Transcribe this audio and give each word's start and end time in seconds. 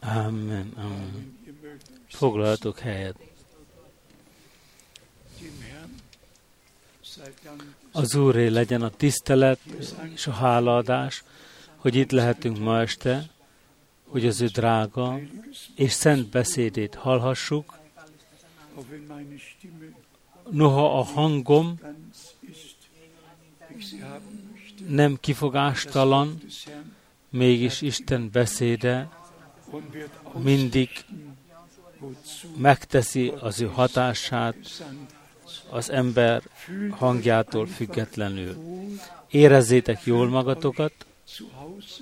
Amen. 0.00 0.72
Amen. 0.76 1.36
Foglaltok 2.08 2.78
helyet. 2.78 3.16
Az 7.92 8.14
Úré 8.14 8.46
legyen 8.46 8.82
a 8.82 8.90
tisztelet 8.90 9.60
és 10.14 10.26
a 10.26 10.32
hálaadás, 10.32 11.24
hogy 11.76 11.94
itt 11.94 12.10
lehetünk 12.10 12.58
ma 12.58 12.80
este, 12.80 13.30
hogy 14.04 14.26
az 14.26 14.40
ő 14.40 14.46
drága 14.46 15.18
és 15.74 15.92
szent 15.92 16.28
beszédét 16.28 16.94
hallhassuk. 16.94 17.78
Noha 20.50 20.98
a 20.98 21.02
hangom 21.02 21.80
nem 24.88 25.16
kifogástalan, 25.20 26.42
mégis 27.30 27.80
Isten 27.80 28.30
beszéde 28.32 29.08
mindig 30.38 30.88
megteszi 32.56 33.32
az 33.40 33.60
ő 33.60 33.66
hatását 33.66 34.56
az 35.70 35.90
ember 35.90 36.42
hangjától 36.90 37.66
függetlenül. 37.66 38.56
Érezzétek 39.30 40.04
jól 40.04 40.28
magatokat, 40.28 40.92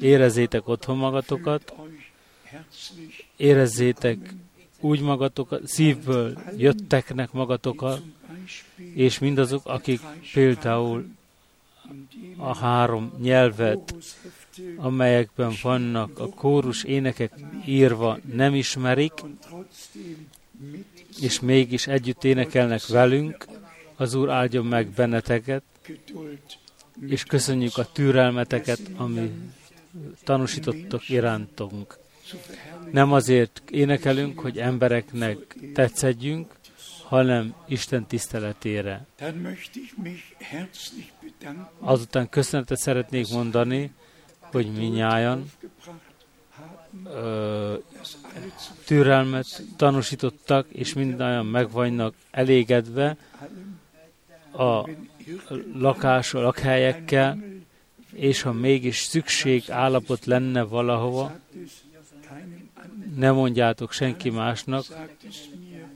érezzétek 0.00 0.68
otthon 0.68 0.96
magatokat, 0.96 1.74
érezzétek 3.36 4.34
úgy 4.80 5.00
magatokat, 5.00 5.66
szívből 5.66 6.38
jötteknek 6.56 7.32
magatokat, 7.32 8.02
és 8.94 9.18
mindazok, 9.18 9.66
akik 9.66 10.00
például 10.32 11.06
a 12.36 12.56
három 12.56 13.12
nyelvet, 13.20 13.94
amelyekben 14.76 15.52
vannak 15.62 16.18
a 16.18 16.28
kórus 16.28 16.84
énekek 16.84 17.32
írva, 17.66 18.18
nem 18.32 18.54
ismerik, 18.54 19.12
és 21.20 21.40
mégis 21.40 21.86
együtt 21.86 22.24
énekelnek 22.24 22.86
velünk. 22.86 23.46
Az 23.96 24.14
Úr 24.14 24.30
áldjon 24.30 24.66
meg 24.66 24.88
benneteket, 24.88 25.62
és 27.06 27.24
köszönjük 27.24 27.76
a 27.76 27.92
türelmeteket, 27.92 28.80
ami 28.96 29.30
tanúsítottok 30.24 31.08
irántunk. 31.08 31.98
Nem 32.92 33.12
azért 33.12 33.62
énekelünk, 33.70 34.40
hogy 34.40 34.58
embereknek 34.58 35.56
tetszedjünk, 35.74 36.54
hanem 37.02 37.54
Isten 37.68 38.06
tiszteletére. 38.06 39.06
Azután 41.78 42.28
köszönetet 42.28 42.78
szeretnék 42.78 43.28
mondani, 43.28 43.90
hogy 44.50 44.98
haben, 44.98 45.50
ö, 47.04 47.74
türelmet 48.86 49.62
tanúsítottak, 49.76 50.66
és 50.68 50.92
mindannyian 50.92 51.46
meg 51.46 51.70
vannak 51.70 52.14
elégedve 52.30 53.16
a 54.52 54.88
lakás, 55.74 56.34
a 56.34 56.40
lakhelyekkel, 56.40 57.38
és 58.12 58.42
ha 58.42 58.52
mégis 58.52 58.98
szükség 58.98 59.70
állapot 59.70 60.24
lenne 60.24 60.62
valahova, 60.62 61.38
ne 63.14 63.30
mondjátok 63.30 63.92
senki 63.92 64.30
másnak, 64.30 64.84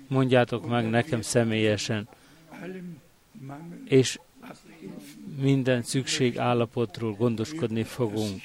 mondjátok 0.07 0.69
meg 0.69 0.91
nekem 0.91 1.23
személyesen, 1.23 2.09
és 3.85 4.19
minden 5.41 5.83
szükség 5.83 6.39
állapotról 6.39 7.13
gondoskodni 7.13 7.83
fogunk, 7.83 8.43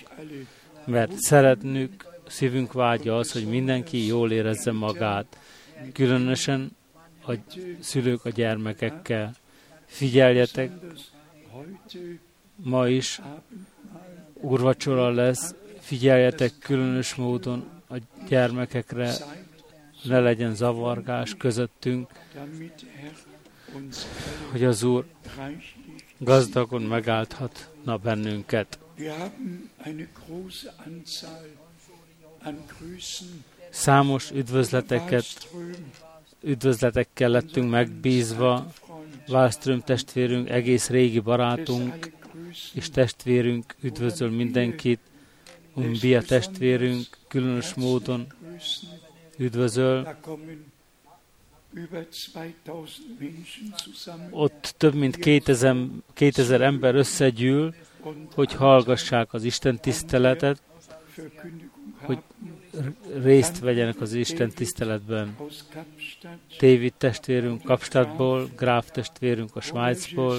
mert 0.86 1.12
szeretnünk, 1.18 2.06
szívünk 2.28 2.74
vágya 2.74 3.18
az, 3.18 3.32
hogy 3.32 3.46
mindenki 3.46 4.06
jól 4.06 4.32
érezze 4.32 4.72
magát, 4.72 5.38
különösen 5.94 6.76
a 7.28 7.34
szülők 7.80 8.26
a 8.26 8.30
gyermekekkel. 8.30 9.34
Figyeljetek, 9.86 10.72
ma 12.56 12.88
is 12.88 13.22
urvacsora 14.34 15.10
lesz, 15.10 15.56
figyeljetek 15.80 16.52
különös 16.60 17.16
módon 17.16 17.66
a 17.90 17.96
gyermekekre, 18.28 19.14
ne 20.04 20.20
legyen 20.20 20.56
zavargás 20.56 21.36
közöttünk, 21.38 22.10
hogy 24.52 24.64
az 24.64 24.84
Úr 24.84 25.06
gazdagon 26.18 26.82
megáldhatna 26.82 27.98
bennünket. 27.98 28.80
Számos 33.70 34.32
üdvözleteket, 34.32 35.50
üdvözletekkel 36.42 37.30
lettünk 37.30 37.70
megbízva, 37.70 38.72
Wallström 39.28 39.82
testvérünk, 39.82 40.50
egész 40.50 40.90
régi 40.90 41.20
barátunk 41.20 42.12
és 42.74 42.90
testvérünk 42.90 43.76
üdvözöl 43.82 44.30
mindenkit, 44.30 45.00
Umbia 45.74 46.22
testvérünk 46.22 47.08
különös 47.28 47.74
módon 47.74 48.28
üdvözöl. 49.38 50.18
Ott 54.30 54.74
több 54.78 54.94
mint 54.94 55.16
2000, 55.16 55.76
2000 56.14 56.62
ember 56.62 56.96
összegyűl, 56.96 57.74
hogy 58.34 58.54
hallgassák 58.54 59.34
az 59.34 59.44
Isten 59.44 59.80
tiszteletet, 59.80 60.62
hogy 61.98 62.18
részt 63.22 63.60
vegyenek 63.60 64.02
az 64.02 64.14
Isten 64.14 64.50
tiszteletben. 64.50 65.36
David 66.60 66.94
testvérünk 66.94 67.62
Kapstadtból, 67.62 68.50
Gráf 68.56 68.92
testvérünk 68.92 69.56
a 69.56 69.62
Svájcból, 69.62 70.38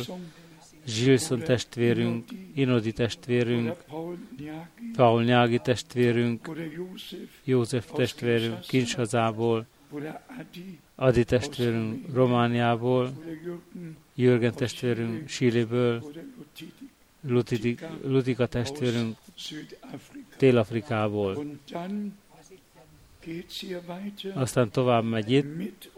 Gilson 0.84 1.38
testvérünk, 1.38 2.28
Inodi 2.54 2.92
testvérünk, 2.92 3.76
Paul 4.96 5.24
Nyági 5.24 5.58
testvérünk, 5.58 6.50
József 7.44 7.90
testvérünk 7.92 8.60
Kinshazából, 8.60 9.66
Adi 10.98 11.24
testvérünk 11.24 12.14
Romániából, 12.14 13.12
Jürgen 14.14 14.54
testvérünk 14.54 15.28
Lutidi, 17.20 17.78
Lutika 18.02 18.46
testvérünk. 18.46 19.16
Dél-Afrikából. 20.38 21.44
Aztán 24.34 24.70
tovább 24.70 25.04
megy 25.04 25.30
itt, 25.30 25.90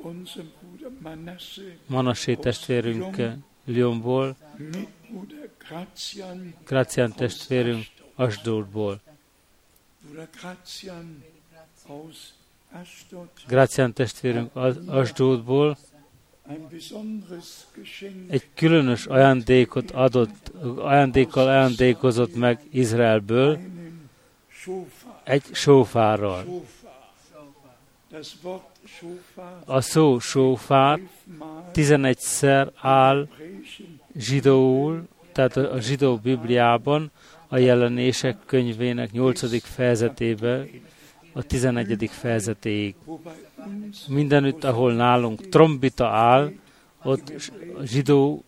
Manassé 1.86 2.34
testvérünk 2.34 3.16
Lyonból, 3.65 4.36
Gracián 6.65 7.12
testvérünk 7.15 7.84
Asdodból. 8.15 9.00
Gracián 13.46 13.92
testvérünk 13.92 14.56
Geschenk 17.74 18.30
egy 18.30 18.48
különös 18.54 19.06
ajándékot 19.06 19.90
adott, 19.90 20.52
ajándékkal 20.76 21.48
ajándékozott 21.48 22.34
meg 22.34 22.60
Izraelből, 22.70 23.58
egy 25.24 25.42
sófárral. 25.52 26.44
A 29.64 29.80
szó 29.80 30.18
sófár 30.18 31.00
elfmal 31.38 31.70
11-szer 31.74 32.70
áll 32.74 33.28
zsidóul, 34.16 35.08
tehát 35.32 35.56
a 35.56 35.72
a 35.72 35.80
zsidó 35.80 36.16
Bibliában, 36.16 37.10
a 37.48 37.56
jelenések 37.58 38.36
könyvének 38.46 39.12
8. 39.12 39.62
fejezetében, 39.62 40.68
a 41.38 41.43
11. 41.43 42.10
fejezetéig. 42.10 42.95
Mindenütt, 44.09 44.65
ahol 44.65 44.92
nálunk 44.92 45.48
trombita 45.48 46.07
áll, 46.07 46.53
ott 47.03 47.33
a 47.78 47.84
zsidó 47.84 48.45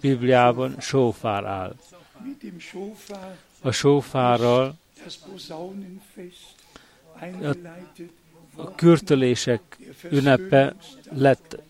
Bibliában 0.00 0.80
sófár 0.80 1.44
áll. 1.44 1.74
A 3.60 3.70
sófárral 3.70 4.74
eingeleitet, 7.18 8.10
a 8.56 8.74
kürtölések 8.74 9.78
ünnepe 10.10 10.74
lett 11.10 11.62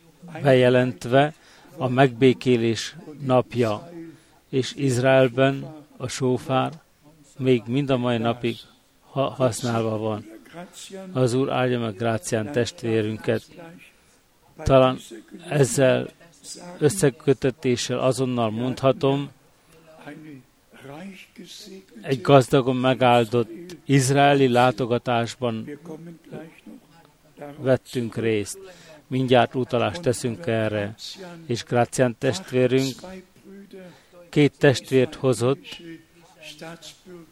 bejelentve, 0.42 1.34
a 1.76 1.88
megbékélés 1.88 2.96
napja, 3.20 3.90
és 4.48 4.74
Izraelben 4.76 5.84
a 5.96 6.08
sófár 6.08 6.72
még 7.38 7.62
mind 7.66 7.90
a 7.90 7.96
mai 7.96 8.18
napig 8.18 8.56
ha- 9.14 9.30
használva 9.30 9.98
van. 9.98 10.33
Az 11.12 11.34
Úr 11.34 11.50
áldja 11.50 11.80
meg 11.80 11.96
Grácián 11.96 12.52
testvérünket. 12.52 13.42
Talán 14.62 14.98
ezzel 15.48 16.08
összekötetéssel 16.78 17.98
azonnal 17.98 18.50
mondhatom, 18.50 19.30
egy 22.02 22.20
gazdagon 22.20 22.76
megáldott 22.76 23.50
izraeli 23.84 24.48
látogatásban 24.48 25.78
vettünk 27.56 28.16
részt. 28.16 28.58
Mindjárt 29.06 29.54
utalást 29.54 30.00
teszünk 30.00 30.46
erre. 30.46 30.94
És 31.46 31.64
Gracián 31.64 32.16
testvérünk 32.18 32.94
két 34.28 34.58
testvért 34.58 35.14
hozott, 35.14 35.82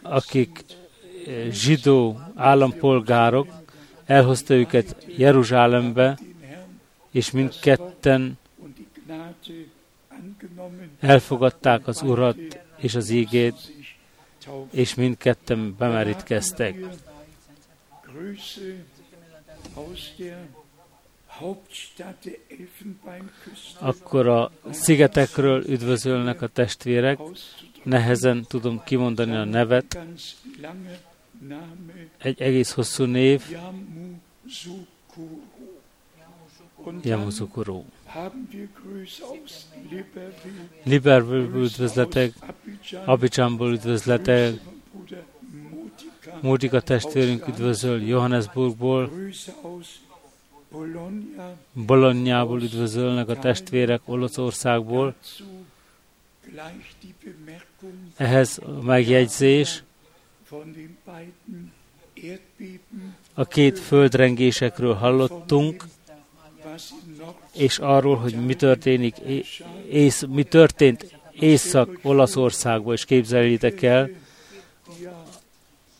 akik 0.02 0.64
zsidó 1.50 2.20
állampolgárok, 2.34 3.48
elhozta 4.04 4.54
őket 4.54 4.96
Jeruzsálembe, 5.16 6.18
és 7.10 7.30
mindketten 7.30 8.38
elfogadták 11.00 11.86
az 11.86 12.02
Urat 12.02 12.58
és 12.76 12.94
az 12.94 13.10
ígét, 13.10 13.72
és 14.70 14.94
mindketten 14.94 15.74
bemerítkeztek. 15.78 16.76
Akkor 23.78 24.26
a 24.28 24.50
szigetekről 24.70 25.64
üdvözölnek 25.66 26.42
a 26.42 26.46
testvérek, 26.46 27.18
nehezen 27.82 28.44
tudom 28.48 28.82
kimondani 28.84 29.36
a 29.36 29.44
nevet, 29.44 29.98
egy 32.18 32.42
egész 32.42 32.70
hosszú 32.70 33.04
név, 33.04 33.42
Liberből 40.82 41.50
Grüße 41.50 41.74
üdvözletek, 41.74 42.32
Abidjanból 43.04 43.72
üdvözletek, 43.72 44.54
Módika 46.40 46.80
testvérünk 46.80 47.48
üdvözöl 47.48 48.02
Johannesburgból, 48.02 49.10
Bolognából 51.72 52.62
üdvözölnek 52.62 53.28
a 53.28 53.38
testvérek 53.38 54.00
Olaszországból. 54.04 55.14
Ehhez 58.16 58.58
a 58.58 58.82
megjegyzés 58.82 59.82
a 63.34 63.44
két 63.44 63.78
földrengésekről 63.78 64.94
hallottunk, 64.94 65.84
és 67.52 67.78
arról, 67.78 68.16
hogy 68.16 68.44
mi 68.44 68.54
történik, 68.54 69.18
é- 69.18 69.64
ész, 69.90 70.24
mi 70.28 70.42
történt 70.42 71.20
Észak-Olaszországban, 71.32 72.94
és 72.94 73.04
képzeljétek 73.04 73.82
el, 73.82 74.10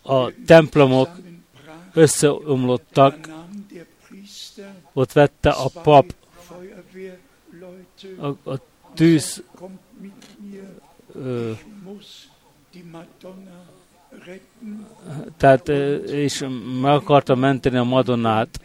a 0.02 0.31
templomok 0.46 1.08
összeomlottak, 1.93 3.28
ott 4.93 5.12
vette 5.12 5.50
a 5.50 5.69
pap 5.82 6.14
a, 8.19 8.50
a 8.50 8.58
tűz, 8.94 9.43
ö, 11.14 11.52
tehát, 15.36 15.69
és 16.08 16.46
meg 16.80 16.92
akarta 16.92 17.34
menteni 17.34 17.76
a 17.76 17.84
Madonnát, 17.84 18.60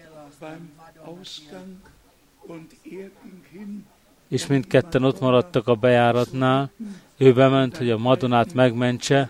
és 4.28 4.48
mindketten 4.48 5.04
ott 5.04 5.20
maradtak 5.20 5.68
a 5.68 5.76
bejáratnál. 5.76 6.72
Ő 7.18 7.34
bement, 7.34 7.78
hogy 7.78 7.90
a 7.90 7.98
Madonnát 7.98 8.54
megmentse, 8.54 9.30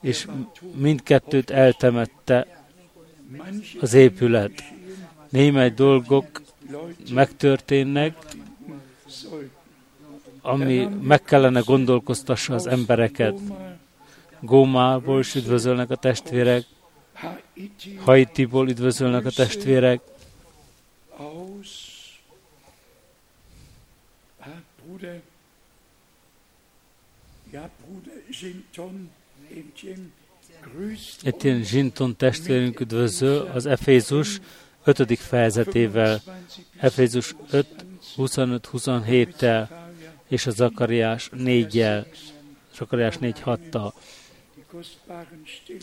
és 0.00 0.26
mindkettőt 0.74 1.50
eltemette 1.50 2.64
az 3.80 3.94
épület. 3.94 4.52
Némely 5.28 5.70
dolgok 5.70 6.42
megtörténnek, 7.12 8.16
ami 10.42 10.88
meg 11.02 11.22
kellene 11.22 11.60
gondolkoztassa 11.60 12.54
az 12.54 12.66
embereket. 12.66 13.38
Gómából 14.46 15.20
is 15.20 15.34
üdvözölnek 15.34 15.90
a 15.90 15.96
testvérek, 15.96 16.64
Haiti, 17.12 17.94
Haitiból 17.96 18.68
üdvözölnek 18.68 19.24
a 19.24 19.30
testvérek, 19.30 20.00
Etienne, 31.22 31.62
Zsinton 31.62 32.16
testvérünk 32.16 32.80
üdvözöl 32.80 33.50
az 33.54 33.66
Efézus 33.66 34.40
5. 34.84 35.18
fejezetével, 35.18 36.22
Efézus 36.78 37.34
5, 37.50 37.66
25-27-tel 38.16 39.68
és 40.28 40.46
a 40.46 40.50
Zakariás 40.50 41.30
4-jel, 41.32 42.06
Zakariás 42.76 43.16
4-6-tal. 43.20 43.92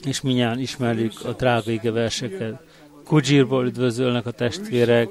És 0.04 0.22
minnyáján 0.22 0.60
ismerjük 0.60 1.25
a 1.25 1.31
drága 1.31 1.92
verseket. 1.92 2.62
Kudzsírból 3.04 3.66
üdvözölnek 3.66 4.25
a 4.25 4.31
testvérek, 4.31 5.10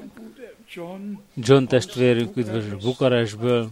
John, 1.35 1.65
testvérünk 1.65 2.37
üdvözöl 2.37 2.77
Bukarestből, 2.77 3.69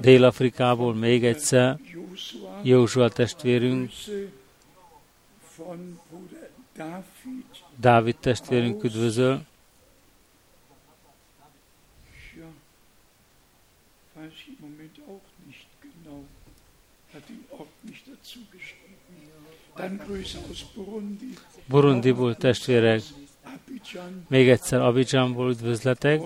Dél-Afrikából 0.00 0.94
még 0.94 1.24
egyszer, 1.24 1.78
Józsua 2.62 3.08
testvérünk, 3.08 3.90
Dávid 7.76 8.16
testvérünk 8.16 8.84
üdvözöl, 8.84 9.46
Burundiból 21.66 22.36
testvérek, 22.36 23.02
még 24.28 24.48
egyszer 24.48 24.80
Abidjanból 24.80 25.50
üdvözletek, 25.50 26.22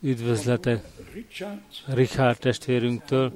üdvözletek. 0.00 0.84
Richard. 1.86 2.38
Testvérünktől. 2.38 3.32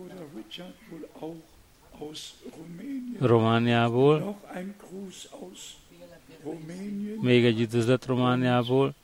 Romániából, 3.20 4.40
még 7.20 7.44
egy 7.44 7.60
üdvözlet 7.60 8.06
Romániából, 8.06 8.94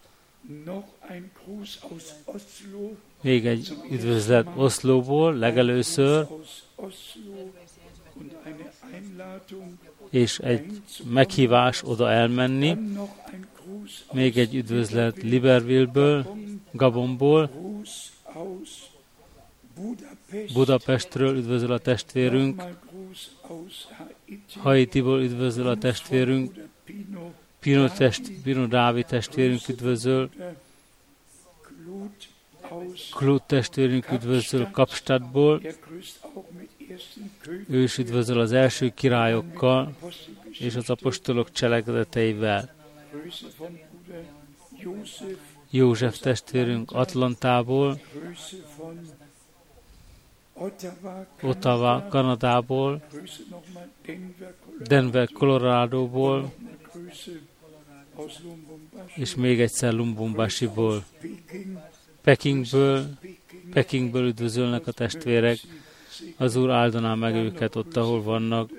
még 3.21 3.47
egy 3.47 3.77
üdvözlet 3.91 4.47
Oszlóból, 4.57 5.35
legelőször, 5.35 6.27
és 10.11 10.39
egy 10.39 10.83
meghívás 11.05 11.83
oda 11.85 12.11
elmenni, 12.11 12.79
még 14.13 14.39
egy 14.39 14.55
üdvözlet 14.55 15.23
Libreville-ből, 15.23 16.37
Gabonból, 16.71 17.51
Budapestről 20.53 21.37
üdvözöl 21.37 21.73
a 21.73 21.79
testvérünk, 21.79 22.63
Haitiból 24.57 25.23
üdvözöl 25.23 25.67
a 25.67 25.77
testvérünk, 25.77 26.53
Pino, 27.61 27.89
test, 27.89 28.33
Pino 28.43 28.67
Dávid 28.67 29.07
testvérünk 29.07 29.69
üdvözöl, 29.69 30.31
Klut 33.11 33.43
testvérünk 33.43 34.13
üdvözöl 34.13 34.71
Kapstadtból, 34.71 35.63
ő 37.69 37.83
is 37.83 37.99
üdvözöl 37.99 38.41
az 38.41 38.53
első 38.53 38.93
királyokkal 38.95 39.97
és 40.51 40.75
az 40.75 40.91
apostolok 40.91 41.53
cselekedeteivel. 41.53 42.75
József 45.71 46.19
testvérünk 46.19 46.91
Atlantából, 46.91 48.01
Ottawa, 51.41 52.07
Kanadából, 52.09 53.03
Denver, 54.03 54.55
Colorado, 54.63 54.85
Denver, 54.85 55.29
Coloradoból, 55.29 56.53
és 59.15 59.35
még 59.35 59.61
egyszer 59.61 59.93
Lumbumbasiból. 59.93 61.05
Peking, 61.21 61.79
Pekingből, 62.23 63.07
Peking, 63.21 63.73
Pekingből 63.73 64.27
üdvözölnek 64.27 64.87
a 64.87 64.93
testvérek. 64.93 65.59
Az 66.37 66.57
Úr 66.57 66.71
áldaná 66.71 67.15
meg 67.15 67.35
őket 67.35 67.77
ott, 67.77 67.97
ahol 67.97 68.23
vannak. 68.23 68.71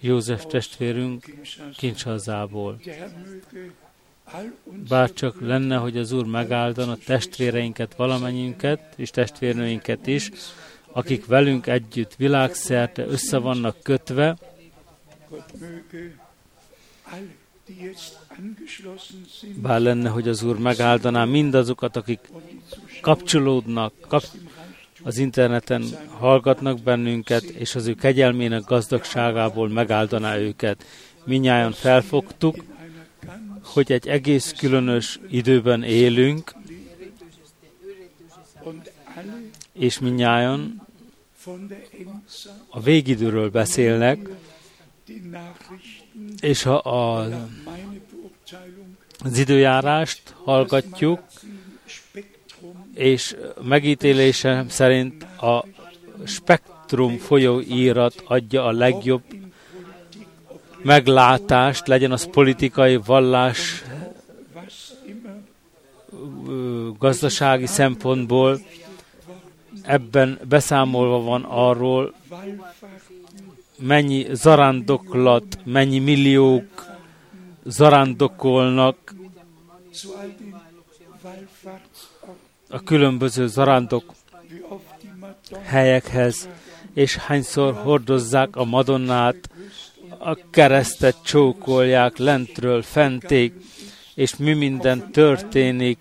József 0.00 0.46
testvérünk 0.46 1.34
möge 1.82 2.78
bár 4.88 5.12
csak 5.12 5.40
lenne, 5.40 5.76
hogy 5.76 5.96
az 5.96 6.12
Úr 6.12 6.26
megáldon 6.26 6.88
a 6.88 6.96
testvéreinket, 6.96 7.96
valamennyiünket, 7.96 8.92
és 8.96 9.10
testvérnőinket 9.10 10.06
is, 10.06 10.30
akik 10.92 11.26
velünk 11.26 11.66
együtt 11.66 12.14
világszerte 12.14 13.06
össze 13.06 13.38
vannak 13.38 13.82
kötve, 13.82 14.36
bár 19.54 19.80
lenne, 19.80 20.08
hogy 20.08 20.28
az 20.28 20.42
Úr 20.42 20.58
megáldaná 20.58 21.24
mindazokat, 21.24 21.96
akik 21.96 22.20
kapcsolódnak, 23.00 23.92
kap, 24.00 24.22
az 25.02 25.18
interneten 25.18 25.84
hallgatnak 26.08 26.80
bennünket, 26.80 27.42
és 27.42 27.74
az 27.74 27.86
ő 27.86 27.94
kegyelmének 27.94 28.64
gazdagságából 28.64 29.68
megáldaná 29.68 30.36
őket. 30.36 30.84
Minnyáján 31.24 31.72
felfogtuk, 31.72 32.64
hogy 33.62 33.92
egy 33.92 34.08
egész 34.08 34.54
különös 34.58 35.20
időben 35.30 35.82
élünk, 35.82 36.54
és 39.72 39.98
minnyáján 39.98 40.86
a 42.68 42.80
végidőről 42.80 43.50
beszélnek, 43.50 44.28
és 46.40 46.62
ha 46.62 46.74
a, 46.76 47.28
az 49.18 49.38
időjárást 49.38 50.34
hallgatjuk, 50.44 51.20
és 52.98 53.36
megítélésem 53.62 54.68
szerint 54.68 55.22
a 55.22 55.64
Spektrum 56.24 57.16
folyóírat 57.16 58.22
adja 58.26 58.64
a 58.64 58.72
legjobb 58.72 59.22
meglátást, 60.82 61.86
legyen 61.86 62.12
az 62.12 62.30
politikai, 62.30 62.96
vallás, 62.96 63.84
gazdasági 66.98 67.66
szempontból, 67.66 68.60
ebben 69.82 70.38
beszámolva 70.48 71.20
van 71.20 71.44
arról, 71.48 72.14
mennyi 73.78 74.26
zarándoklat, 74.30 75.58
mennyi 75.64 75.98
milliók 75.98 76.86
zarándokolnak 77.64 79.14
a 82.68 82.82
különböző 82.82 83.46
zarándok 83.46 84.14
helyekhez, 85.62 86.48
és 86.94 87.16
hányszor 87.16 87.74
hordozzák 87.74 88.56
a 88.56 88.64
Madonnát, 88.64 89.50
a 90.18 90.50
keresztet 90.50 91.16
csókolják 91.24 92.16
lentről 92.16 92.82
fenték, 92.82 93.54
és 94.14 94.36
mi 94.36 94.52
minden 94.52 95.10
történik. 95.10 95.98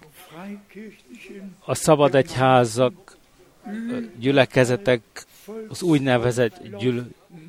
A 1.65 1.75
szabad 1.75 2.15
egyházak, 2.15 3.17
gyülekezetek, 4.19 5.01
az 5.67 5.81
úgynevezett 5.81 6.77
gyül, 6.79 7.07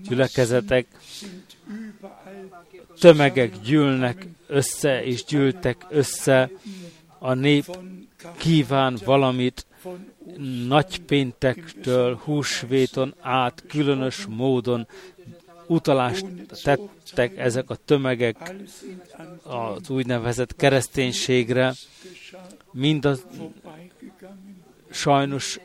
gyülekezetek, 0.08 0.86
tömegek 3.00 3.60
gyűlnek 3.60 4.26
össze, 4.46 5.04
és 5.04 5.24
gyűltek 5.24 5.86
össze, 5.88 6.50
a 7.18 7.34
nép 7.34 7.78
kíván 8.36 8.98
valamit 9.04 9.66
nagypéntektől 10.66 12.20
húsvéton 12.24 13.14
át 13.20 13.64
különös 13.68 14.26
módon 14.28 14.86
utalást 15.66 16.26
tettek 16.62 17.38
ezek 17.38 17.70
a 17.70 17.76
tömegek 17.84 18.54
az 19.42 19.90
úgynevezett 19.90 20.56
kereszténységre, 20.56 21.74
mind 22.72 23.04
a, 23.04 23.16
sajnos 24.90 25.60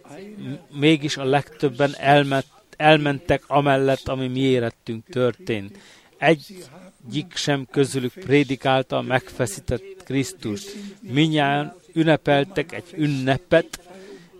mégis 0.71 1.17
a 1.17 1.23
legtöbben 1.23 1.95
elment, 1.97 2.45
elmentek 2.77 3.43
amellett, 3.47 4.07
ami 4.07 4.27
mi 4.27 4.39
érettünk 4.39 5.05
történt. 5.05 5.77
Egyik 6.17 7.35
sem 7.35 7.67
közülük 7.71 8.13
prédikálta 8.13 8.97
a 8.97 9.01
megfeszített 9.01 10.03
Krisztust. 10.03 10.75
Minnyáján 11.01 11.73
ünnepeltek 11.93 12.71
egy 12.71 12.93
ünnepet, 12.95 13.79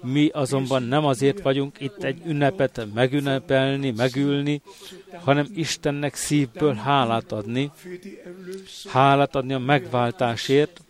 mi 0.01 0.29
azonban 0.33 0.83
nem 0.83 1.05
azért 1.05 1.41
vagyunk 1.41 1.79
itt 1.79 2.03
egy 2.03 2.21
ünnepet 2.25 2.87
megünnepelni, 2.93 3.91
megülni, 3.91 4.61
hanem 5.19 5.47
Istennek 5.55 6.15
szívből 6.15 6.73
hálát 6.73 7.31
adni, 7.31 7.71
hálát 8.89 9.35
adni 9.35 9.53
a 9.53 9.59
megváltásért, 9.59 10.81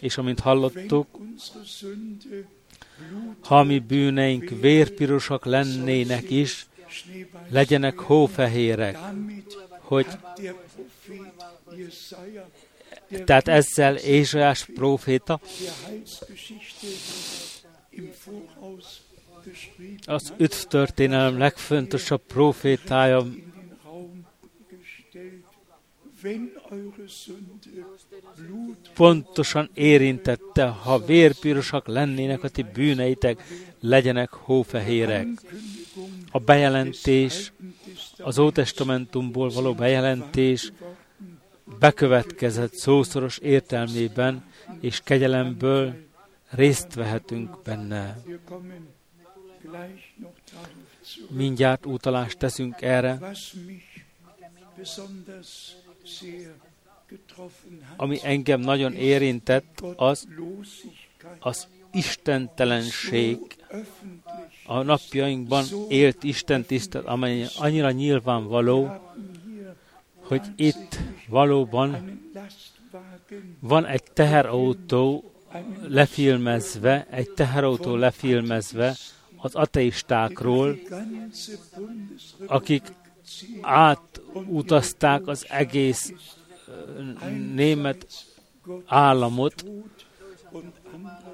és 0.00 0.18
amint 0.18 0.40
hallottuk, 0.40 1.06
ha 3.40 3.62
mi 3.62 3.78
bűneink 3.78 4.48
vérpirosak 4.60 5.44
lennének 5.44 6.30
is, 6.30 6.66
legyenek 7.48 7.98
hófehérek, 7.98 8.98
hogy 9.80 10.06
tehát 13.24 13.48
ezzel 13.48 13.96
Ézsajás 13.96 14.64
próféta 14.74 15.40
az 20.06 20.32
üdv 20.38 20.62
történelem 20.68 21.38
legfontosabb 21.38 22.22
profétája 22.26 23.26
pontosan 28.94 29.70
érintette, 29.74 30.66
ha 30.66 31.04
vérpirosak 31.04 31.86
lennének 31.86 32.42
a 32.42 32.48
ti 32.48 32.64
bűneitek, 32.74 33.42
legyenek 33.80 34.30
hófehérek. 34.30 35.26
A 36.30 36.38
bejelentés, 36.38 37.52
az 38.18 38.38
Ótestamentumból 38.38 39.48
való 39.48 39.74
bejelentés 39.74 40.72
bekövetkezett 41.78 42.74
szószoros 42.74 43.38
értelmében, 43.38 44.44
és 44.80 45.00
kegyelemből 45.04 45.94
részt 46.50 46.94
vehetünk 46.94 47.62
benne. 47.62 48.18
Mindjárt 51.28 51.86
utalást 51.86 52.38
teszünk 52.38 52.82
erre, 52.82 53.18
ami 57.96 58.18
engem 58.22 58.60
nagyon 58.60 58.94
érintett, 58.94 59.80
az 59.96 60.28
az 61.38 61.66
istentelenség, 61.92 63.38
a 64.66 64.82
napjainkban 64.82 65.64
élt 65.88 66.24
Isten 66.24 66.64
tisztet, 66.64 67.04
amely 67.04 67.46
annyira 67.58 67.90
nyilvánvaló, 67.90 68.88
hogy 70.30 70.42
itt 70.56 70.98
valóban 71.28 72.20
van 73.60 73.86
egy 73.86 74.02
teherautó 74.02 75.32
lefilmezve, 75.88 77.06
egy 77.10 77.30
teherautó 77.30 77.96
lefilmezve 77.96 78.96
az 79.36 79.54
ateistákról, 79.54 80.78
akik 82.46 82.82
átutazták 83.60 85.26
az 85.26 85.46
egész 85.48 86.12
német 87.54 88.06
államot, 88.86 89.64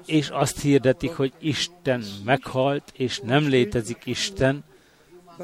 és 0.05 0.29
azt 0.29 0.61
hirdetik, 0.61 1.11
hogy 1.11 1.33
Isten 1.39 2.03
meghalt, 2.25 2.91
és 2.95 3.19
nem 3.19 3.47
létezik 3.47 4.05
Isten, 4.05 4.63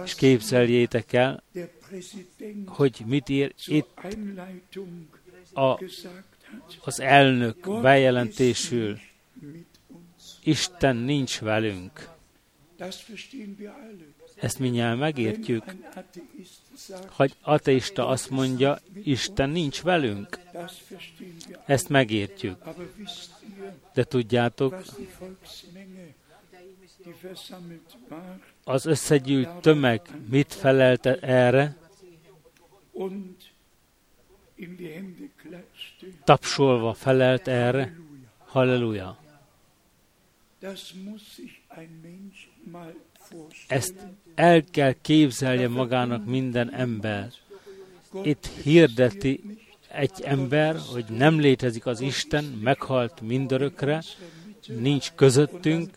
és 0.03 0.15
képzeljétek 0.15 1.13
el, 1.13 1.43
hogy 2.65 3.03
mit 3.05 3.29
ír 3.29 3.53
itt 3.65 3.99
a, 5.53 5.83
az 6.83 6.99
elnök 6.99 7.81
bejelentésül. 7.81 8.99
Isten 10.43 10.95
nincs 10.95 11.39
velünk. 11.39 12.09
Ezt 14.35 14.59
mindjárt 14.59 14.99
megértjük, 14.99 15.63
hogy 17.09 17.35
ateista 17.41 18.07
azt 18.07 18.29
mondja, 18.29 18.79
Isten 19.03 19.49
nincs 19.49 19.81
velünk. 19.81 20.39
Ezt 21.65 21.89
megértjük. 21.89 22.57
De 23.93 24.03
tudjátok, 24.03 24.83
az 28.63 28.85
összegyűlt 28.85 29.49
tömeg 29.49 30.01
mit 30.29 30.53
felelte 30.53 31.15
erre? 31.19 31.75
Tapsolva 36.23 36.93
felelt 36.93 37.47
erre. 37.47 37.95
Halleluja! 38.37 39.17
Ezt 43.67 43.95
el 44.35 44.63
kell 44.63 44.93
képzelje 45.01 45.67
magának 45.67 46.25
minden 46.25 46.73
ember. 46.73 47.31
Itt 48.23 48.45
hirdeti 48.45 49.43
egy 49.87 50.21
ember, 50.21 50.75
hogy 50.91 51.05
nem 51.09 51.39
létezik 51.39 51.85
az 51.85 52.01
Isten, 52.01 52.43
meghalt 52.43 53.21
mindörökre, 53.21 54.03
nincs 54.67 55.11
közöttünk, 55.15 55.89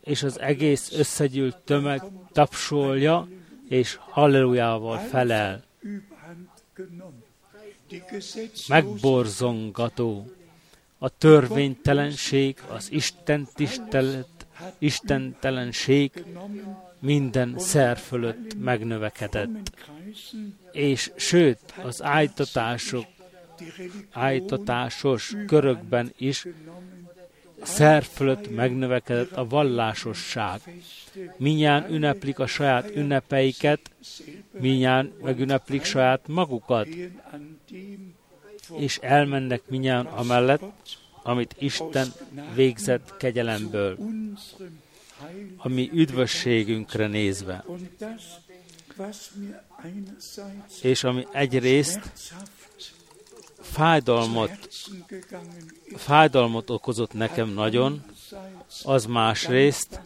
és 0.00 0.22
az 0.22 0.40
egész 0.40 0.92
összegyűlt 0.92 1.56
tömeg 1.56 2.02
tapsolja, 2.32 3.28
és 3.68 3.98
hallelujával 4.00 4.98
felel. 4.98 5.65
Megborzongató 8.68 10.30
a 10.98 11.08
törvénytelenség, 11.08 12.62
az 12.68 12.92
Isten 12.92 13.48
tisztelet, 13.54 14.46
istentelenség 14.78 16.24
minden 16.98 17.58
szer 17.58 17.98
fölött 17.98 18.58
megnövekedett. 18.58 19.72
És 20.72 21.12
sőt, 21.16 21.74
az 21.82 22.02
ájtatások, 22.02 23.06
ájtatásos 24.10 25.34
körökben 25.46 26.12
is 26.16 26.46
szer 27.66 28.02
fölött 28.02 28.50
megnövekedett 28.50 29.32
a 29.32 29.46
vallásosság. 29.46 30.60
Minnyán 31.36 31.90
ünneplik 31.90 32.38
a 32.38 32.46
saját 32.46 32.96
ünnepeiket, 32.96 33.80
minnyán 34.50 35.12
megünneplik 35.22 35.84
saját 35.84 36.28
magukat, 36.28 36.88
és 38.76 38.98
elmennek 39.02 39.62
minnyán 39.68 40.06
amellett, 40.06 40.62
amit 41.22 41.54
Isten 41.58 42.12
végzett 42.54 43.16
kegyelemből, 43.16 43.98
a 45.56 45.68
mi 45.68 45.90
üdvösségünkre 45.92 47.06
nézve. 47.06 47.64
És 50.82 51.04
ami 51.04 51.26
egyrészt 51.32 52.12
fájdalmat, 53.72 54.68
fájdalmat 55.96 56.70
okozott 56.70 57.12
nekem 57.12 57.48
nagyon, 57.48 58.04
az 58.84 59.06
másrészt 59.06 60.00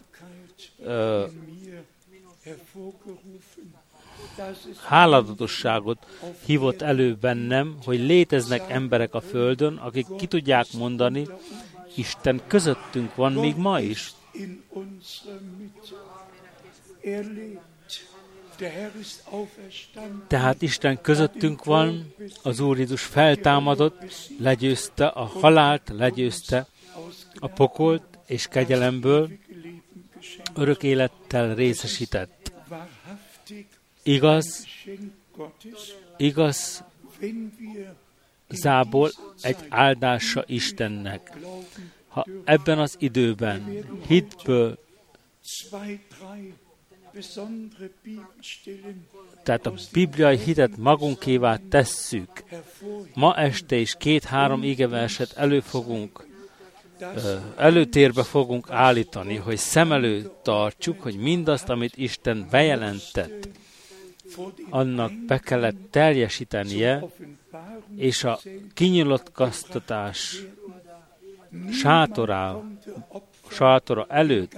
ö, 0.83 1.25
háladatosságot 4.85 6.05
hívott 6.45 6.81
elő 6.81 7.15
bennem, 7.15 7.77
hogy 7.83 7.99
léteznek 7.99 8.69
emberek 8.69 9.13
a 9.13 9.21
Földön, 9.21 9.77
akik 9.77 10.05
ki 10.17 10.27
tudják 10.27 10.65
mondani, 10.73 11.27
Isten 11.95 12.41
közöttünk 12.47 13.15
van 13.15 13.33
még 13.33 13.55
ma 13.55 13.79
is. 13.79 14.13
Tehát 20.27 20.61
Isten 20.61 21.01
közöttünk 21.01 21.63
van, 21.63 22.13
az 22.43 22.59
Úr 22.59 22.77
Jézus 22.77 23.01
feltámadott, 23.01 24.03
legyőzte 24.39 25.07
a 25.07 25.23
halált, 25.23 25.91
legyőzte 25.95 26.67
a 27.39 27.47
pokolt, 27.47 28.03
és 28.25 28.47
kegyelemből 28.47 29.29
örök 30.55 30.83
élettel 30.83 31.55
részesített. 31.55 32.51
Igaz, 34.03 34.67
igaz, 36.17 36.83
zából 38.49 39.11
egy 39.41 39.57
áldása 39.69 40.43
Istennek. 40.47 41.37
Ha 42.07 42.25
ebben 42.43 42.79
az 42.79 42.95
időben 42.99 43.85
hitből 44.07 44.79
tehát 49.43 49.65
a 49.65 49.73
bibliai 49.91 50.37
hitet 50.37 50.77
magunkévá 50.77 51.59
tesszük. 51.69 52.43
Ma 53.13 53.35
este 53.35 53.75
is 53.75 53.95
két-három 53.97 54.63
igeverset 54.63 55.31
elő 55.37 55.59
fogunk, 55.59 56.25
előtérbe 57.57 58.23
fogunk 58.23 58.69
állítani, 58.69 59.35
hogy 59.35 59.57
szem 59.57 59.91
előtt 59.91 60.43
tartsuk, 60.43 61.01
hogy 61.01 61.15
mindazt, 61.15 61.69
amit 61.69 61.97
Isten 61.97 62.47
bejelentett, 62.51 63.49
annak 64.69 65.11
be 65.27 65.37
kellett 65.37 65.77
teljesítenie, 65.89 67.03
és 67.95 68.23
a 68.23 68.39
kinyilatkoztatás 68.73 70.43
sátorá, 71.71 72.55
sátora 73.49 74.05
előtt 74.09 74.57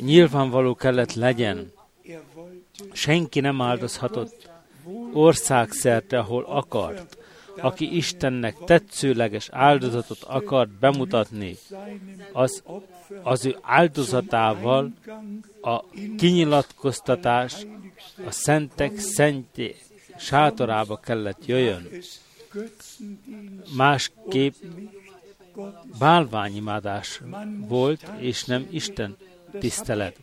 nyilvánvaló 0.00 0.74
kellett 0.74 1.14
legyen. 1.14 1.72
Senki 2.92 3.40
nem 3.40 3.60
áldozhatott 3.60 4.50
országszerte, 5.12 6.18
ahol 6.18 6.44
akart. 6.44 7.18
Aki 7.56 7.96
Istennek 7.96 8.56
tetszőleges 8.64 9.48
áldozatot 9.52 10.22
akart 10.22 10.70
bemutatni, 10.70 11.56
az 12.32 12.62
az 13.22 13.46
ő 13.46 13.56
áldozatával 13.62 14.92
a 15.60 15.84
kinyilatkoztatás 16.16 17.66
a 18.26 18.30
szentek 18.30 18.98
szentjé 18.98 19.76
sátorába 20.16 20.96
kellett 20.96 21.46
jöjjön. 21.46 21.88
Másképp 23.76 24.54
bálványimádás 25.98 27.20
volt, 27.68 28.10
és 28.18 28.44
nem 28.44 28.66
Isten 28.70 29.16
tisztelet. 29.58 30.16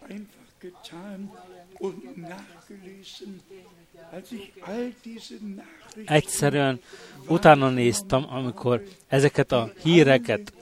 Egyszerűen 6.05 6.79
utána 7.27 7.69
néztem, 7.69 8.25
amikor 8.29 8.83
ezeket 9.07 9.51
a 9.51 9.71
híreket 9.83 10.53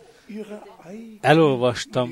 elolvastam, 1.21 2.11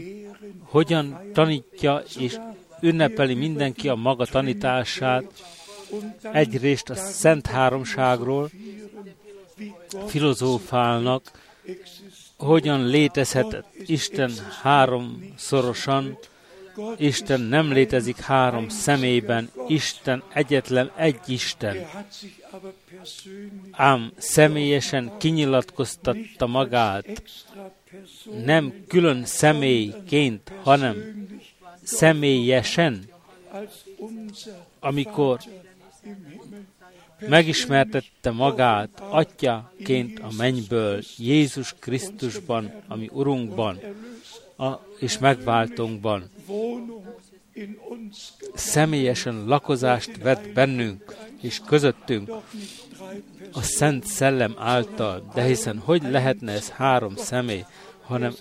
hogyan 0.63 1.19
tanítja 1.33 2.03
és 2.19 2.37
ünnepeli 2.81 3.33
mindenki 3.33 3.89
a 3.89 3.95
maga 3.95 4.25
tanítását, 4.25 5.23
egyrészt 6.21 6.89
a 6.89 6.95
Szent 6.95 7.47
Háromságról 7.47 8.49
filozófálnak, 10.05 11.31
hogyan 12.37 12.85
létezhet 12.85 13.63
Isten 13.85 14.31
háromszorosan, 14.61 16.17
Isten 16.97 17.41
nem 17.41 17.71
létezik 17.71 18.19
három 18.19 18.69
személyben, 18.69 19.49
Isten 19.67 20.23
egyetlen 20.33 20.91
egy 20.95 21.19
Isten. 21.25 21.77
Ám 23.71 24.11
személyesen 24.17 25.11
kinyilatkoztatta 25.17 26.47
magát, 26.47 27.23
nem 28.45 28.73
külön 28.87 29.25
személyként, 29.25 30.51
hanem 30.63 31.27
személyesen, 31.83 33.09
amikor 34.79 35.39
megismertette 37.19 38.31
magát 38.31 38.99
atyaként 39.09 40.19
a 40.19 40.27
mennyből, 40.37 41.01
Jézus 41.17 41.75
Krisztusban, 41.79 42.71
ami 42.87 43.09
Urunkban, 43.11 43.79
a, 44.57 44.73
és 44.99 45.17
megváltónkban. 45.17 46.29
Személyesen 48.53 49.45
lakozást 49.45 50.17
vett 50.17 50.53
bennünk 50.53 51.15
és 51.41 51.61
közöttünk 51.65 52.29
a 53.51 53.61
Szent 53.61 54.05
Szellem 54.05 54.55
által, 54.57 55.31
de 55.33 55.43
hiszen 55.43 55.77
hogy 55.77 56.01
lehetne 56.03 56.51
ez 56.51 56.69
három 56.69 57.15
személy, 57.15 57.65
hanem 58.01 58.33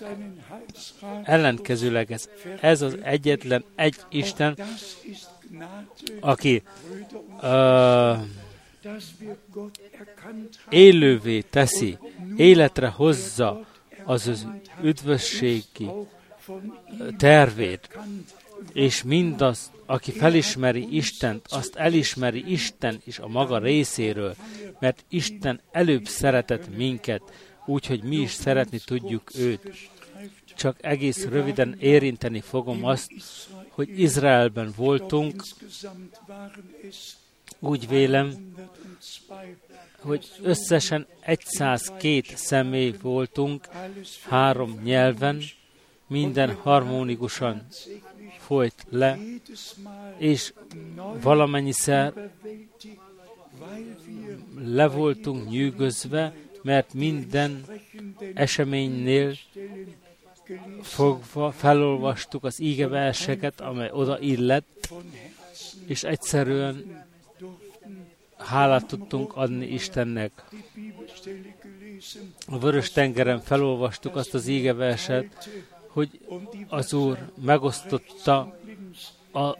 ellenkezőleg 1.23 2.11
ez, 2.11 2.29
ez 2.61 2.81
az 2.81 2.97
egyetlen 3.01 3.63
egy 3.75 3.95
Isten, 4.09 4.57
aki 6.19 6.63
uh, 7.41 8.17
élővé 10.69 11.41
teszi, 11.41 11.97
életre 12.35 12.87
hozza 12.87 13.65
az 14.07 14.27
az 14.27 14.47
üdvösségi 14.81 15.89
tervét, 17.17 17.99
és 18.73 19.03
mindaz, 19.03 19.71
aki 19.85 20.11
felismeri 20.11 20.95
Istent, 20.95 21.47
azt 21.49 21.75
elismeri 21.75 22.51
Isten 22.51 23.01
is 23.05 23.19
a 23.19 23.27
maga 23.27 23.57
részéről, 23.57 24.35
mert 24.79 25.05
Isten 25.09 25.61
előbb 25.71 26.07
szeretett 26.07 26.75
minket, 26.75 27.21
úgyhogy 27.65 28.03
mi 28.03 28.15
is 28.15 28.31
szeretni 28.31 28.79
tudjuk 28.85 29.31
őt. 29.35 29.89
Csak 30.55 30.77
egész 30.81 31.25
röviden 31.25 31.75
érinteni 31.79 32.41
fogom 32.41 32.85
azt, 32.85 33.11
hogy 33.69 33.99
Izraelben 33.99 34.73
voltunk, 34.75 35.43
úgy 37.59 37.87
vélem, 37.87 38.53
hogy 40.07 40.31
összesen 40.41 41.07
102 41.45 42.35
személy 42.35 42.93
voltunk, 43.01 43.67
három 44.29 44.79
nyelven, 44.83 45.41
minden 46.07 46.53
harmonikusan 46.53 47.67
folyt 48.37 48.85
le, 48.89 49.17
és 50.17 50.53
valamennyiszer 51.21 52.13
le 54.65 54.87
voltunk 54.87 55.49
nyűgözve, 55.49 56.33
mert 56.61 56.93
minden 56.93 57.65
eseménynél 58.33 59.35
fogva 60.81 61.51
felolvastuk 61.51 62.43
az 62.43 62.61
ígeverseket, 62.61 63.61
amely 63.61 63.89
oda 63.91 64.19
illett, 64.19 64.93
és 65.85 66.03
egyszerűen 66.03 67.05
hálát 68.37 68.85
tudtunk 68.85 69.35
adni 69.35 69.65
Istennek. 69.65 70.31
A 72.47 72.59
Vörös 72.59 72.91
tengeren 72.91 73.41
felolvastuk 73.41 74.15
azt 74.15 74.33
az 74.33 74.47
ígeverset, 74.47 75.49
hogy 75.87 76.19
az 76.67 76.93
Úr 76.93 77.17
megosztotta 77.41 78.57
a 79.31 79.57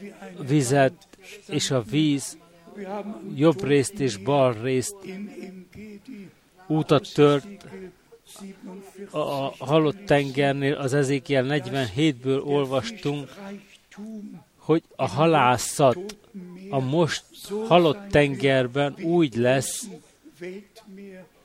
vizet 0.47 1.07
és 1.47 1.71
a 1.71 1.81
víz 1.81 2.37
jobb 3.35 3.63
részt 3.63 3.99
és 3.99 4.17
bal 4.17 4.61
részt 4.61 4.95
útat 6.67 7.13
tört 7.13 7.65
a 9.11 9.65
halott 9.65 10.05
tengernél, 10.05 10.73
az 10.73 10.93
Ezékiel 10.93 11.45
47-ből 11.49 12.43
olvastunk, 12.43 13.33
hogy 14.57 14.83
a 14.95 15.07
halászat 15.07 16.17
a 16.69 16.79
most 16.79 17.23
halott 17.67 18.09
tengerben 18.09 18.95
úgy 19.01 19.35
lesz, 19.35 19.89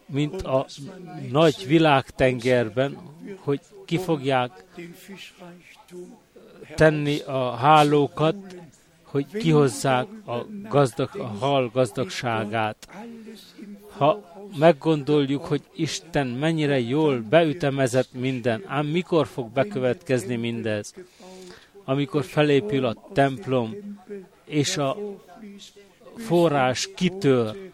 mint 0.06 0.42
a 0.42 0.66
nagy 1.30 1.64
világtengerben, 1.66 2.98
hogy 3.36 3.60
ki 3.84 3.98
fogják 3.98 4.64
tenni 6.74 7.18
a 7.20 7.50
hálókat, 7.50 8.36
hogy 9.02 9.26
kihozzák 9.26 10.06
a, 10.26 10.36
gazdag, 10.68 11.10
a 11.16 11.26
hal 11.26 11.70
gazdagságát. 11.72 12.88
Ha 13.96 14.32
meggondoljuk, 14.58 15.44
hogy 15.44 15.62
Isten 15.74 16.26
mennyire 16.26 16.80
jól 16.80 17.20
beütemezett 17.20 18.12
minden, 18.12 18.62
ám 18.66 18.86
mikor 18.86 19.26
fog 19.26 19.50
bekövetkezni 19.50 20.36
mindez? 20.36 20.94
Amikor 21.84 22.24
felépül 22.24 22.84
a 22.84 23.08
templom, 23.12 23.74
és 24.44 24.76
a 24.76 24.96
forrás 26.16 26.88
kitör 26.94 27.70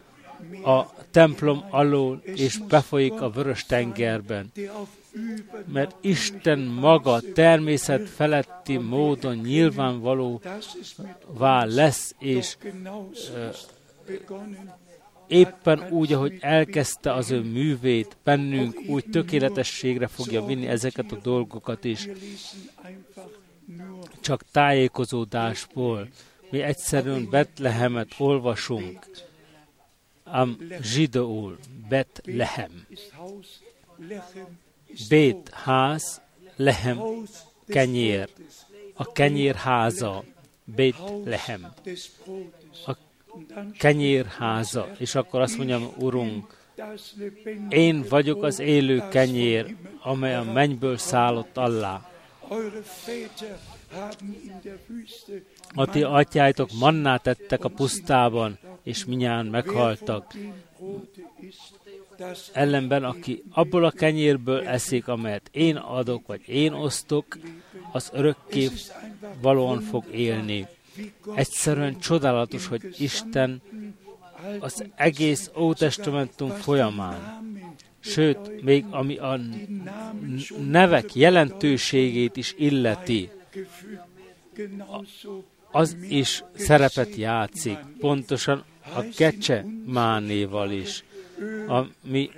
a 0.63 0.85
templom 1.11 1.63
alól, 1.69 2.21
és 2.23 2.57
befolyik 2.57 3.21
a 3.21 3.29
vörös 3.29 3.65
tengerben. 3.65 4.51
Mert 5.65 5.95
Isten 6.01 6.59
maga 6.59 7.21
természet 7.33 8.09
feletti 8.09 8.77
módon 8.77 9.35
nyilvánvalóvá 9.35 11.65
lesz, 11.65 12.15
és 12.19 12.57
éppen 15.27 15.87
úgy, 15.89 16.13
ahogy 16.13 16.37
elkezdte 16.39 17.13
az 17.13 17.31
ő 17.31 17.41
művét 17.41 18.17
bennünk, 18.23 18.79
úgy 18.87 19.05
tökéletességre 19.11 20.07
fogja 20.07 20.45
vinni 20.45 20.67
ezeket 20.67 21.11
a 21.11 21.17
dolgokat 21.23 21.83
is. 21.83 22.07
Csak 24.21 24.43
tájékozódásból. 24.51 26.07
Mi 26.49 26.61
egyszerűen 26.61 27.29
Betlehemet 27.29 28.15
olvasunk. 28.17 29.07
Am 30.23 30.57
zsidóul 30.81 31.57
Betlehem. 31.89 32.87
Bét 35.09 35.49
ház, 35.49 36.21
lehem 36.55 36.99
kenyér. 37.67 38.29
A 38.93 39.11
kenyér 39.11 39.55
háza, 39.55 40.23
Bét 40.63 40.95
lehem. 41.23 41.73
A 42.85 42.97
kenyérháza, 43.77 44.87
és 44.97 45.15
akkor 45.15 45.41
azt 45.41 45.57
mondjam, 45.57 45.93
Urunk, 45.97 46.57
én 47.69 48.05
vagyok 48.09 48.43
az 48.43 48.59
élő 48.59 49.07
kenyér, 49.09 49.75
amely 50.01 50.35
a 50.35 50.43
mennyből 50.43 50.97
szállott 50.97 51.57
alá. 51.57 52.11
A 55.73 55.85
ti 55.85 56.03
atyáitok 56.03 56.69
mannát 56.79 57.21
tettek 57.21 57.63
a 57.63 57.69
pusztában, 57.69 58.57
és 58.83 59.05
minnyáján 59.05 59.45
meghaltak. 59.45 60.33
Ellenben, 62.53 63.03
aki 63.03 63.43
abból 63.51 63.85
a 63.85 63.91
kenyérből 63.91 64.67
eszik, 64.67 65.07
amelyet 65.07 65.49
én 65.51 65.75
adok, 65.75 66.27
vagy 66.27 66.41
én 66.47 66.73
osztok, 66.73 67.25
az 67.91 68.09
örökké 68.13 68.69
valóan 69.41 69.81
fog 69.81 70.03
élni. 70.11 70.67
Egyszerűen 71.35 71.99
csodálatos, 71.99 72.67
hogy 72.67 72.95
Isten 72.97 73.61
az 74.59 74.83
egész 74.95 75.51
Ótestamentum 75.57 76.49
folyamán, 76.49 77.43
sőt, 77.99 78.61
még 78.61 78.85
ami 78.89 79.17
a 79.17 79.39
nevek 80.69 81.15
jelentőségét 81.15 82.37
is 82.37 82.53
illeti, 82.57 83.29
az 85.71 85.97
is 86.01 86.43
szerepet 86.55 87.15
játszik, 87.15 87.77
pontosan 87.99 88.63
a 88.95 89.01
Gecse 89.17 89.65
mánéval 89.85 90.71
is. 90.71 91.03
A 91.67 91.81
mi 92.01 92.31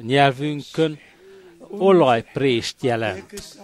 nyelvünkön 0.00 0.98
olajprést 1.68 2.82
jelent 2.82 3.58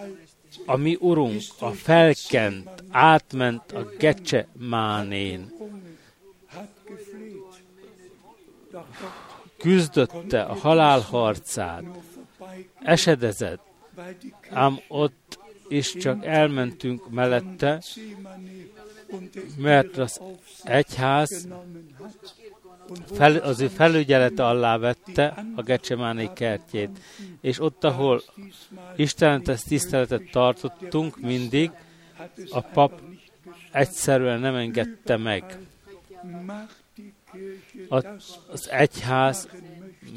a 0.66 0.76
mi 0.76 0.96
urunk, 1.00 1.42
a 1.58 1.70
felkent, 1.70 2.84
átment 2.90 3.72
a 3.72 3.84
Gecse 3.98 4.46
mánén. 4.52 5.52
Küzdötte 9.58 10.42
a 10.42 10.54
halálharcát, 10.54 11.84
esedezett, 12.82 13.60
ám 14.50 14.80
ott 14.88 15.38
is 15.70 15.96
csak 15.96 16.24
elmentünk 16.24 17.10
mellette, 17.10 17.82
mert 19.56 19.98
az 19.98 20.20
egyház 20.62 21.48
fel, 23.12 23.36
az 23.36 23.60
ő 23.60 23.68
felügyelete 23.68 24.46
alá 24.46 24.76
vette 24.76 25.44
a 25.56 25.62
Gecsemáné 25.62 26.30
kertjét. 26.34 26.98
És 27.40 27.60
ott, 27.60 27.84
ahol 27.84 28.22
Istenetes 28.96 29.62
tiszteletet 29.62 30.30
tartottunk 30.30 31.20
mindig, 31.20 31.70
a 32.50 32.60
pap 32.60 33.00
egyszerűen 33.72 34.40
nem 34.40 34.54
engedte 34.54 35.16
meg. 35.16 35.58
Az 38.48 38.68
egyház 38.70 39.48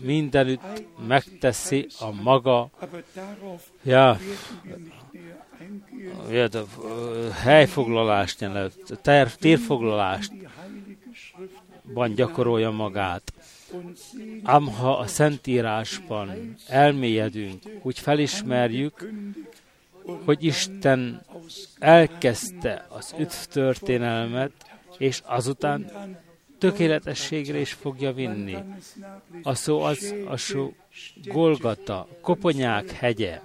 mindenütt 0.02 0.84
megteszi 1.08 1.88
a 2.00 2.12
maga 2.12 2.70
ja, 3.84 4.18
helyfoglalást 7.32 8.42
jelent, 8.42 9.00
térfoglalást 9.40 10.32
ban 11.94 12.14
gyakorolja 12.14 12.72
magát. 12.72 13.34
Ám 14.44 14.68
ha 14.68 14.98
a 14.98 15.08
Szentírásban 15.08 16.56
elmélyedünk, 16.68 17.64
úgy 17.82 18.00
felismerjük, 18.00 19.12
hogy 20.26 20.44
Isten 20.44 21.22
elkezdte 21.80 22.86
az 22.90 23.16
üdv 23.20 23.34
történelmet, 23.50 24.52
és 24.98 25.22
azután 25.26 25.92
tökéletességre 26.64 27.60
is 27.60 27.74
fogja 27.74 28.14
vinni. 28.14 28.58
A 29.42 29.56
szó 29.56 29.82
az 29.82 30.14
a 30.28 30.38
szó 30.38 30.74
Golgata, 31.24 32.08
Koponyák 32.22 32.92
hegye, 32.92 33.42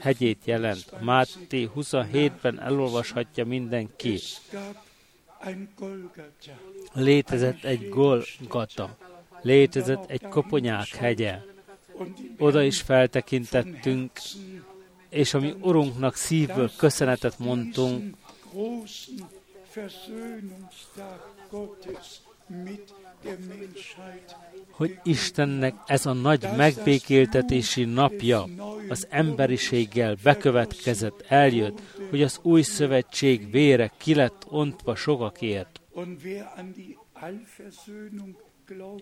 hegyét 0.00 0.38
jelent. 0.44 1.00
Máté 1.00 1.70
27-ben 1.76 2.60
elolvashatja 2.60 3.44
mindenki. 3.44 4.18
Létezett 6.92 7.64
egy 7.64 7.88
Golgata, 7.88 8.96
létezett 9.42 10.10
egy 10.10 10.22
koponyák 10.28 10.88
hegye. 10.88 11.38
Oda 12.38 12.62
is 12.62 12.80
feltekintettünk, 12.80 14.10
és 15.08 15.34
ami 15.34 15.54
Urunknak 15.60 16.14
szívből 16.14 16.70
köszönetet 16.76 17.38
mondtunk, 17.38 18.16
hogy 24.70 24.98
Istennek 25.02 25.74
ez 25.86 26.06
a 26.06 26.12
nagy 26.12 26.48
megbékéltetési 26.56 27.84
napja 27.84 28.46
az 28.88 29.06
emberiséggel 29.10 30.16
bekövetkezett, 30.22 31.24
eljött, 31.28 31.80
hogy 32.10 32.22
az 32.22 32.38
új 32.42 32.62
szövetség 32.62 33.50
vére 33.50 33.92
ki 33.96 34.14
lett 34.14 34.46
ontva 34.48 34.94
sokakért. 34.94 35.80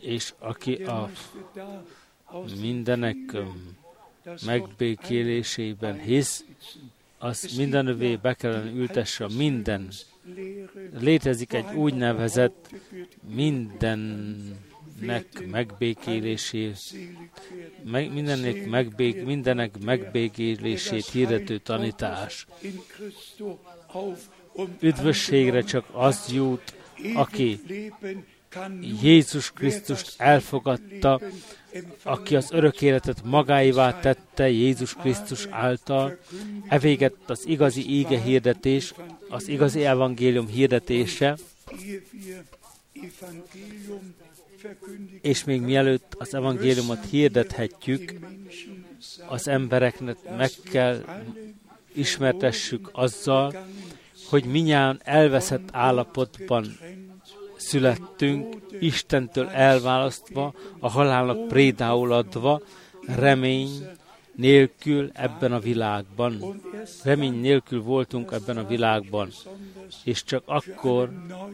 És 0.00 0.34
aki 0.38 0.74
a 0.74 1.10
mindenek 2.60 3.16
megbékélésében 4.46 5.98
hisz, 5.98 6.44
az 7.18 7.54
mindenövé 7.56 8.16
be 8.16 8.34
kellene 8.34 8.70
ültesse 8.70 9.26
minden. 9.36 9.90
Létezik 11.00 11.52
egy 11.52 11.74
úgynevezett 11.74 12.74
mindennek 13.34 14.46
megbékélését, 15.50 16.78
meg, 17.84 18.12
mindennek 18.12 18.66
megbék, 18.66 19.24
mindenek 19.24 19.78
megbékélését 19.84 21.06
hirdető 21.06 21.58
tanítás. 21.58 22.46
Üdvösségre 24.80 25.62
csak 25.62 25.84
az 25.92 26.32
jut, 26.32 26.74
aki 27.14 27.60
Jézus 29.02 29.52
Krisztust 29.52 30.14
elfogadta, 30.16 31.20
aki 32.02 32.36
az 32.36 32.52
örök 32.52 32.82
életet 32.82 33.22
magáivá 33.24 34.00
tette 34.00 34.50
Jézus 34.50 34.94
Krisztus 34.94 35.46
által, 35.50 36.18
evéget 36.68 37.14
az 37.26 37.46
igazi 37.46 37.90
íge 37.90 38.20
hirdetés, 38.20 38.94
az 39.28 39.48
igazi 39.48 39.84
evangélium 39.84 40.46
hirdetése, 40.46 41.36
és 45.20 45.44
még 45.44 45.60
mielőtt 45.60 46.14
az 46.18 46.34
evangéliumot 46.34 47.04
hirdethetjük, 47.10 48.14
az 49.26 49.48
embereknek 49.48 50.16
meg 50.36 50.50
kell 50.70 51.04
ismertessük 51.92 52.88
azzal, 52.92 53.66
hogy 54.28 54.44
minnyáján 54.44 55.00
elveszett 55.04 55.68
állapotban 55.72 56.78
születtünk, 57.62 58.56
Istentől 58.80 59.48
elválasztva, 59.48 60.54
a 60.78 60.90
halálnak 60.90 61.48
prédául 61.48 62.12
adva, 62.12 62.60
remény 63.06 63.70
nélkül 64.34 65.10
ebben 65.14 65.52
a 65.52 65.58
világban. 65.58 66.62
Remény 67.02 67.40
nélkül 67.40 67.82
voltunk 67.82 68.32
ebben 68.32 68.56
a 68.56 68.66
világban. 68.66 69.30
És 70.04 70.24
csak 70.24 70.42
akkor, 70.46 71.10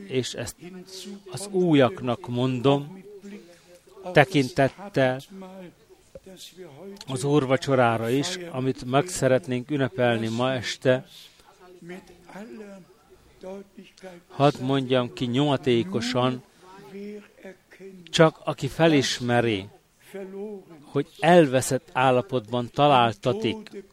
és 0.07 0.33
ezt 0.33 0.57
az 1.31 1.49
újaknak 1.51 2.29
mondom, 2.29 3.03
tekintettel 4.13 5.21
az 7.07 7.25
úrvacsorára 7.25 8.11
is, 8.11 8.39
amit 8.51 8.85
meg 8.85 9.09
szeretnénk 9.09 9.71
ünnepelni 9.71 10.29
ma 10.29 10.53
este, 10.53 11.07
Hadd 14.29 14.61
mondjam 14.61 15.13
ki 15.13 15.25
nyomatékosan, 15.25 16.43
csak 18.11 18.41
aki 18.45 18.69
felismeri, 18.69 19.69
hogy 20.83 21.07
elveszett 21.21 21.89
állapotban 21.93 22.71
találtatik, 22.71 23.85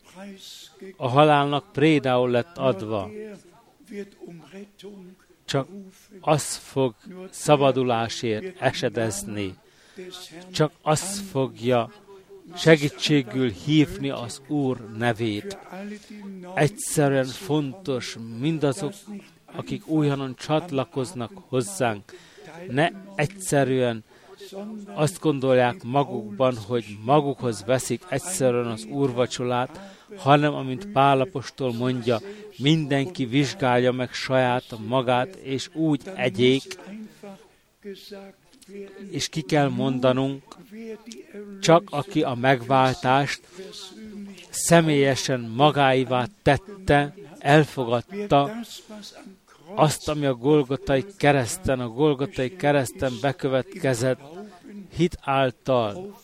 a 0.97 1.07
halálnak 1.07 1.71
prédául 1.71 2.29
lett 2.29 2.57
adva, 2.57 3.09
csak 5.45 5.67
az 6.19 6.55
fog 6.55 6.95
szabadulásért 7.29 8.61
esedezni, 8.61 9.55
csak 10.51 10.71
az 10.81 11.19
fogja 11.31 11.91
segítségül 12.55 13.49
hívni 13.49 14.09
az 14.09 14.41
Úr 14.47 14.89
nevét. 14.97 15.57
Egyszerűen 16.55 17.25
fontos 17.25 18.17
mindazok, 18.39 18.93
akik 19.55 19.87
újonnan 19.87 20.35
csatlakoznak 20.35 21.31
hozzánk, 21.47 22.03
ne 22.69 22.89
egyszerűen 23.15 24.03
azt 24.93 25.19
gondolják 25.19 25.83
magukban, 25.83 26.57
hogy 26.67 26.97
magukhoz 27.05 27.63
veszik 27.65 28.03
egyszerűen 28.09 28.67
az 28.67 28.85
úrvacsolát, 28.85 29.79
hanem 30.17 30.53
amint 30.53 30.91
Pálapostól 30.91 31.73
mondja, 31.73 32.19
mindenki 32.57 33.25
vizsgálja 33.25 33.91
meg 33.91 34.13
saját 34.13 34.63
magát, 34.87 35.35
és 35.35 35.69
úgy 35.73 36.01
egyék, 36.15 36.77
és 39.09 39.29
ki 39.29 39.41
kell 39.41 39.69
mondanunk, 39.69 40.43
csak 41.61 41.83
aki 41.89 42.23
a 42.23 42.35
megváltást 42.35 43.41
személyesen 44.49 45.39
magáivá 45.39 46.27
tette, 46.41 47.13
elfogadta, 47.39 48.51
azt, 49.75 50.09
ami 50.09 50.25
a 50.25 50.33
Golgotai 50.33 51.05
kereszten, 51.17 51.79
a 51.79 51.87
Golgotai 51.87 52.55
kereszten 52.55 53.13
bekövetkezett 53.21 54.19
hit 54.95 55.17
által 55.21 56.15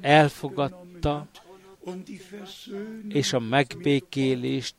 elfogadta, 0.00 1.26
és 3.08 3.32
a 3.32 3.38
megbékélést 3.38 4.74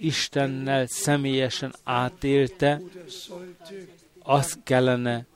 Istennel 0.00 0.86
személyesen 0.86 1.74
átélte, 1.84 2.80
az 4.22 4.58
kellene, 4.64 5.26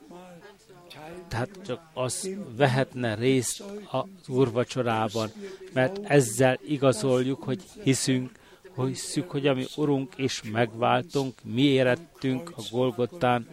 tehát 1.27 1.49
csak 1.65 1.81
az 1.93 2.29
vehetne 2.55 3.15
részt 3.15 3.63
az 3.91 4.27
úrvacsorában, 4.27 5.31
mert 5.73 5.99
ezzel 6.03 6.59
igazoljuk, 6.65 7.43
hogy 7.43 7.61
hiszünk 7.83 8.31
hiszük, 8.75 9.31
hogy 9.31 9.47
ami 9.47 9.65
Urunk 9.75 10.13
és 10.15 10.41
megváltunk, 10.51 11.33
mi 11.43 11.61
érettünk 11.61 12.53
a 12.55 12.61
Golgotán 12.71 13.47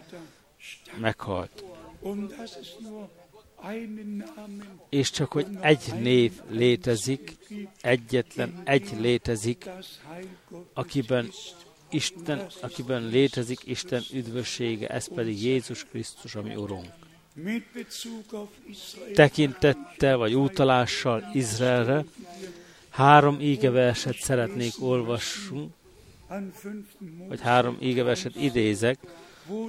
meghalt. 0.99 1.63
És 4.89 5.09
csak, 5.09 5.31
hogy 5.31 5.47
egy 5.59 5.93
név 5.99 6.31
létezik, 6.49 7.37
egyetlen 7.81 8.61
egy 8.63 8.89
létezik, 8.99 9.69
akiben 10.73 11.29
Isten, 11.89 12.47
akiben 12.61 13.07
létezik 13.07 13.59
Isten 13.65 14.03
üdvössége, 14.13 14.87
ez 14.87 15.13
pedig 15.13 15.43
Jézus 15.43 15.85
Krisztus, 15.85 16.35
ami 16.35 16.55
Urunk. 16.55 16.85
Tekintettel 19.13 20.17
vagy 20.17 20.35
utalással 20.35 21.29
Izraelre, 21.33 22.03
Három 22.91 23.39
égeverset 23.39 24.15
szeretnék 24.15 24.73
olvasni, 24.79 25.69
vagy 27.27 27.41
három 27.41 27.77
égeverset 27.79 28.35
idézek. 28.35 28.99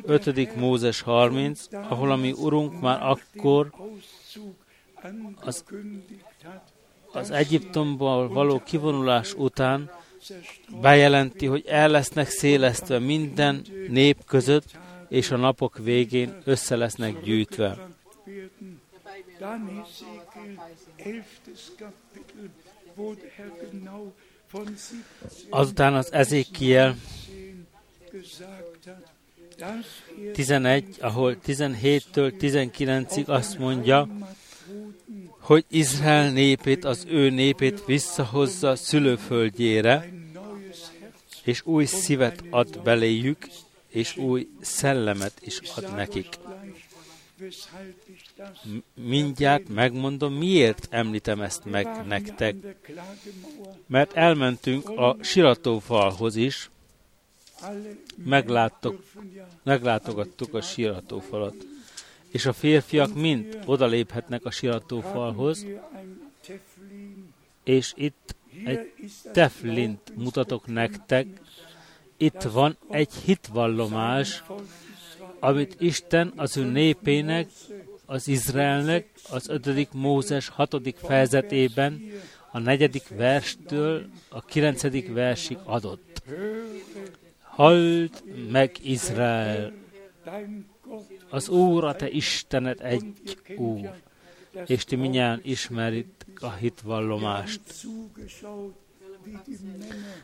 5. 0.03 0.57
Mózes 0.57 1.01
30, 1.01 1.67
ahol 1.71 2.11
a 2.11 2.17
mi 2.17 2.33
Urunk 2.33 2.81
már 2.81 3.03
akkor 3.03 3.73
az, 5.41 5.65
az 7.13 7.31
Egyiptomból 7.31 8.29
való 8.29 8.63
kivonulás 8.65 9.35
után 9.35 9.91
bejelenti, 10.81 11.47
hogy 11.47 11.65
el 11.67 11.89
lesznek 11.89 12.29
szélesztve 12.29 12.99
minden 12.99 13.63
nép 13.89 14.25
között, 14.25 14.79
és 15.09 15.31
a 15.31 15.37
napok 15.37 15.79
végén 15.79 16.37
össze 16.45 16.77
lesznek 16.77 17.23
gyűjtve. 17.23 17.89
Azután 25.49 25.95
az 25.95 26.13
Ezékiel 26.13 26.97
11, 30.33 30.97
ahol 31.01 31.37
17-től 31.47 32.33
19-ig 32.41 33.27
azt 33.27 33.59
mondja, 33.59 34.09
hogy 35.39 35.65
Izrael 35.69 36.31
népét, 36.31 36.85
az 36.85 37.05
ő 37.09 37.31
népét 37.31 37.85
visszahozza 37.85 38.77
szülőföldjére, 38.77 40.13
és 41.45 41.67
új 41.67 41.85
szívet 41.85 42.45
ad 42.51 42.83
beléjük, 42.83 43.49
és 43.89 44.17
új 44.17 44.49
szellemet 44.61 45.33
is 45.41 45.61
ad 45.77 45.95
nekik 45.95 46.27
mindjárt 48.95 49.69
megmondom, 49.69 50.35
miért 50.35 50.87
említem 50.91 51.41
ezt 51.41 51.65
meg 51.65 52.07
nektek. 52.07 52.57
Mert 53.87 54.13
elmentünk 54.13 54.89
a 54.89 55.17
siratófalhoz 55.21 56.37
is, 56.37 56.71
megláttok, 58.25 59.03
meglátogattuk 59.63 60.55
a 60.55 60.61
siratófalat. 60.61 61.55
És 62.29 62.47
a 62.47 62.53
férfiak 62.53 63.15
mind 63.15 63.63
odaléphetnek 63.65 64.45
a 64.45 64.51
siratófalhoz, 64.51 65.67
és 67.65 67.93
itt 67.97 68.35
egy 68.65 68.93
teflint 69.33 70.17
mutatok 70.17 70.67
nektek, 70.67 71.27
itt 72.17 72.43
van 72.43 72.77
egy 72.91 73.13
hitvallomás, 73.25 74.43
amit 75.43 75.77
Isten 75.79 76.33
az 76.37 76.57
ő 76.57 76.65
népének, 76.65 77.49
az 78.07 78.29
Izraelnek 78.29 79.09
az 79.31 79.49
ötödik 79.49 79.89
Mózes 79.93 80.49
hatodik 80.49 80.97
fejezetében 80.97 82.03
a 82.51 82.59
negyedik 82.59 83.09
verstől 83.09 84.07
a 84.29 84.45
kilencedik 84.45 85.13
versig 85.13 85.59
adott. 85.65 86.23
Halld 87.41 88.11
meg 88.51 88.77
Izrael! 88.83 89.73
Az 91.31 91.49
Úr, 91.49 91.85
a 91.85 91.95
te 91.95 92.11
Istenet 92.11 92.81
egy 92.81 93.05
Úr, 93.57 93.91
és 94.67 94.85
ti 94.85 94.97
minnyáján 94.97 95.41
ismerit 95.43 96.27
a 96.41 96.51
hitvallomást. 96.51 97.61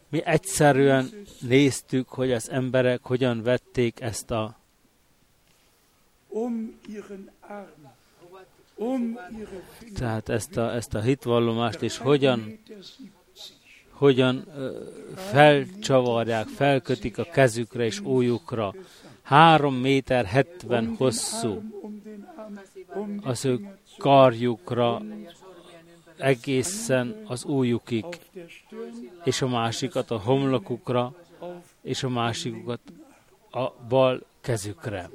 Mi 0.09 0.25
egyszerűen 0.25 1.11
néztük, 1.41 2.09
hogy 2.09 2.33
az 2.33 2.51
emberek 2.51 3.01
hogyan 3.03 3.43
vették 3.43 4.01
ezt 4.01 4.31
a 4.31 4.59
Tehát 9.95 10.29
ezt 10.29 10.57
a, 10.57 10.75
ezt 10.75 10.95
a 10.95 11.01
hitvallomást 11.01 11.83
is 11.83 11.99
hogyan, 11.99 12.59
hogyan 13.91 14.47
felcsavarják, 15.15 16.47
felkötik 16.47 17.19
a 17.19 17.25
kezükre 17.25 17.85
és 17.85 18.01
ójukra. 18.01 18.75
Három 19.23 19.75
méter 19.75 20.25
hetven 20.25 20.95
hosszú 20.97 21.63
az 23.23 23.45
ő 23.45 23.79
karjukra 23.99 25.03
egészen 26.17 27.23
az 27.27 27.45
újukig, 27.45 28.05
és 29.25 29.43
a 29.43 29.49
másikat 29.49 30.11
a 30.11 30.19
homlokukra, 30.19 31.15
és 31.83 32.03
a 32.03 32.09
másikukat 32.09 32.81
a 33.51 33.71
bal 33.89 34.23
kezükre. 34.49 35.11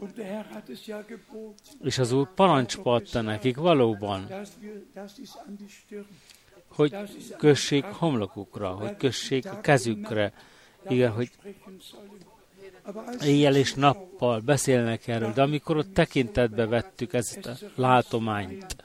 És 1.84 1.98
az 1.98 2.12
Úr 2.12 2.34
parancsba 2.34 2.93
adta 2.93 3.22
nekik 3.22 3.58
valóban, 3.58 4.32
hogy 6.67 6.96
kössék 7.38 7.84
homlokukra, 7.84 8.69
hogy 8.69 8.98
kössék 8.98 9.46
a 9.46 9.62
kezükre. 9.62 10.34
Igen, 10.89 11.12
hogy 11.12 11.32
éjjel 13.22 13.56
és 13.56 13.74
nappal 13.74 14.39
beszélnek 14.39 15.08
erről, 15.08 15.34
de 15.34 15.41
amikor 15.41 15.78
ott 15.78 15.93
tekintetbe 15.93 16.65
vettük 16.65 17.13
ezt 17.13 17.46
a 17.46 17.58
látományt, 17.76 18.76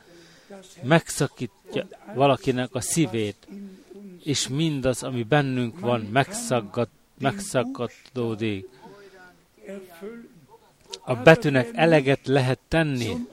megszakítja 0.82 1.86
valakinek 2.14 2.74
a 2.74 2.80
szívét, 2.80 3.48
és 4.24 4.48
mindaz, 4.48 5.02
ami 5.02 5.22
bennünk 5.22 5.80
van, 5.80 6.00
megszaggat, 6.00 6.88
megszaggatódik. 7.18 8.68
A 11.08 11.14
betűnek 11.14 11.68
eleget 11.72 12.26
lehet 12.26 12.58
tenni, 12.68 13.26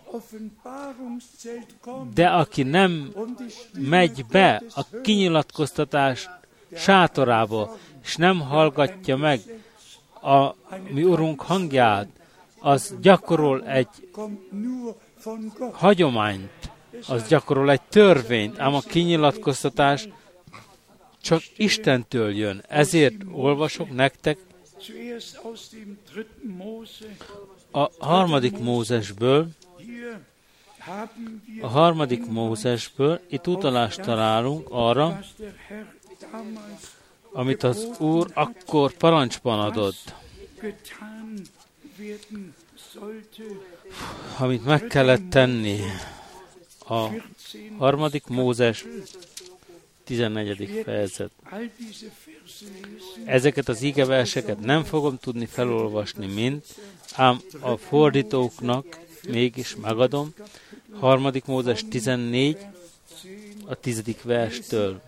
de 2.14 2.28
aki 2.28 2.64
nem 2.64 3.14
megy 3.74 4.26
be 4.26 4.64
a 4.76 5.02
kinyilatkoztatás 5.02 6.30
sátorába, 6.76 7.78
és 8.04 8.16
nem 8.16 8.40
hallgatja 8.40 9.16
meg 9.16 9.40
a 10.22 10.56
mi 10.90 11.04
Urunk 11.04 11.42
hangját, 11.42 12.08
az 12.60 12.96
gyakorol 13.02 13.68
egy 13.68 13.88
hagyományt, 15.72 16.72
az 17.08 17.28
gyakorol 17.28 17.72
egy 17.72 17.82
törvényt, 17.82 18.60
ám 18.60 18.74
a 18.74 18.82
kinyilatkoztatás 18.82 20.08
csak 21.22 21.42
Istentől 21.58 22.36
jön. 22.36 22.64
Ezért 22.68 23.16
olvasok 23.32 23.96
nektek 23.96 24.38
a 27.76 27.92
harmadik 28.00 28.58
Mózesből, 28.58 29.48
a 31.62 31.68
harmadik 31.68 32.26
Mózesből 32.26 33.22
itt 33.30 33.48
utalást 33.48 34.02
találunk 34.02 34.68
arra, 34.72 35.20
amit 37.32 37.64
az 37.64 37.88
Úr 38.00 38.32
akkor 38.34 38.94
parancsban 38.94 39.60
adott, 39.60 40.14
amit 44.38 44.66
meg 44.66 44.88
kellett 44.88 45.30
tenni. 45.30 45.80
A 46.90 47.08
harmadik 47.78 48.28
Mózes 48.28 48.86
14. 50.04 50.82
fejezet. 50.84 51.32
Ezeket 53.26 53.68
az 53.68 53.82
ígeverseket 53.82 54.60
nem 54.60 54.84
fogom 54.84 55.18
tudni 55.18 55.46
felolvasni 55.46 56.28
mind, 56.28 56.64
ám 57.16 57.40
a 57.60 57.78
fordítóknak 57.78 59.00
mégis 59.30 59.76
megadom. 59.76 60.34
Harmadik 60.92 61.46
Mózes 61.46 61.84
14, 61.90 62.58
a 63.66 63.76
tizedik 63.76 64.24
verstől. 64.24 65.02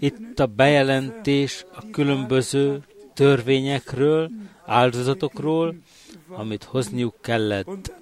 Itt 0.00 0.38
a 0.38 0.46
bejelentés 0.46 1.64
a 1.74 1.90
különböző 1.90 2.82
törvényekről, 3.14 4.30
áldozatokról, 4.64 5.74
amit 6.28 6.64
hozniuk 6.64 7.14
kellett. 7.20 7.92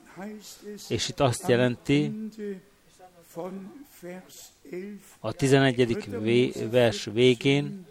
És 0.88 1.08
itt 1.08 1.20
azt 1.20 1.48
jelenti, 1.48 2.12
a 5.18 5.32
11. 5.32 6.70
vers 6.70 7.08
végén 7.12 7.86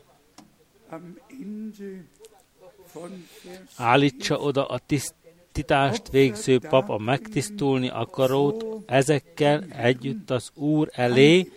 állítsa 3.76 4.38
oda 4.38 4.66
a 4.66 4.80
tisztítást 4.86 6.10
végző 6.10 6.60
pap 6.60 6.90
a 6.90 6.98
megtisztulni 6.98 7.90
akarót, 7.90 8.66
ezekkel 8.86 9.64
együtt 9.70 10.30
az 10.30 10.50
Úr 10.54 10.90
elé, 10.92 11.52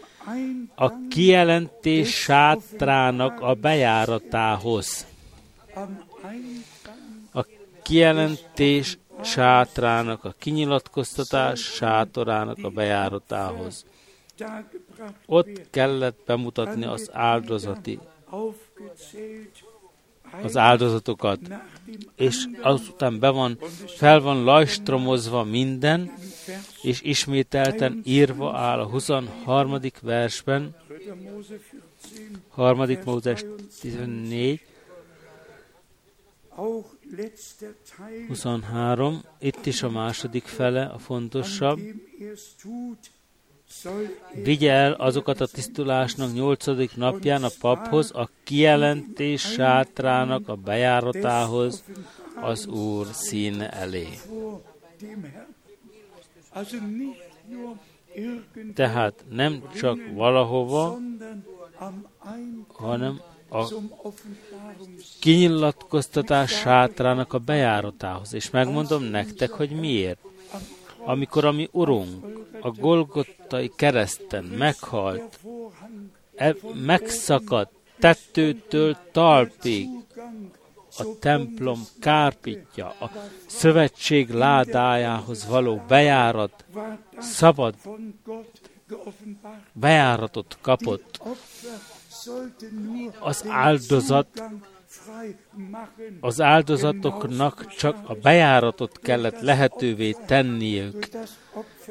a 0.75 1.09
kijelentés 1.09 2.15
sátrának 2.15 3.41
a 3.41 3.55
bejáratához. 3.55 5.07
A 7.33 7.47
kijelentés 7.83 8.99
sátrának, 9.25 10.25
a 10.25 10.35
kinyilatkoztatás 10.39 11.61
sátorának 11.61 12.59
a 12.63 12.69
bejáratához. 12.69 13.85
Ott 15.27 15.71
kellett 15.71 16.19
bemutatni 16.27 16.85
az 16.85 17.11
áldozati 17.13 17.99
az 20.43 20.57
áldozatokat, 20.57 21.41
és 22.17 22.45
azután 22.61 23.19
be 23.19 23.29
van, 23.29 23.59
fel 23.87 24.21
van 24.21 24.45
lajstromozva 24.45 25.45
minden, 25.45 26.13
és 26.83 27.03
ismételten 27.03 28.01
írva 28.05 28.57
áll 28.57 28.79
a 28.79 28.87
23. 28.87 29.79
versben, 30.03 30.77
3. 32.55 32.79
Mózes 33.05 33.45
14, 33.81 34.61
23, 38.29 39.23
itt 39.39 39.67
is 39.67 39.83
a 39.83 39.91
második 39.91 40.45
fele, 40.45 40.85
a 40.85 40.99
fontosabb. 40.99 41.81
Vigye 44.43 44.95
azokat 44.97 45.41
a 45.41 45.47
tisztulásnak 45.47 46.33
nyolcadik 46.33 46.97
napján 46.97 47.45
a 47.45 47.51
paphoz, 47.61 48.11
a 48.15 48.29
kijelentés 48.45 49.41
sátrának 49.41 50.49
a 50.49 50.55
bejáratához, 50.55 51.85
az 52.41 52.67
Úr 52.67 53.07
színe 53.13 53.71
elé. 53.71 54.09
Tehát 58.75 59.25
nem 59.31 59.63
csak 59.75 59.99
valahova, 60.15 60.99
hanem 62.73 63.21
a 63.51 63.73
kinyilatkoztatás 65.21 66.51
sátrának 66.51 67.33
a 67.33 67.39
bejáratához. 67.39 68.35
És 68.35 68.51
megmondom 68.51 69.03
nektek, 69.03 69.51
hogy 69.51 69.71
miért. 69.71 70.19
Amikor 71.05 71.45
a 71.45 71.53
mi 71.53 71.69
Urunk 71.73 72.25
a 72.61 72.71
Golgottai 72.71 73.73
kereszten 73.77 74.45
meghalt, 74.45 75.41
e, 76.35 76.55
megszakadt 76.75 77.73
tettőtől 77.99 78.97
talpig, 79.13 79.89
a 80.99 81.19
templom 81.21 81.83
kárpitja, 82.01 82.87
a 82.89 83.11
szövetség 83.47 84.31
ládájához 84.31 85.47
való 85.47 85.83
bejárat, 85.89 86.65
szabad 87.19 87.75
bejáratot 89.73 90.59
kapott. 90.61 91.21
Az 93.19 93.45
áldozat 93.49 94.43
az 96.21 96.41
áldozatoknak 96.41 97.67
csak 97.67 97.97
a 98.07 98.15
bejáratot 98.15 98.99
kellett 98.99 99.41
lehetővé 99.41 100.17
tenniük. 100.27 101.09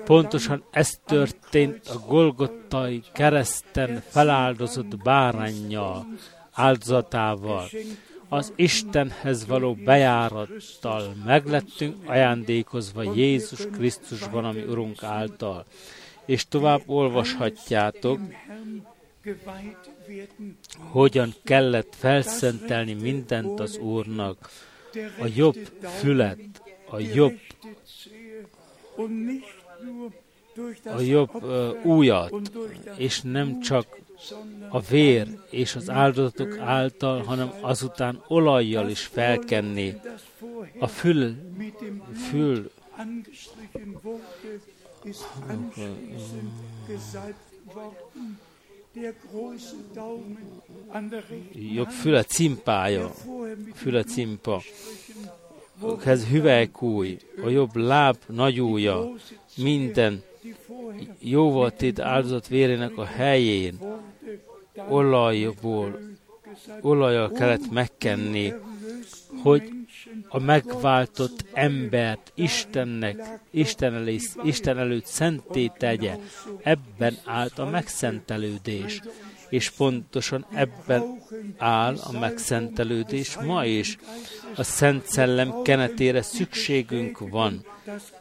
Pontosan 0.05 0.63
ez 0.71 0.99
történt 1.05 1.87
a 1.87 1.99
Golgottai 2.07 3.03
kereszten 3.13 4.03
feláldozott 4.07 4.97
bárányjal, 4.97 6.07
áldozatával. 6.51 7.69
Az 8.29 8.53
Istenhez 8.55 9.47
való 9.47 9.73
bejárattal 9.73 11.13
meglettünk 11.25 11.95
ajándékozva 12.05 13.13
Jézus 13.15 13.67
Krisztusban, 13.71 14.45
ami 14.45 14.61
Urunk 14.61 15.03
által. 15.03 15.65
És 16.25 16.47
tovább 16.47 16.81
olvashatjátok, 16.85 18.19
hogyan 20.77 21.33
kellett 21.43 21.95
felszentelni 21.95 22.93
mindent 22.93 23.59
az 23.59 23.77
Úrnak, 23.77 24.49
a 25.19 25.27
jobb 25.35 25.57
fület, 25.99 26.39
a 26.89 26.99
jobb 26.99 27.39
a 30.83 31.01
jobb 31.01 31.43
uh, 31.43 31.85
újat, 31.85 32.51
és 32.97 33.21
nem 33.21 33.59
csak 33.59 33.99
a 34.69 34.79
vér 34.79 35.27
és 35.49 35.75
az 35.75 35.89
áldozatok 35.89 36.57
által, 36.57 37.23
hanem 37.23 37.51
azután 37.61 38.23
olajjal 38.27 38.89
is 38.89 39.01
felkenni. 39.01 39.95
a 40.79 40.87
fül 40.87 41.35
fül 42.29 42.71
angestrichen 42.97 43.99
wurde, 44.03 44.59
jobb 51.73 51.89
füle 51.89 52.23
cimpája, 52.23 53.11
füle 53.73 54.03
cimpa, 54.03 54.61
ez 56.05 56.25
hüvelykúj, 56.25 57.17
a 57.43 57.49
jobb 57.49 57.75
láb 57.75 58.17
nagy 58.27 58.61
ujja, 58.61 58.99
große 58.99 59.35
minden 59.57 60.23
vorher 60.67 61.15
jóval 61.19 61.71
tét 61.71 61.99
áldozott 61.99 62.47
vérének 62.47 62.97
a 62.97 63.05
helyén, 63.05 63.79
olajból, 64.89 65.99
olajjal 66.81 67.31
kellett 67.31 67.71
megkenni, 67.71 68.53
hogy 69.43 69.80
a 70.27 70.39
megváltott 70.39 71.45
embert 71.53 72.31
Istennek, 72.35 73.39
Isten, 73.51 73.93
elé, 73.93 74.19
Isten 74.43 74.77
előtt 74.77 75.05
szenté 75.05 75.71
tegye. 75.77 76.17
Ebben 76.63 77.17
állt 77.25 77.59
a 77.59 77.65
megszentelődés. 77.65 79.01
És 79.49 79.69
pontosan 79.69 80.45
ebben 80.53 81.03
áll 81.57 81.95
a 82.03 82.19
megszentelődés 82.19 83.37
ma 83.37 83.65
is. 83.65 83.97
A 84.55 84.63
Szent 84.63 85.05
Szellem 85.05 85.61
kenetére 85.61 86.21
szükségünk 86.21 87.19
van. 87.19 87.65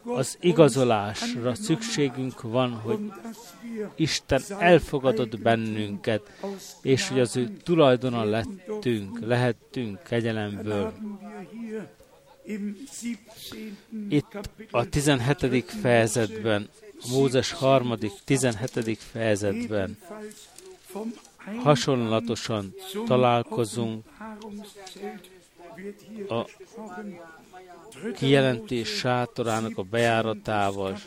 Az 0.03 0.37
igazolásra 0.39 1.55
szükségünk 1.55 2.41
van, 2.41 2.71
hogy 2.71 2.99
Isten 3.95 4.41
elfogadott 4.59 5.39
bennünket, 5.39 6.21
és 6.81 7.07
hogy 7.07 7.19
az 7.19 7.35
ő 7.35 7.57
tulajdona 7.63 8.23
lettünk, 8.23 9.19
lehettünk 9.19 10.03
kegyelemből. 10.03 10.93
Itt 14.09 14.39
a 14.71 14.89
17. 14.89 15.65
fejezetben, 15.81 16.69
Mózes 17.09 17.51
harmadik 17.51 18.11
17. 18.25 18.97
fejezetben 18.99 19.97
hasonlatosan 21.63 22.73
találkozunk 23.05 24.05
a 26.29 26.45
kijelentés 28.15 28.89
sátorának 28.89 29.77
a 29.77 29.83
bejáratával, 29.83 30.97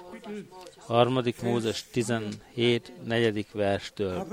harmadik 0.76 1.42
Mózes 1.42 1.84
17. 1.90 2.92
negyedik 3.04 3.52
verstől. 3.52 4.26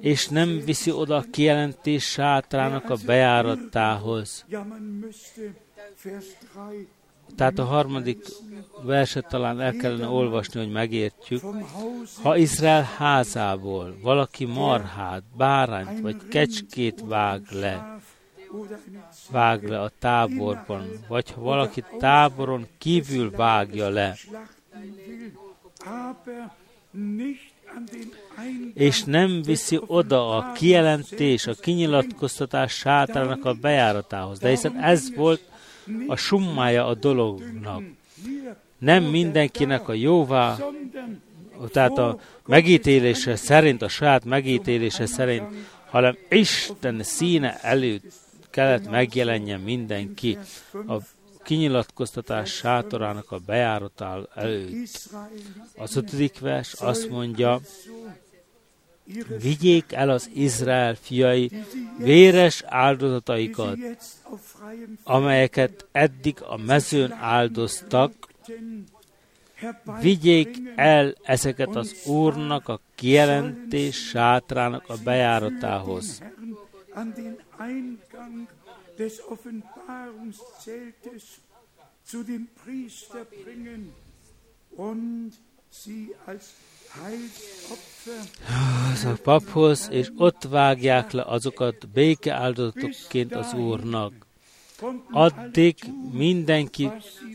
És 0.00 0.28
nem 0.28 0.60
viszi 0.64 0.90
oda 0.90 1.16
a 1.16 1.24
kijelentés 1.30 2.04
sátorának 2.04 2.90
a 2.90 2.96
bejáratához. 3.06 4.44
jammern 4.48 4.82
müsste, 4.82 5.62
Vers 6.02 6.24
3, 6.54 6.86
Tehát 7.36 7.58
a 7.58 7.64
harmadik 7.64 8.26
verset 8.82 9.26
talán 9.28 9.60
el 9.60 9.72
kellene 9.72 10.06
olvasni, 10.06 10.60
hogy 10.60 10.72
megértjük. 10.72 11.42
Ha 12.22 12.36
Izrael 12.36 12.82
házából 12.82 13.96
valaki 14.02 14.44
marhát, 14.44 15.22
bárányt 15.36 16.00
vagy 16.00 16.16
kecskét 16.28 17.00
vág 17.04 17.42
le, 17.50 17.98
vág 19.30 19.68
le 19.68 19.80
a 19.80 19.90
táborban, 19.98 20.86
vagy 21.08 21.30
ha 21.30 21.40
valaki 21.40 21.84
táboron 21.98 22.66
kívül 22.78 23.30
vágja 23.30 23.88
le, 23.88 24.16
és 28.74 29.04
nem 29.04 29.42
viszi 29.42 29.80
oda 29.86 30.36
a 30.36 30.52
kijelentés, 30.52 31.46
a 31.46 31.54
kinyilatkoztatás 31.54 32.72
sátának 32.72 33.44
a 33.44 33.52
bejáratához. 33.52 34.38
De 34.38 34.48
hiszen 34.48 34.82
ez 34.82 35.14
volt 35.14 35.40
a 36.06 36.16
summája 36.16 36.86
a 36.86 36.94
dolognak. 36.94 37.82
Nem 38.78 39.04
mindenkinek 39.04 39.88
a 39.88 39.92
jóvá, 39.92 40.56
tehát 41.72 41.98
a 41.98 42.18
megítélése 42.46 43.36
szerint, 43.36 43.82
a 43.82 43.88
saját 43.88 44.24
megítélése 44.24 45.06
szerint, 45.06 45.44
hanem 45.90 46.16
Isten 46.28 47.02
színe 47.02 47.58
előtt 47.60 48.04
kellett 48.50 48.90
megjelenjen 48.90 49.60
mindenki 49.60 50.38
a 50.86 50.94
kinyilatkoztatás 51.44 52.50
sátorának 52.50 53.32
a 53.32 53.38
bejáratál 53.38 54.28
előtt. 54.34 55.10
Az 55.76 55.96
ötödik 55.96 56.38
vers 56.38 56.72
azt 56.72 57.08
mondja, 57.08 57.60
vigyék 59.40 59.92
el 59.92 60.10
az 60.10 60.30
Izrael 60.34 60.94
fiai 60.94 61.50
véres 61.98 62.62
áldozataikat, 62.66 63.78
amelyeket 65.02 65.86
eddig 65.92 66.36
a 66.42 66.56
mezőn 66.56 67.12
áldoztak, 67.12 68.12
vigyék 70.00 70.58
el 70.76 71.14
ezeket 71.22 71.76
az 71.76 72.06
Úrnak 72.06 72.68
a 72.68 72.80
kijelentés 72.94 74.08
sátrának 74.08 74.84
a 74.88 74.94
bejáratához. 75.04 76.22
Des 78.98 79.20
Offenbarungszeltes 79.28 81.22
zu 82.04 82.22
dem 82.22 82.48
Priester 82.64 83.24
bringen 83.24 83.92
und 84.76 85.32
sie 85.70 86.14
als 86.26 86.54
Az 88.92 89.04
a 89.04 89.16
paphoz, 89.22 89.88
és 89.90 90.10
ott 90.16 90.42
vágják 90.42 91.10
le 91.10 91.22
azokat 91.22 91.88
békeáldozatokként 91.88 93.34
az 93.34 93.52
Úrnak. 93.52 94.12
Addig 95.10 95.76
mindenki 96.12 96.90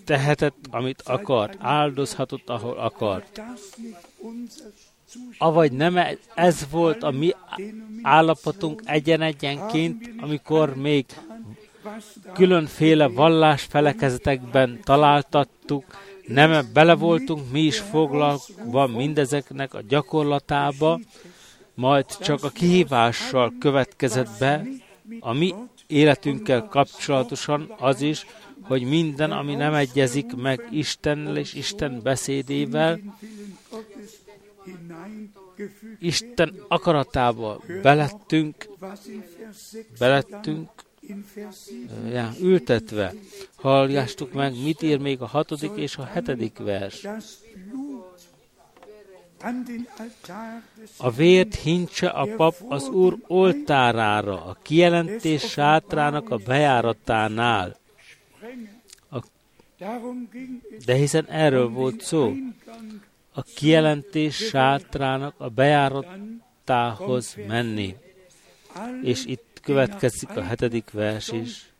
tehetett, 0.06 0.56
amit 0.70 1.02
akart, 1.02 1.56
áldozhatott, 1.60 2.50
ahol 2.50 2.78
akart. 2.78 3.42
Avagy 5.38 5.72
nem 5.72 5.98
e- 5.98 6.18
ez 6.36 6.68
volt 6.72 7.04
a 7.04 7.12
mi 7.12 7.34
állapotunk 8.02 8.82
egyen-egyenként, 8.86 10.10
amikor 10.22 10.76
még 10.76 11.06
különféle 12.34 13.08
vallásfelekezetekben 13.08 14.80
találtattuk, 14.84 15.84
nem 16.28 16.68
bele 16.74 16.96
voltunk 16.96 17.52
mi 17.52 17.62
is 17.62 17.80
foglalva 17.80 18.88
mindezeknek 18.88 19.74
a 19.74 19.82
gyakorlatába, 19.88 21.00
majd 21.74 22.06
csak 22.06 22.44
a 22.44 22.50
kihívással 22.50 23.54
következett 23.60 24.30
be. 24.40 24.66
A 25.20 25.34
mi 25.34 25.54
életünkkel 25.88 26.68
kapcsolatosan 26.68 27.74
az 27.80 28.02
is, 28.02 28.26
hogy 28.62 28.84
minden, 28.84 29.32
ami 29.32 29.56
nem 29.56 29.74
egyezik 29.74 30.36
meg 30.36 30.68
Istennel 30.72 31.38
és 31.38 31.54
Isten 31.54 32.00
beszédével, 32.04 33.00
Isten 36.00 36.54
akaratába 36.68 37.62
belettünk, 37.82 38.56
was 38.80 39.00
in 39.08 39.24
Vers 39.40 39.72
6 39.74 39.86
belettünk 40.00 40.70
in 41.00 41.26
Vers 41.36 41.58
7 41.68 41.90
ja, 42.14 42.32
ültetve. 42.42 43.14
Hallgastuk 43.56 44.34
meg, 44.34 44.62
mit 44.64 44.82
ír 44.82 45.00
még 45.00 45.22
a 45.22 45.26
hatodik 45.26 45.72
és 45.76 45.98
a 45.98 46.04
hetedik 46.04 46.58
vers. 46.58 47.08
A 50.98 51.12
vért 51.12 51.56
hincse 51.56 52.08
a 52.10 52.36
pap 52.36 52.56
az 52.68 52.88
Úr 52.88 53.18
oltárára, 53.28 54.46
a 54.46 54.58
kijelentés 54.62 55.42
sátrának 55.50 56.30
a 56.30 56.38
bejáratánál. 56.38 57.78
A- 59.10 59.24
De 60.86 60.94
hiszen 60.94 61.26
erről 61.26 61.70
volt 61.70 62.02
szó. 62.02 62.34
A 63.40 63.46
kijelentés 63.56 64.36
sátrának 64.36 65.34
a 65.38 65.50
bejáratához 65.50 67.38
menni. 67.48 67.96
És 69.02 69.26
itt 69.26 69.60
következik 69.62 70.30
a 70.30 70.42
hetedik 70.42 70.92
vers 70.92 71.32
is. 71.32 71.74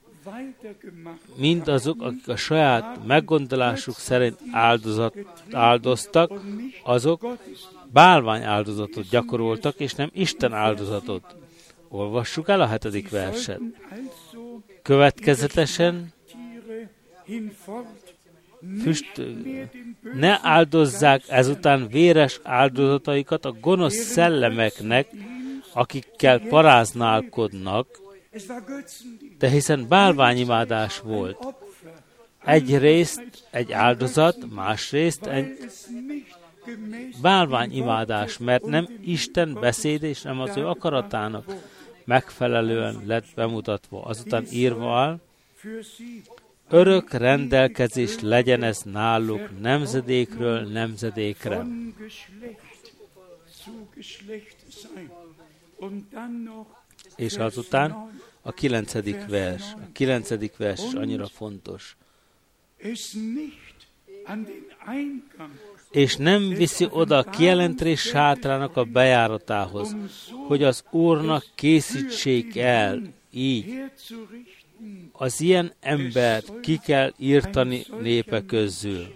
Mindazok, 1.36 2.02
akik 2.02 2.28
a 2.28 2.36
saját 2.36 3.06
meggondolásuk 3.06 3.96
szerint 3.96 4.38
áldozat, 4.52 5.16
áldoztak, 5.52 6.32
azok 6.84 7.38
bálvány 7.92 8.44
áldozatot 8.44 9.10
gyakoroltak, 9.10 9.80
és 9.80 9.94
nem 9.94 10.10
Isten 10.14 10.54
áldozatot. 10.54 11.36
Olvassuk 11.88 12.50
el 12.50 12.62
a 12.62 12.68
hetedik 12.68 13.10
verset. 13.10 13.60
Következetesen 14.82 16.14
füst, 18.82 19.22
ne 20.14 20.40
áldozzák 20.42 21.24
ezután 21.28 21.88
véres 21.88 22.40
áldozataikat 22.44 23.46
a 23.46 23.56
gonosz 23.62 23.96
szellemeknek, 23.96 25.08
akikkel 25.74 26.40
paráználkodnak, 26.40 27.88
de 29.38 29.50
hiszen 29.50 29.88
bálványimádás 29.88 31.00
volt. 31.00 31.38
Egyrészt 32.46 33.24
egy 33.52 33.72
áldozat, 33.72 34.38
másrészt 34.54 35.26
egy 35.26 35.58
bálványimádás, 37.22 38.38
mert 38.38 38.66
nem 38.66 38.88
Isten 39.02 39.54
beszéd 39.54 40.04
és 40.04 40.22
nem 40.22 40.40
az 40.40 40.58
ő 40.58 40.68
akaratának 40.68 41.46
megfelelően 42.06 43.02
lett 43.06 43.26
bemutatva. 43.36 44.04
Azután 44.04 44.46
írva 44.52 45.00
áll, 45.00 45.20
örök 46.70 47.12
rendelkezés 47.12 48.20
legyen 48.20 48.64
ez 48.64 48.82
náluk 48.82 49.60
nemzedékről 49.62 50.62
nemzedékre. 50.62 51.66
És 57.16 57.36
azután 57.36 58.12
a 58.42 58.52
kilencedik 58.52 59.26
vers. 59.26 59.74
A 59.74 59.92
kilencedik 59.94 60.58
vers 60.58 60.84
is 60.84 60.94
annyira 60.94 61.28
fontos. 61.28 61.98
És 65.92 66.16
nem 66.16 66.50
viszi 66.50 66.88
oda 66.90 67.18
a 67.18 67.24
kijelentés 67.24 68.02
sátrának 68.02 68.78
a 68.78 68.84
bejáratához, 68.84 69.96
hogy 70.48 70.64
az 70.64 70.84
Úrnak 70.92 71.46
készítsék 71.56 72.58
el, 72.58 73.02
így. 73.32 73.84
Az 75.12 75.42
ilyen 75.42 75.74
embert 75.80 76.60
ki 76.60 76.78
kell 76.78 77.14
írtani 77.18 77.86
népe 78.02 78.46
közül. 78.46 79.14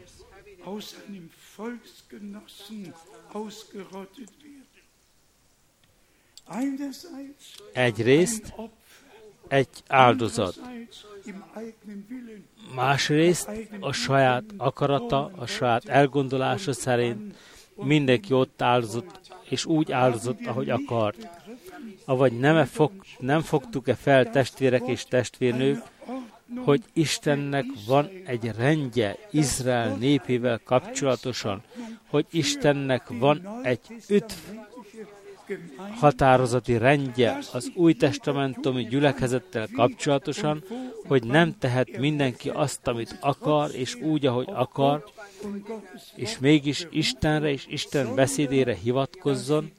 Egyrészt 7.73 8.53
egy 9.47 9.67
áldozat, 9.87 10.59
másrészt 12.75 13.49
a 13.79 13.91
saját 13.91 14.43
akarata, 14.57 15.31
a 15.35 15.45
saját 15.45 15.85
elgondolása 15.85 16.73
szerint 16.73 17.35
mindenki 17.75 18.33
ott 18.33 18.61
áldozott, 18.61 19.19
és 19.49 19.65
úgy 19.65 19.91
áldozott, 19.91 20.45
ahogy 20.45 20.69
akart. 20.69 21.27
Avagy 22.05 22.39
nem, 22.39 22.65
fog, 22.65 22.91
nem 23.19 23.41
fogtuk-e 23.41 23.95
fel 23.95 24.29
testvérek 24.29 24.87
és 24.87 25.05
testvérnők, 25.05 25.83
hogy 26.55 26.83
Istennek 26.93 27.65
van 27.87 28.09
egy 28.25 28.51
rendje 28.57 29.17
Izrael 29.31 29.95
népével 29.95 30.59
kapcsolatosan, 30.65 31.61
hogy 32.09 32.25
Istennek 32.31 33.07
van 33.07 33.59
egy 33.63 33.79
üdv 34.09 34.33
határozati 35.99 36.77
rendje 36.77 37.37
az 37.53 37.71
új 37.75 37.93
testamentumi 37.93 38.83
gyülekezettel 38.83 39.67
kapcsolatosan, 39.75 40.63
hogy 41.07 41.23
nem 41.23 41.57
tehet 41.57 41.97
mindenki 41.97 42.49
azt, 42.49 42.87
amit 42.87 43.17
akar, 43.19 43.75
és 43.75 43.95
úgy, 43.95 44.25
ahogy 44.25 44.47
akar, 44.53 45.03
és 46.15 46.39
mégis 46.39 46.87
Istenre 46.89 47.49
és 47.49 47.65
Isten 47.67 48.15
beszédére 48.15 48.75
hivatkozzon, 48.75 49.71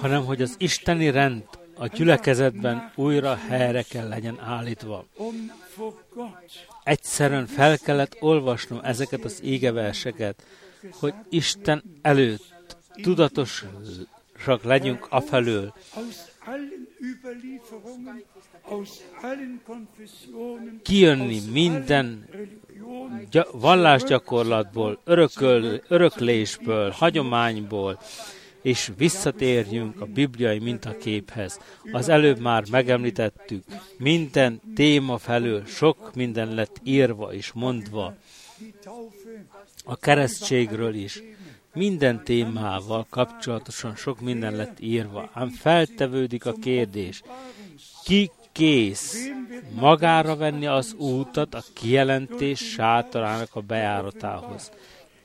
hanem 0.00 0.24
hogy 0.24 0.42
az 0.42 0.54
isteni 0.58 1.10
rend 1.10 1.42
a 1.80 1.86
gyülekezetben 1.86 2.92
újra 2.94 3.34
helyre 3.34 3.82
kell 3.82 4.08
legyen 4.08 4.40
állítva. 4.40 5.04
Egyszerűen 6.82 7.46
fel 7.46 7.78
kellett 7.78 8.16
olvasnom 8.20 8.80
ezeket 8.82 9.24
az 9.24 9.40
égeverseket, 9.42 10.42
hogy 10.92 11.14
Isten 11.28 11.82
előtt 12.02 12.76
tudatosak 13.02 14.62
legyünk 14.62 15.06
afelől, 15.10 15.74
kijönni 20.82 21.40
minden 21.52 22.28
vallásgyakorlatból, 23.52 25.00
örököl, 25.04 25.82
öröklésből, 25.88 26.90
hagyományból, 26.90 27.98
és 28.62 28.90
visszatérjünk 28.96 30.00
a 30.00 30.04
bibliai 30.04 30.58
mintaképhez. 30.58 31.58
Az 31.92 32.08
előbb 32.08 32.38
már 32.38 32.64
megemlítettük, 32.70 33.64
minden 33.96 34.60
téma 34.74 35.18
felől 35.18 35.64
sok 35.66 36.14
minden 36.14 36.54
lett 36.54 36.76
írva 36.82 37.32
és 37.32 37.52
mondva. 37.52 38.14
A 39.84 39.96
keresztségről 39.96 40.94
is. 40.94 41.22
Minden 41.74 42.24
témával 42.24 43.06
kapcsolatosan 43.10 43.96
sok 43.96 44.20
minden 44.20 44.56
lett 44.56 44.80
írva, 44.80 45.30
ám 45.32 45.48
feltevődik 45.48 46.46
a 46.46 46.52
kérdés, 46.52 47.22
ki 48.04 48.30
kész 48.52 49.30
magára 49.74 50.36
venni 50.36 50.66
az 50.66 50.92
útat 50.92 51.54
a 51.54 51.62
kijelentés 51.72 52.58
sátorának 52.58 53.48
a 53.52 53.60
bejáratához. 53.60 54.70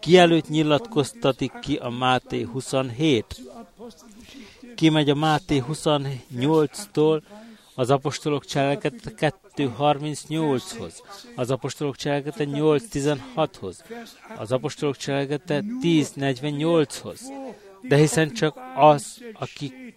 Ki 0.06 0.18
előtt 0.18 0.50
nyilatkoztatik 0.50 1.60
ki 1.60 1.76
a 1.76 1.90
Máté 1.90 2.42
27? 2.42 3.42
Ki 4.76 4.90
megy 4.90 5.10
a 5.10 5.16
Máté 5.16 5.64
28-tól 5.72 7.22
az 7.76 7.90
apostolok 7.90 8.46
cselekedete 8.46 9.34
2.38-hoz, 9.56 11.02
az 11.36 11.52
apostolok 11.52 11.96
cselekedete 11.96 12.44
8.16-hoz, 12.44 13.84
az 14.38 14.52
apostolok 14.52 14.98
cselekedete 14.98 15.64
10.48-hoz. 15.82 17.20
De 17.82 17.96
hiszen 17.96 18.34
csak 18.34 18.58
az, 18.76 19.24
aki 19.34 19.94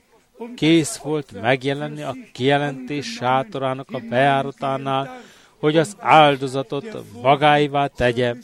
kész 0.57 0.97
volt 0.97 1.41
megjelenni 1.41 2.03
a 2.03 2.17
kijelentés 2.33 3.07
sátorának 3.07 3.89
a 3.91 4.03
bejáratánál, 4.09 5.21
hogy 5.59 5.77
az 5.77 5.97
áldozatot 5.99 6.99
magáivá 7.23 7.87
tegye, 7.87 8.35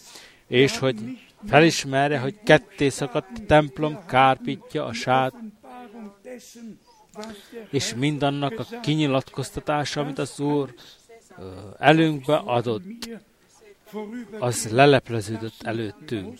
és 0.46 0.78
hogy 0.78 0.96
felismerje, 1.46 2.18
hogy 2.18 2.34
ketté 2.44 2.88
szakadt 2.88 3.38
a 3.38 3.44
templom 3.46 4.06
kárpítja 4.06 4.84
a 4.84 4.92
sát, 4.92 5.34
és 7.70 7.94
mindannak 7.94 8.58
a 8.58 8.80
kinyilatkoztatása, 8.80 10.00
amit 10.00 10.18
az 10.18 10.40
Úr 10.40 10.74
előnkbe 11.78 12.36
adott, 12.36 13.08
az 14.38 14.70
lelepleződött 14.70 15.62
előttünk. 15.62 16.38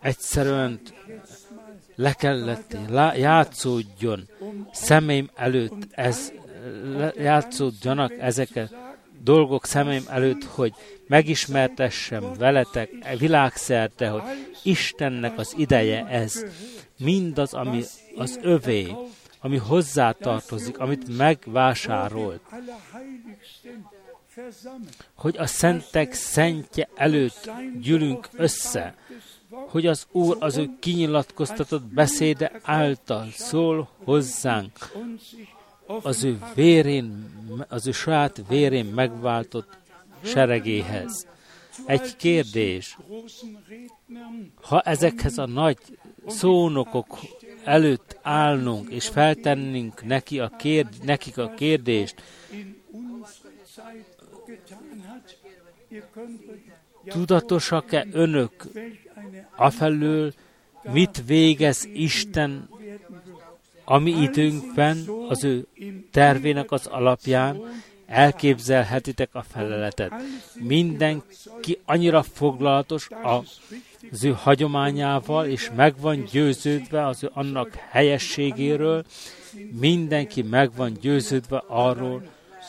Egyszerűen 0.00 0.80
le 1.94 2.12
kellett, 2.12 2.76
játszódjon 3.16 4.28
szemeim 4.72 5.30
előtt, 5.34 5.86
ez, 5.90 6.32
játszódjanak 7.16 8.12
ezek 8.18 8.56
a 8.56 8.89
dolgok 9.22 9.66
szemeim 9.66 10.04
előtt, 10.08 10.44
hogy 10.44 10.74
megismertessem 11.06 12.32
veletek 12.38 12.90
világszerte, 13.18 14.08
hogy 14.08 14.22
Istennek 14.62 15.38
az 15.38 15.54
ideje 15.56 16.06
ez, 16.06 16.44
mindaz, 16.98 17.54
ami 17.54 17.82
az 18.16 18.38
övé, 18.42 18.94
ami 19.40 19.56
hozzátartozik, 19.56 20.78
amit 20.78 21.16
megvásárolt, 21.16 22.40
hogy 25.14 25.36
a 25.38 25.46
szentek 25.46 26.12
szentje 26.12 26.88
előtt 26.94 27.50
gyűlünk 27.80 28.28
össze, 28.32 28.94
hogy 29.50 29.86
az 29.86 30.06
Úr 30.12 30.36
az 30.40 30.56
ő 30.56 30.70
kinyilatkoztatott 30.80 31.82
beszéde 31.82 32.52
által 32.62 33.28
szól 33.32 33.88
hozzánk, 34.04 34.92
az 36.02 36.24
ő 36.24 36.38
vérén, 36.54 37.30
az 37.68 37.86
ő 37.86 37.92
saját 37.92 38.42
vérén 38.48 38.86
megváltott 38.86 39.78
seregéhez. 40.24 41.26
Egy 41.86 42.16
kérdés, 42.16 42.98
ha 44.62 44.80
ezekhez 44.80 45.38
a 45.38 45.46
nagy 45.46 45.78
szónokok 46.26 47.18
előtt 47.64 48.18
állnunk, 48.22 48.90
és 48.90 49.08
feltennénk 49.08 50.04
neki 50.04 50.40
a 50.40 50.48
kérd, 50.58 50.88
nekik 51.02 51.38
a 51.38 51.54
kérdést, 51.54 52.22
tudatosak-e 57.04 58.06
önök 58.12 58.66
afelől, 59.56 60.32
mit 60.82 61.22
végez 61.26 61.84
Isten 61.92 62.68
a 63.90 63.98
mi 63.98 64.10
időnkben 64.10 65.04
az 65.28 65.44
ő 65.44 65.66
tervének 66.10 66.70
az 66.70 66.86
alapján, 66.86 67.60
elképzelhetitek 68.06 69.28
a 69.32 69.42
feleletet. 69.42 70.12
Mindenki 70.54 71.78
annyira 71.84 72.22
foglalatos 72.22 73.08
az 73.22 74.24
ő 74.24 74.30
hagyományával, 74.30 75.46
és 75.46 75.70
meg 75.76 75.94
van 76.00 76.24
győződve 76.32 77.06
az 77.06 77.24
ő 77.24 77.30
annak 77.32 77.74
helyességéről, 77.74 79.04
mindenki 79.80 80.42
meg 80.42 80.70
van 80.76 80.92
győződve 81.00 81.62
arról, 81.66 82.22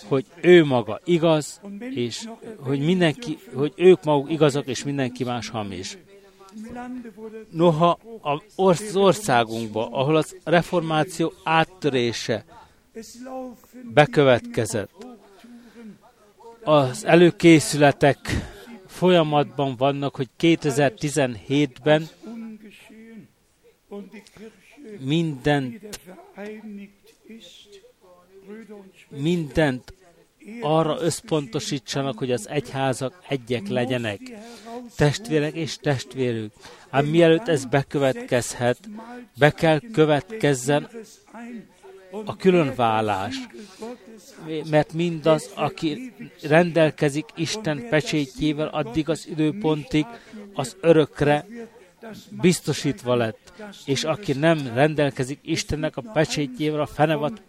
hogy 0.07 0.26
ő 0.41 0.65
maga 0.65 0.99
igaz, 1.03 1.61
és 1.80 2.28
hogy 2.59 2.80
mindenki, 2.80 3.38
hogy 3.53 3.74
ők 3.76 4.03
maguk 4.03 4.32
igazak, 4.32 4.67
és 4.67 4.84
mindenki 4.84 5.24
más 5.24 5.49
hamis. 5.49 5.97
Noha 7.49 7.99
az 8.56 8.95
országunkban, 8.95 9.93
ahol 9.93 10.16
az 10.16 10.36
reformáció 10.43 11.34
áttörése 11.43 12.45
bekövetkezett, 13.93 15.06
az 16.64 17.06
előkészületek 17.06 18.18
folyamatban 18.88 19.76
vannak, 19.76 20.16
hogy 20.16 20.30
2017-ben 20.39 22.10
mindent, 24.99 25.99
mindent 29.10 29.93
arra 30.62 31.02
összpontosítsanak, 31.02 32.18
hogy 32.18 32.32
az 32.32 32.49
egyházak 32.49 33.24
egyek 33.28 33.68
legyenek, 33.68 34.20
testvérek 34.95 35.54
és 35.54 35.78
testvérük. 35.78 36.52
Ám 36.89 37.06
mielőtt 37.06 37.47
ez 37.47 37.66
bekövetkezhet, 37.66 38.78
be 39.38 39.52
kell 39.52 39.80
következzen 39.91 40.89
a 42.26 42.36
különvállás, 42.36 43.36
mert 44.70 44.93
mindaz, 44.93 45.49
aki 45.56 46.14
rendelkezik 46.41 47.26
Isten 47.36 47.88
pecsétjével, 47.89 48.68
addig 48.68 49.10
az 49.10 49.28
időpontig 49.28 50.06
az 50.54 50.76
örökre 50.82 51.45
biztosítva 52.41 53.16
lett, 53.16 53.54
és 53.86 54.04
aki 54.04 54.34
nem 54.34 54.72
rendelkezik 54.74 55.39
Istennek 55.41 55.97
a 55.97 56.02
pecsétjével, 56.02 56.82
a 56.82 56.86
fenevat 56.86 57.41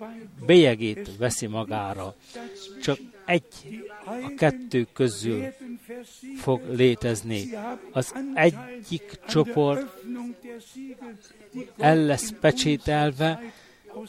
bélyegét 0.46 1.16
veszi 1.18 1.46
magára. 1.46 2.14
Csak 2.82 2.98
egy 3.26 3.44
a 4.04 4.34
kettő 4.36 4.86
közül 4.92 5.44
fog 6.36 6.60
létezni. 6.70 7.48
Az 7.92 8.14
egyik 8.34 9.20
csoport 9.28 10.02
el 11.78 11.96
lesz 11.96 12.32
pecsételve, 12.40 13.40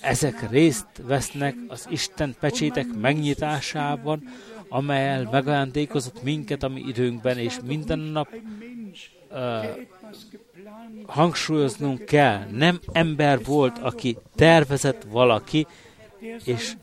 ezek 0.02 0.50
részt 0.50 0.88
vesznek 1.02 1.56
az 1.68 1.88
Isten 1.90 2.36
pecsétek 2.40 2.88
megnyitásában, 3.02 4.24
amelyel 4.70 5.28
megajándékozott 5.32 6.24
minket 6.24 6.64
a 6.64 6.68
mi 6.68 6.84
időnkben, 6.88 7.38
és 7.38 7.60
minden 7.66 8.00
nap 8.00 8.30
uh, 9.32 9.66
hangsúlyoznunk 11.06 12.06
kell, 12.06 12.48
nem 12.52 12.80
ember 12.92 13.44
volt, 13.44 13.78
aki 13.78 14.18
tervezett 14.36 15.06
valaki, 15.10 15.68
és 16.44 16.74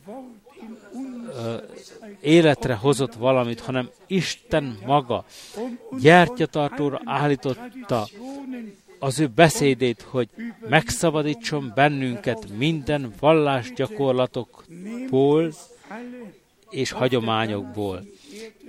életre 2.21 2.75
hozott 2.75 3.15
valamit, 3.15 3.61
hanem 3.61 3.91
Isten 4.07 4.79
maga 4.87 5.25
gyertyatartóra 6.01 7.01
állította 7.05 8.09
az 8.99 9.21
ő 9.21 9.27
beszédét, 9.27 10.03
hogy 10.03 10.29
megszabadítson 10.69 11.73
bennünket 11.75 12.47
minden 12.57 13.13
vallásgyakorlatokból 13.21 15.53
és 16.71 16.91
hagyományokból. 16.91 18.05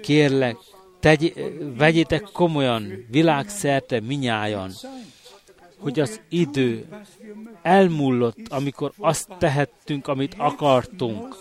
Kérlek, 0.01 0.57
tegy, 1.01 1.33
vegyétek 1.77 2.21
komolyan, 2.21 3.05
világszerte 3.09 3.99
minnyájan, 3.99 4.71
hogy 5.77 5.99
az 5.99 6.21
idő 6.29 6.85
elmullott, 7.61 8.47
amikor 8.49 8.91
azt 8.97 9.29
tehettünk, 9.37 10.07
amit 10.07 10.35
akartunk. 10.37 11.35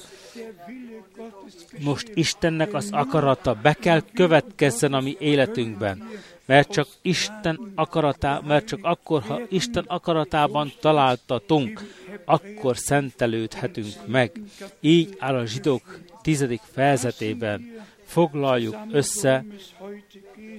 Most 1.80 2.11
Istennek 2.14 2.74
az 2.74 2.88
akarata 2.92 3.54
be 3.62 3.72
kell 3.72 4.02
következzen 4.14 4.92
a 4.92 5.00
mi 5.00 5.16
életünkben 5.18 6.08
mert 6.50 6.70
csak 6.70 6.86
Isten 7.02 7.72
akaratá, 7.74 8.40
mert 8.46 8.66
csak 8.66 8.78
akkor, 8.82 9.22
ha 9.22 9.40
Isten 9.48 9.84
akaratában 9.86 10.72
találtatunk, 10.80 11.82
akkor 12.24 12.76
szentelődhetünk 12.76 13.94
meg. 14.06 14.32
Így 14.80 15.16
áll 15.18 15.34
a 15.34 15.44
zsidók 15.44 15.98
tizedik 16.22 16.61
fejezetében. 16.72 17.84
Foglaljuk 18.11 18.76
össze, 18.90 19.44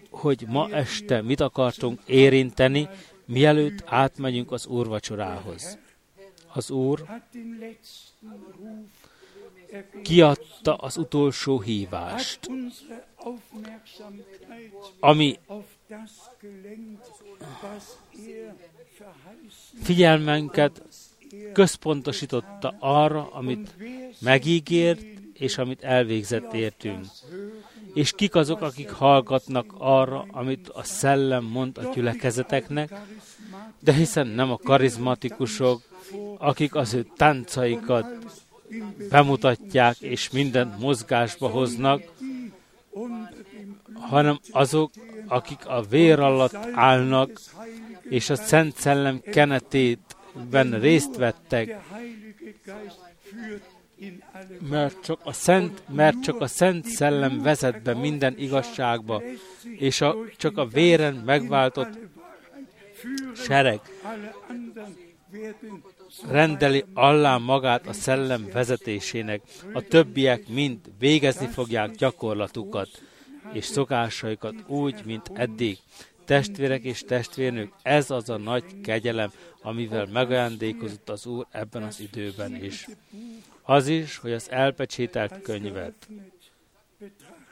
hogy 0.10 0.46
ma 0.48 0.70
este 0.70 1.22
mit 1.22 1.40
akartunk 1.40 2.00
érinteni, 2.06 2.90
mielőtt 3.26 3.84
átmegyünk 3.86 4.52
az 4.52 4.66
úrvacsorához. 4.68 5.78
Az 6.54 6.70
Úr 6.72 7.04
kiadta 10.04 10.76
az 10.76 10.98
utolsó 10.98 11.60
hívást, 11.60 12.40
ami 15.00 15.40
figyelmenket 19.82 20.84
központosította 21.54 22.76
arra, 22.80 23.28
amit 23.32 23.76
megígért, 24.20 25.21
és 25.42 25.58
amit 25.58 25.84
elvégzett 25.84 26.54
értünk. 26.54 27.06
És 27.94 28.12
kik 28.12 28.36
azok, 28.36 28.62
akik 28.62 28.90
hallgatnak 28.90 29.74
arra, 29.78 30.26
amit 30.32 30.70
a 30.70 30.84
szellem 30.84 31.44
mond 31.44 31.78
a 31.78 31.92
gyülekezeteknek, 31.94 32.92
de 33.80 33.94
hiszen 33.94 34.28
nem 34.28 34.52
a 34.52 34.58
karizmatikusok, 34.58 35.82
akik 36.38 36.76
az 36.76 36.94
ő 36.94 37.06
táncaikat 37.16 38.06
bemutatják, 39.10 40.00
és 40.00 40.30
mindent 40.30 40.80
mozgásba 40.80 41.48
hoznak, 41.48 42.02
hanem 43.94 44.40
azok, 44.52 44.92
akik 45.28 45.68
a 45.68 45.82
vér 45.82 46.20
alatt 46.20 46.58
állnak, 46.74 47.42
és 48.10 48.30
a 48.30 48.36
Szent 48.36 48.76
Szellem 48.76 49.22
kenetétben 49.22 50.80
részt 50.80 51.16
vettek, 51.16 51.80
mert 54.70 55.04
csak 55.04 55.20
a 55.24 55.34
Szent, 55.34 55.84
mert 55.88 56.22
csak 56.22 56.42
a 56.42 56.48
Szent 56.48 56.86
Szellem 56.86 57.42
vezet 57.42 57.82
be 57.82 57.94
minden 57.94 58.38
igazságba, 58.38 59.22
és 59.78 60.02
a, 60.02 60.16
csak 60.38 60.58
a 60.58 60.68
véren 60.68 61.14
megváltott 61.14 62.00
sereg 63.36 63.80
rendeli 66.30 66.86
allá 66.94 67.38
magát 67.38 67.88
a 67.88 67.94
szellem 67.94 68.48
vezetésének, 68.54 69.42
a 69.74 69.82
többiek 69.82 70.48
mind 70.48 70.80
végezni 71.00 71.48
fogják 71.48 71.92
gyakorlatukat 71.92 72.90
és 73.54 73.66
szokásaikat 73.66 74.56
úgy, 74.68 75.06
mint 75.06 75.32
eddig. 75.34 75.78
Testvérek 76.26 76.84
és 76.84 77.02
testvérnők, 77.02 77.74
ez 77.82 78.12
az 78.12 78.30
a 78.30 78.38
nagy 78.38 78.82
kegyelem, 78.82 79.32
amivel 79.62 80.06
megajándékozott 80.06 81.10
az 81.10 81.26
Úr 81.26 81.48
ebben 81.52 81.84
az 81.84 82.00
időben 82.00 82.64
is. 82.64 82.88
Az 83.62 83.88
is, 83.88 84.18
hogy 84.18 84.32
az 84.32 84.52
elpecsételt 84.52 85.42
könyvet, 85.42 86.08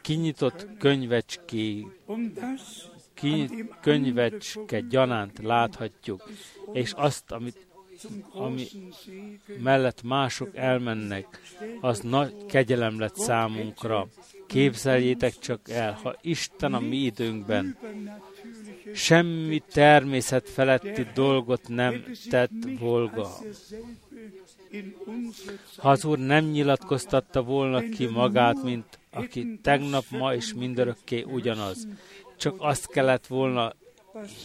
kinyitott 0.01 0.68
könyvecské, 0.78 1.88
kinyit 3.14 3.76
könyvecske 3.82 4.80
gyanánt 4.80 5.39
láthatjuk, 5.41 6.30
és 6.74 6.93
azt, 6.95 7.32
amit 7.32 7.68
ami 8.34 8.68
mellett 9.57 10.03
mások 10.03 10.55
elmennek, 10.55 11.41
az 11.82 11.99
nagy 11.99 12.45
kegyelem 12.45 12.99
lett 12.99 13.16
számunkra. 13.16 14.07
Képzeljétek 14.47 15.39
csak 15.39 15.70
el, 15.70 15.99
ha 16.03 16.16
Isten 16.22 16.74
a 16.74 16.80
mi 16.80 16.97
időnkben 16.97 17.78
semmi 18.93 19.62
természet 19.72 20.49
feletti 20.49 21.07
dolgot 21.14 21.68
nem 21.68 22.03
tett 22.30 22.51
volna. 22.80 23.28
Ha 25.78 25.90
az 25.90 26.06
Úr 26.06 26.18
nem 26.18 26.46
nyilatkoztatta 26.46 27.44
volna 27.44 27.90
ki 27.90 28.06
magát, 28.06 28.64
mint 28.64 29.00
aki 29.12 29.60
tegnap, 29.62 30.04
ma 30.10 30.36
és 30.36 30.54
mindörökké 30.54 31.22
ugyanaz, 31.22 31.88
csak 32.38 32.56
azt 32.58 32.88
kellett 32.88 33.28
volna 33.28 33.74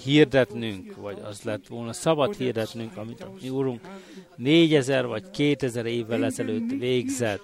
hirdetnünk, 0.05 0.97
vagy 0.97 1.19
az 1.25 1.43
lett 1.43 1.67
volna 1.67 1.93
szabad 1.93 2.35
hirdetnünk, 2.35 2.97
amit 2.97 3.23
a 3.23 3.33
mi 3.43 3.49
úrunk 3.49 3.81
négyezer 4.37 5.07
vagy 5.07 5.31
kétezer 5.31 5.87
évvel 5.87 6.25
ezelőtt 6.25 6.71
végzett, 6.71 7.43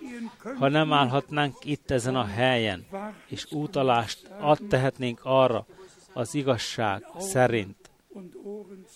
ha 0.58 0.68
nem 0.68 0.92
állhatnánk 0.92 1.56
itt 1.64 1.90
ezen 1.90 2.16
a 2.16 2.24
helyen, 2.24 2.86
és 3.26 3.52
útalást 3.52 4.30
ad 4.40 4.58
tehetnénk 4.68 5.20
arra 5.22 5.66
az 6.12 6.34
igazság 6.34 7.04
szerint, 7.18 7.79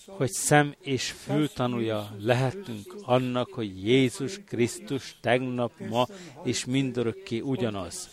hogy 0.07 0.31
szem 0.31 0.75
és 0.81 1.11
fültanúja 1.11 2.17
lehetünk 2.21 2.95
annak, 3.03 3.53
hogy 3.53 3.87
Jézus 3.87 4.41
Krisztus 4.45 5.17
tegnap, 5.21 5.73
ma 5.89 6.07
és 6.45 6.65
mindörökké 6.65 7.41
ugyanaz 7.41 8.11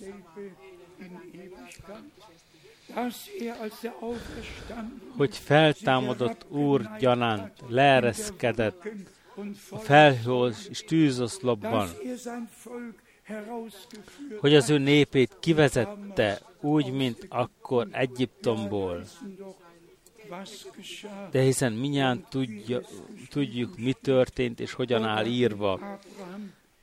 hogy 5.17 5.37
feltámadott 5.37 6.45
Úr 6.49 6.89
gyanánt 6.99 7.51
leereszkedett 7.67 8.89
a 9.69 9.77
felhőz 9.77 10.67
és 10.69 10.83
tűzoszlopban, 10.83 11.89
hogy 14.39 14.55
az 14.55 14.69
ő 14.69 14.77
népét 14.77 15.37
kivezette 15.39 16.41
úgy, 16.61 16.91
mint 16.91 17.25
akkor 17.29 17.87
Egyiptomból. 17.91 19.03
De 21.31 21.41
hiszen 21.41 21.73
minnyáján 21.73 22.25
tudja, 22.29 22.81
tudjuk, 23.29 23.77
mi 23.77 23.93
történt 23.93 24.59
és 24.59 24.73
hogyan 24.73 25.03
áll 25.03 25.25
írva. 25.25 25.99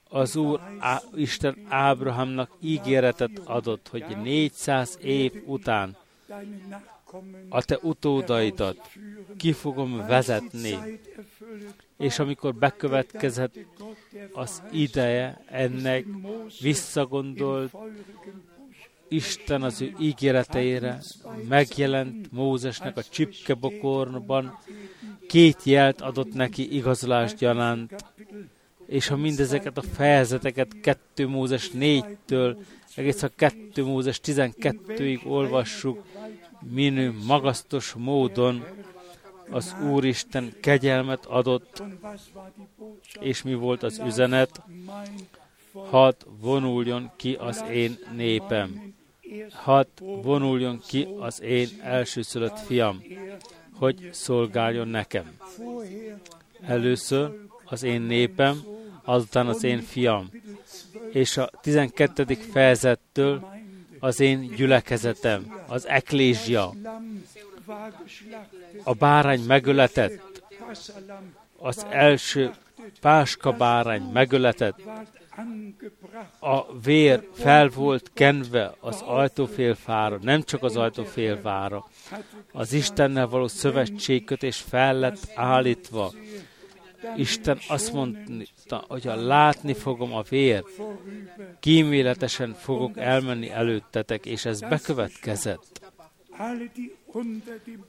Az 0.09 0.36
Úr 0.36 0.61
Á, 0.78 1.03
Isten 1.14 1.57
Ábrahamnak 1.68 2.51
ígéretet 2.61 3.38
adott, 3.44 3.88
hogy 3.88 4.05
400 4.22 4.99
év 5.03 5.32
után 5.46 5.96
a 7.49 7.62
te 7.62 7.78
utódaidat 7.82 8.90
ki 9.36 9.53
fogom 9.53 10.07
vezetni, 10.07 11.01
és 11.96 12.18
amikor 12.18 12.55
bekövetkezett 12.55 13.55
az 14.32 14.62
ideje 14.70 15.44
ennek, 15.46 16.05
visszagondolt 16.61 17.72
Isten 19.09 19.62
az 19.62 19.80
ő 19.80 19.94
ígéreteire, 20.00 20.98
megjelent 21.48 22.32
Mózesnek 22.32 22.96
a 22.96 23.02
csipkebokorban, 23.02 24.59
két 25.28 25.62
jelt 25.62 26.00
adott 26.00 26.34
neki 26.34 26.74
igazolás 26.76 27.34
gyanánt, 27.34 28.04
és 28.86 29.09
ha 29.09 29.16
mindezeket 29.16 29.78
a 29.78 29.82
fejezeteket 29.82 30.80
2 30.80 31.28
Mózes 31.28 31.70
4-től 31.74 32.56
egész 32.94 33.22
a 33.22 33.28
2 33.36 33.84
Mózes 33.84 34.20
12-ig 34.24 35.26
olvassuk, 35.26 36.04
minő 36.70 37.14
magasztos 37.26 37.92
módon 37.92 38.64
az 39.50 39.76
Úristen 39.90 40.52
kegyelmet 40.61 41.26
adott, 41.26 41.82
és 43.20 43.42
mi 43.42 43.54
volt 43.54 43.82
az 43.82 43.98
üzenet? 44.06 44.62
Hadd 45.72 46.14
vonuljon 46.40 47.11
ki 47.16 47.34
az 47.34 47.64
én 47.70 47.98
népem. 48.16 48.96
Hadd 49.50 49.86
vonuljon 50.00 50.80
ki 50.86 51.08
az 51.18 51.42
én 51.42 51.68
elsőszülött 51.82 52.58
fiam, 52.58 53.02
hogy 53.72 54.08
szolgáljon 54.12 54.88
nekem. 54.88 55.36
Először 56.66 57.46
az 57.64 57.82
én 57.82 58.00
népem, 58.00 58.62
azután 59.04 59.46
az 59.46 59.64
én 59.64 59.80
fiam. 59.80 60.30
És 61.12 61.36
a 61.36 61.50
12. 61.62 62.24
fejezettől 62.34 63.48
az 63.98 64.20
én 64.20 64.54
gyülekezetem, 64.56 65.62
az 65.66 65.86
eklézsia, 65.86 66.74
a 68.82 68.94
bárány 68.94 69.40
megöletett, 69.40 70.42
az 71.58 71.86
első 71.90 72.50
páska 73.00 73.52
bárány 73.52 74.02
megöletett, 74.02 74.80
a 76.39 76.78
vér 76.78 77.28
fel 77.32 77.68
volt 77.68 78.11
kenve 78.14 78.74
az 78.80 79.01
ajtófélfára, 79.01 80.18
nem 80.22 80.43
csak 80.43 80.62
az 80.62 80.76
ajtófélfára, 80.76 81.89
az 82.53 82.72
Istennel 82.72 83.26
való 83.26 83.47
szövetségkötés 83.47 84.57
fel 84.57 84.95
lett 84.95 85.32
állítva. 85.34 86.12
Isten 87.16 87.59
azt 87.68 87.93
mondta, 87.93 88.84
hogy 88.89 89.05
ha 89.05 89.14
látni 89.14 89.74
fogom 89.74 90.12
a 90.12 90.22
vér, 90.22 90.64
kíméletesen 91.61 92.55
fogok 92.55 92.97
elmenni 92.97 93.51
előttetek, 93.51 94.26
és 94.26 94.45
ez 94.45 94.61
bekövetkezett. 94.61 95.80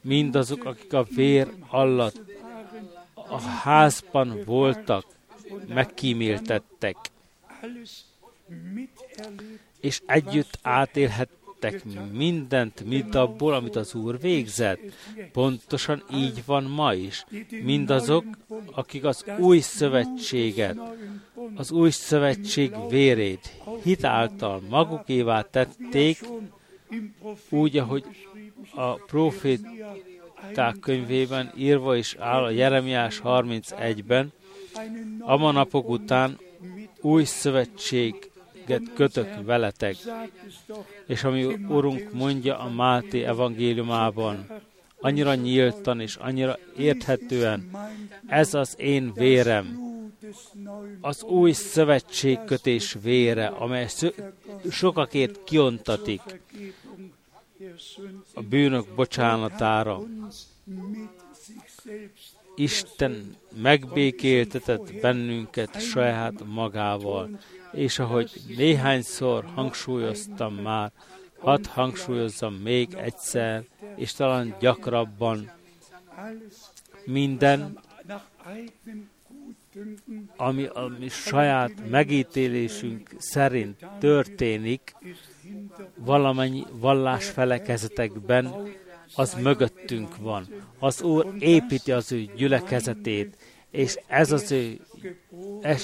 Mindazok, 0.02 0.64
akik 0.64 0.92
a 0.92 1.06
vér 1.14 1.48
alatt 1.68 2.20
a 3.14 3.40
házban 3.40 4.42
voltak, 4.44 5.04
megkíméltettek, 5.66 6.96
és 9.80 10.00
együtt 10.06 10.58
átélhettek 10.62 11.84
mindent, 12.12 12.84
mind 12.84 13.14
abból, 13.14 13.54
amit 13.54 13.76
az 13.76 13.94
Úr 13.94 14.20
végzett. 14.20 14.80
Pontosan 15.32 16.02
így 16.14 16.42
van 16.46 16.64
ma 16.64 16.94
is. 16.94 17.24
Mindazok, 17.62 18.24
akik 18.72 19.04
az 19.04 19.24
új 19.38 19.58
szövetséget, 19.58 20.78
az 21.54 21.70
új 21.70 21.90
szövetség 21.90 22.72
vérét 22.88 23.52
hitáltal 23.82 24.62
magukévá 24.68 25.42
tették, 25.42 26.18
úgy, 27.48 27.76
ahogy 27.76 28.04
a 28.74 28.94
proféták 28.94 30.78
könyvében 30.80 31.52
írva 31.56 31.96
is 31.96 32.14
áll 32.18 32.42
a 32.42 32.50
Jeremiás 32.50 33.20
31-ben, 33.24 34.32
a 35.20 35.50
napok 35.50 35.88
után 35.88 36.38
új 37.00 37.24
szövetséget 37.24 38.92
kötök 38.94 39.44
veletek. 39.44 39.96
És 41.06 41.24
ami 41.24 41.44
Urunk 41.44 42.12
mondja 42.12 42.58
a 42.58 42.70
Máté 42.70 43.24
evangéliumában, 43.24 44.46
annyira 45.00 45.34
nyíltan 45.34 46.00
és 46.00 46.16
annyira 46.16 46.58
érthetően, 46.76 47.70
ez 48.26 48.54
az 48.54 48.74
én 48.78 49.12
vérem, 49.14 49.88
az 51.00 51.22
új 51.22 51.52
szövetségkötés 51.52 52.96
vére, 53.02 53.46
amely 53.46 53.88
sokakért 54.70 55.44
kiontatik 55.44 56.22
a 58.34 58.42
bűnök 58.42 58.94
bocsánatára. 58.94 60.00
Isten 62.60 63.36
megbékéltetett 63.62 65.00
bennünket 65.00 65.80
saját 65.80 66.44
magával, 66.44 67.28
és 67.72 67.98
ahogy 67.98 68.30
néhányszor 68.56 69.44
hangsúlyoztam 69.54 70.54
már, 70.54 70.90
hadd 71.38 71.66
hangsúlyozzam 71.68 72.54
még 72.54 72.94
egyszer, 72.94 73.64
és 73.96 74.12
talán 74.12 74.56
gyakrabban, 74.60 75.50
minden, 77.04 77.78
ami 80.36 80.64
a 80.64 80.92
mi 80.98 81.08
saját 81.08 81.88
megítélésünk 81.90 83.10
szerint 83.18 83.86
történik, 83.98 84.94
valamennyi 85.94 86.64
vallásfelekezetekben, 86.72 88.52
az 89.14 89.34
mögöttünk 89.34 90.16
van. 90.16 90.46
Az 90.78 91.02
Úr 91.02 91.34
építi 91.38 91.92
az 91.92 92.12
ő 92.12 92.24
gyülekezetét, 92.36 93.36
és 93.70 93.98
ez 94.06 94.32
az 94.32 94.52
ő, 94.52 94.80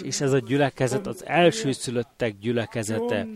és 0.03 0.21
ez 0.21 0.33
a 0.33 0.39
gyülekezet 0.39 1.07
az 1.07 1.27
elsőszülöttek 1.27 2.39
gyülekezete. 2.39 3.27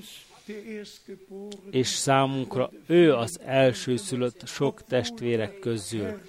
És 1.70 1.88
számunkra 1.88 2.70
ő 2.86 3.14
az 3.14 3.40
elsőszülött 3.44 4.46
sok 4.46 4.84
testvérek 4.84 5.58
közül. 5.58 6.20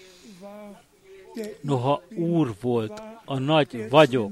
Noha 1.61 2.01
Úr 2.15 2.53
volt, 2.61 3.01
a 3.25 3.39
nagy 3.39 3.89
vagyok, 3.89 4.31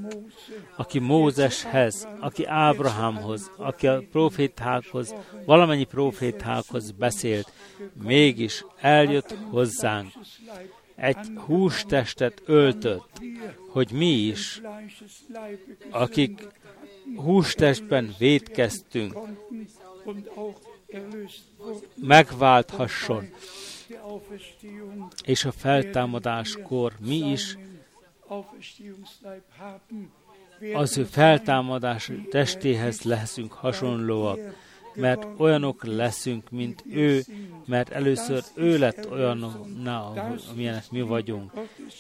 aki 0.76 1.00
Mózeshez, 1.00 2.08
aki 2.20 2.46
Ábrahámhoz, 2.46 3.52
aki 3.58 3.88
a 3.88 4.04
profétákhoz, 4.12 5.16
valamennyi 5.46 5.84
profétákhoz 5.84 6.92
beszélt, 6.92 7.52
mégis 8.04 8.66
eljött 8.80 9.36
hozzánk, 9.50 10.12
egy 10.96 11.18
hústestet 11.46 12.42
öltött, 12.46 13.22
hogy 13.70 13.92
mi 13.92 14.12
is, 14.12 14.62
akik 15.90 16.48
hústestben 17.16 18.16
védkeztünk, 18.18 19.18
megválthasson, 21.96 23.30
és 25.24 25.46
a 25.46 25.52
feltámadáskor 25.52 26.94
mi 27.00 27.16
is 27.16 27.58
az 30.74 30.98
ő 30.98 31.04
feltámadás 31.04 32.12
testéhez 32.30 33.02
leszünk 33.02 33.52
hasonlóak, 33.52 34.40
mert 34.96 35.28
olyanok 35.38 35.86
leszünk, 35.86 36.50
mint 36.50 36.84
ő, 36.90 37.24
mert 37.66 37.90
először 37.90 38.44
ő 38.56 38.78
lett 38.78 39.12
olyan, 39.12 39.44
amilyenek 40.52 40.92
mi 40.92 41.02
vagyunk. 41.02 41.52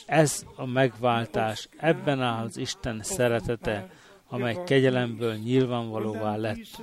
Ez 0.05 0.45
a 0.55 0.65
megváltás, 0.65 1.69
ebben 1.77 2.21
áll 2.21 2.45
az 2.45 2.57
Isten 2.57 2.99
szeretete, 3.03 3.91
amely 4.27 4.57
kegyelemből 4.65 5.33
nyilvánvalóvá 5.33 6.35
lett. 6.35 6.81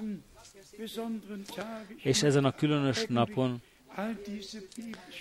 És 2.03 2.23
ezen 2.23 2.45
a 2.45 2.53
különös 2.53 3.05
napon 3.09 3.63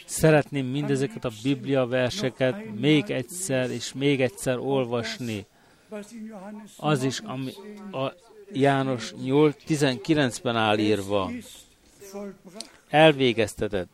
Szeretném 0.06 0.66
mindezeket 0.66 1.26
a 1.26 1.32
Biblia 1.44 1.86
verseket 1.86 2.80
még 2.80 3.10
egyszer 3.10 3.72
és 3.72 3.94
még 3.94 4.22
egyszer 4.22 4.58
olvasni. 4.58 5.46
Az 6.78 7.04
is, 7.04 7.20
ami 7.20 7.52
a 7.92 8.14
János 8.52 9.14
19-ben 9.68 10.56
áll 10.56 10.78
írva. 10.78 11.32
Elvégeztetett. 12.90 13.90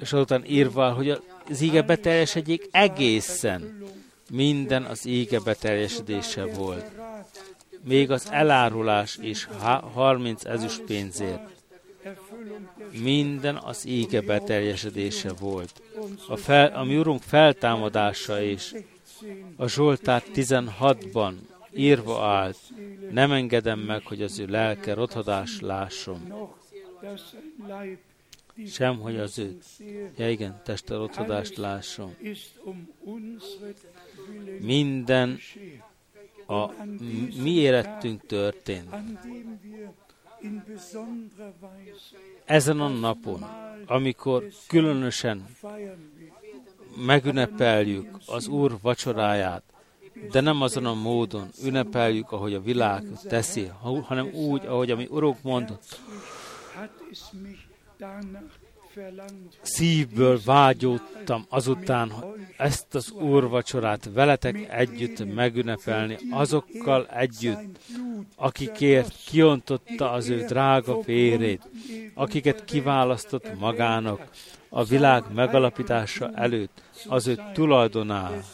És 0.00 0.12
azután 0.12 0.44
írva, 0.44 0.92
hogy 0.92 1.22
az 1.48 1.60
íge 1.60 1.82
beteljesedjék 1.82 2.68
egészen. 2.70 3.84
Minden 4.30 4.82
az 4.82 5.06
íge 5.06 5.40
beteljesedése 5.40 6.44
volt 6.44 6.84
még 7.86 8.10
az 8.10 8.28
elárulás 8.30 9.18
is 9.20 9.48
30 9.94 10.44
ezüst 10.44 10.82
pénzért. 10.82 11.40
Minden 13.02 13.56
az 13.56 13.86
ége 13.86 14.20
beteljesedése 14.20 15.32
volt. 15.32 15.82
A, 16.28 16.36
fel, 16.36 16.66
a 16.66 16.84
mi 16.84 16.96
Urunk 16.96 17.22
feltámadása 17.22 18.40
is 18.40 18.74
a 19.56 19.68
Zsoltár 19.68 20.22
16-ban 20.34 21.32
írva 21.72 22.26
állt, 22.26 22.58
nem 23.10 23.32
engedem 23.32 23.78
meg, 23.78 24.06
hogy 24.06 24.22
az 24.22 24.38
ő 24.38 24.46
lelke 24.46 24.94
rothadás 24.94 25.60
lásson. 25.60 26.32
sem 28.66 28.98
hogy 28.98 29.16
az 29.16 29.38
ő, 29.38 29.58
ja 30.16 30.30
igen, 30.30 30.60
testelotodást 30.64 31.56
lásson. 31.56 32.16
Minden 34.60 35.38
a 36.46 36.70
mi 37.42 37.50
érettünk 37.50 38.26
történt. 38.26 38.94
Ezen 42.44 42.80
a 42.80 42.88
napon, 42.88 43.44
amikor 43.86 44.44
különösen 44.68 45.46
megünnepeljük 47.06 48.18
az 48.26 48.48
Úr 48.48 48.78
vacsoráját, 48.82 49.62
de 50.30 50.40
nem 50.40 50.62
azon 50.62 50.86
a 50.86 50.94
módon 50.94 51.48
ünnepeljük, 51.64 52.32
ahogy 52.32 52.54
a 52.54 52.60
világ 52.60 53.04
teszi, 53.22 53.70
hanem 54.02 54.26
úgy, 54.32 54.66
ahogy 54.66 54.90
a 54.90 54.96
mi 54.96 55.06
Urunk 55.10 55.42
mondott. 55.42 56.00
Szívből 59.62 60.40
vágyódtam 60.44 61.46
azután 61.48 62.12
ezt 62.56 62.94
az 62.94 63.10
úrvacsorát 63.10 64.10
veletek 64.12 64.70
együtt 64.70 65.34
megünnepelni, 65.34 66.16
azokkal 66.30 67.06
együtt, 67.06 67.78
akikért 68.36 69.14
kiontotta 69.26 70.10
az 70.10 70.28
ő 70.28 70.44
drága 70.44 71.00
vérét, 71.00 71.68
akiket 72.14 72.64
kiválasztott 72.64 73.58
magának 73.58 74.30
a 74.68 74.84
világ 74.84 75.24
megalapítása 75.34 76.30
előtt, 76.34 76.82
az 77.08 77.26
ő 77.26 77.38
tulajdonál 77.52 78.44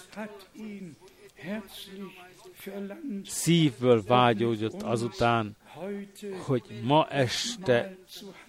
szívből 3.25 4.03
vágyódott 4.07 4.83
azután, 4.83 5.57
hogy 6.39 6.63
ma 6.83 7.07
este 7.11 7.97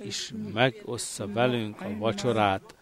is 0.03 0.33
megossza 0.53 1.27
velünk 1.27 1.81
a 1.81 1.97
vacsorát, 1.97 2.75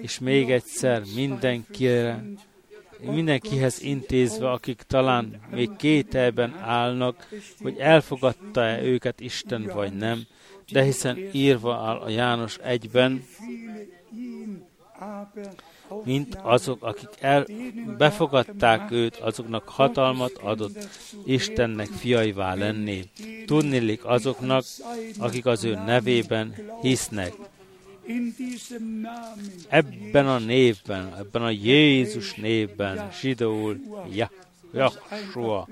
és 0.00 0.18
még 0.18 0.50
egyszer 0.50 1.02
mindenkire, 1.14 2.24
mindenkihez 3.00 3.82
intézve, 3.82 4.50
akik 4.50 4.82
talán 4.82 5.40
még 5.50 5.76
kételben 5.76 6.54
állnak, 6.54 7.28
hogy 7.60 7.78
elfogadta-e 7.78 8.82
őket 8.82 9.20
Isten 9.20 9.70
vagy 9.74 9.92
nem, 9.92 10.26
de 10.72 10.82
hiszen 10.82 11.18
írva 11.32 11.74
áll 11.74 11.96
a 11.96 12.08
János 12.08 12.58
egyben, 12.58 13.24
mint 16.04 16.38
azok, 16.42 16.82
akik 16.84 17.08
el, 17.20 17.46
befogadták 17.98 18.90
őt, 18.90 19.16
azoknak 19.16 19.68
hatalmat 19.68 20.32
adott 20.42 20.88
Istennek 21.24 21.86
fiaivá 21.86 22.54
lenni. 22.54 23.10
Tudnélik 23.46 24.04
azoknak, 24.04 24.64
akik 25.18 25.46
az 25.46 25.64
ő 25.64 25.74
nevében 25.74 26.54
hisznek. 26.80 27.32
Ebben 29.68 30.26
a 30.28 30.38
névben, 30.38 31.14
ebben 31.18 31.42
a 31.42 31.50
Jézus 31.50 32.34
névben, 32.34 33.10
zsidóul, 33.20 33.80
ja, 34.12 34.30
Jahsua, 34.72 35.68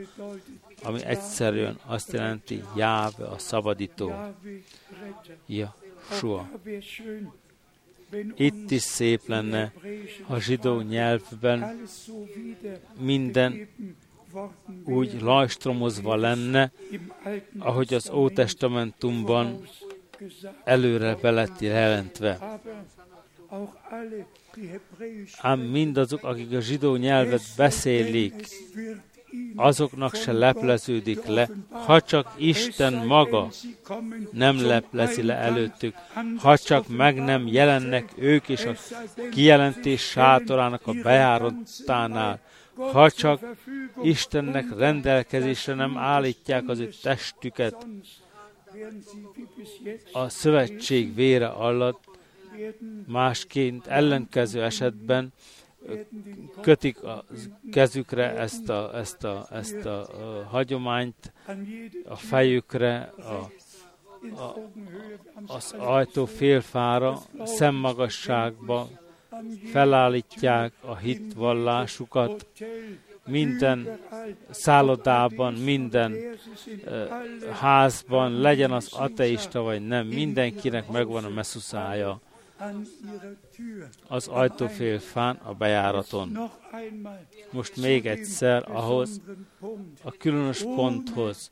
ami 0.83 1.05
egyszerűen 1.05 1.79
azt 1.87 2.13
jelenti, 2.13 2.63
Jáve 2.77 3.27
a 3.27 3.39
szabadító. 3.39 4.13
Jahsua. 5.47 6.49
Itt 8.37 8.71
is 8.71 8.83
szép 8.83 9.21
lenne, 9.27 9.73
ha 10.23 10.41
zsidó 10.41 10.81
nyelvben 10.81 11.81
minden 12.99 13.69
úgy 14.85 15.21
lajstromozva 15.21 16.17
lenne, 16.17 16.73
ahogy 17.59 17.95
az 17.95 18.11
Ótestamentumban 18.11 19.69
előre 20.65 21.15
belett 21.15 21.61
jelentve. 21.61 22.59
Ám 25.37 25.61
mindazok, 25.61 26.25
akik 26.25 26.53
a 26.53 26.61
zsidó 26.61 26.97
nyelvet 26.97 27.43
beszélik, 27.57 28.47
azoknak 29.57 30.15
se 30.15 30.33
lepleződik 30.33 31.27
le, 31.27 31.49
ha 31.71 32.01
csak 32.01 32.33
Isten 32.37 33.07
maga 33.07 33.49
nem 34.33 34.67
leplezi 34.67 35.23
le 35.23 35.35
előttük, 35.35 35.95
ha 36.39 36.59
csak 36.59 36.89
meg 36.89 37.15
nem 37.25 37.47
jelennek 37.47 38.13
ők 38.17 38.49
is 38.49 38.65
a 38.65 38.75
kijelentés 39.31 40.01
sátorának 40.01 40.87
a 40.87 40.93
bejáratánál, 40.93 42.41
ha 42.75 43.11
csak 43.11 43.41
Istennek 44.03 44.77
rendelkezésre 44.79 45.75
nem 45.75 45.97
állítják 45.97 46.69
az 46.69 46.79
ő 46.79 46.91
testüket. 47.03 47.87
A 50.13 50.29
szövetség 50.29 51.15
vére 51.15 51.47
alatt, 51.47 52.05
másként 53.07 53.87
ellenkező 53.87 54.63
esetben 54.63 55.33
kötik 56.61 57.03
a 57.03 57.25
kezükre 57.71 58.37
ezt 58.37 58.69
a, 58.69 58.97
ezt 58.97 59.25
a, 59.25 59.47
ezt 59.51 59.85
a, 59.85 60.01
a 60.01 60.45
hagyományt, 60.45 61.33
a 62.05 62.17
fejükre, 62.17 63.13
a, 63.17 63.51
a, 64.41 64.57
az 65.47 65.75
ajtó 65.79 66.25
félfára, 66.25 67.19
szemmagasságba 67.45 68.89
felállítják 69.73 70.73
a 70.81 70.97
hitvallásukat, 70.97 72.47
minden 73.27 73.99
szállodában, 74.51 75.53
minden 75.53 76.13
uh, 76.13 77.09
házban, 77.51 78.41
legyen 78.41 78.71
az 78.71 78.93
ateista 78.93 79.61
vagy 79.61 79.87
nem, 79.87 80.07
mindenkinek 80.07 80.89
megvan 80.89 81.25
a 81.25 81.29
messzuszája 81.29 82.21
az 84.09 84.29
ajtófélfán 84.29 85.37
a 85.37 85.55
bejáraton. 85.55 86.39
Most 87.51 87.77
még 87.77 88.07
egyszer 88.07 88.65
ahhoz, 88.71 89.21
a 90.03 90.11
különös 90.11 90.63
ponthoz. 90.63 91.51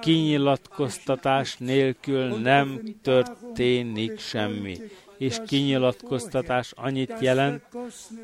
Kinyilatkoztatás 0.00 1.56
nélkül 1.56 2.38
nem 2.40 2.80
történik 3.02 4.18
semmi. 4.18 4.78
És 5.18 5.40
kinyilatkoztatás 5.46 6.72
annyit 6.76 7.14
jelent, 7.20 7.62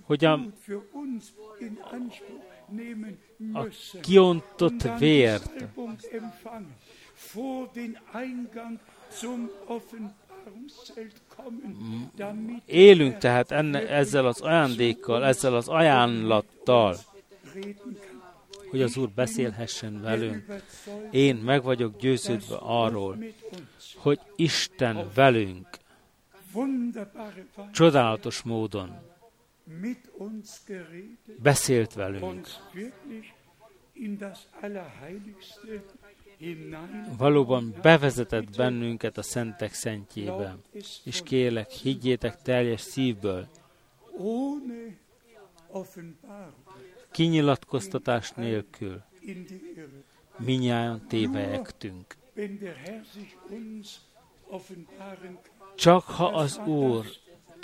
hogy 0.02 0.24
a, 0.24 0.32
a 3.52 3.66
kiontott 4.00 4.82
vért 4.98 5.64
Élünk 12.66 13.18
tehát 13.18 13.50
enne, 13.50 13.88
ezzel 13.88 14.26
az 14.26 14.40
ajándékkal, 14.40 15.24
ezzel 15.24 15.54
az 15.54 15.68
ajánlattal, 15.68 16.96
hogy 18.70 18.82
az 18.82 18.96
Úr 18.96 19.10
beszélhessen 19.10 20.00
velünk. 20.00 20.44
Én 21.10 21.36
meg 21.36 21.62
vagyok 21.62 21.96
győződve 21.96 22.56
arról, 22.60 23.18
hogy 23.96 24.20
Isten 24.36 25.10
velünk 25.14 25.66
csodálatos 27.72 28.42
módon 28.42 28.90
beszélt 31.42 31.92
velünk 31.92 32.46
valóban 37.16 37.74
bevezetett 37.82 38.56
bennünket 38.56 39.18
a 39.18 39.22
szentek 39.22 39.72
szentjébe. 39.72 40.56
És 41.04 41.22
kérlek, 41.24 41.70
higgyétek 41.70 42.42
teljes 42.42 42.80
szívből, 42.80 43.48
kinyilatkoztatás 47.10 48.30
nélkül 48.30 49.02
minnyáján 50.38 51.06
tévejektünk. 51.08 52.16
Csak 55.74 56.02
ha 56.02 56.26
az 56.26 56.58
Úr 56.66 57.06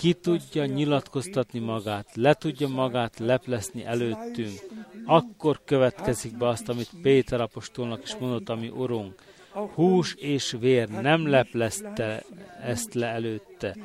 ki 0.00 0.12
tudja 0.12 0.66
nyilatkoztatni 0.66 1.58
magát, 1.58 2.08
le 2.14 2.34
tudja 2.34 2.68
magát 2.68 3.18
lepleszni 3.18 3.84
előttünk, 3.84 4.60
akkor 5.04 5.60
következik 5.64 6.36
be 6.36 6.48
azt, 6.48 6.68
amit 6.68 6.90
Péter 7.02 7.40
apostolnak 7.40 8.02
is 8.02 8.16
mondott, 8.16 8.48
ami 8.48 8.68
Urunk. 8.68 9.14
Hús 9.52 10.14
és 10.14 10.56
vér 10.60 10.88
nem 10.88 11.26
leplezte 11.26 12.24
ezt 12.62 12.94
le 12.94 13.06
előtte. 13.06 13.76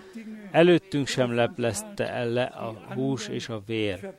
Előttünk 0.52 1.08
sem 1.08 1.36
leplezte 1.36 2.10
el 2.10 2.30
le 2.30 2.44
a 2.44 2.94
hús 2.94 3.28
és 3.28 3.50
a 3.50 3.62
vér. 3.66 4.14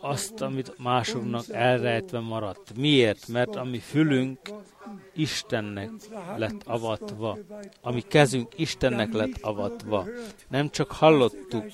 Azt, 0.00 0.40
amit 0.40 0.78
másoknak 0.78 1.44
elrejtve 1.50 2.18
maradt. 2.18 2.76
Miért? 2.76 3.28
Mert 3.28 3.56
ami 3.56 3.78
fülünk 3.78 4.38
Istennek 5.14 5.90
lett 6.36 6.62
avatva. 6.64 7.38
Ami 7.80 8.00
kezünk 8.00 8.58
Istennek 8.58 9.12
lett 9.12 9.36
avatva. 9.40 10.06
Nem 10.48 10.70
csak 10.70 10.92
hallottuk, 10.92 11.64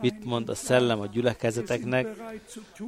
mit 0.00 0.24
mond 0.24 0.48
a 0.48 0.54
szellem 0.54 1.00
a 1.00 1.06
gyülekezeteknek, 1.06 2.06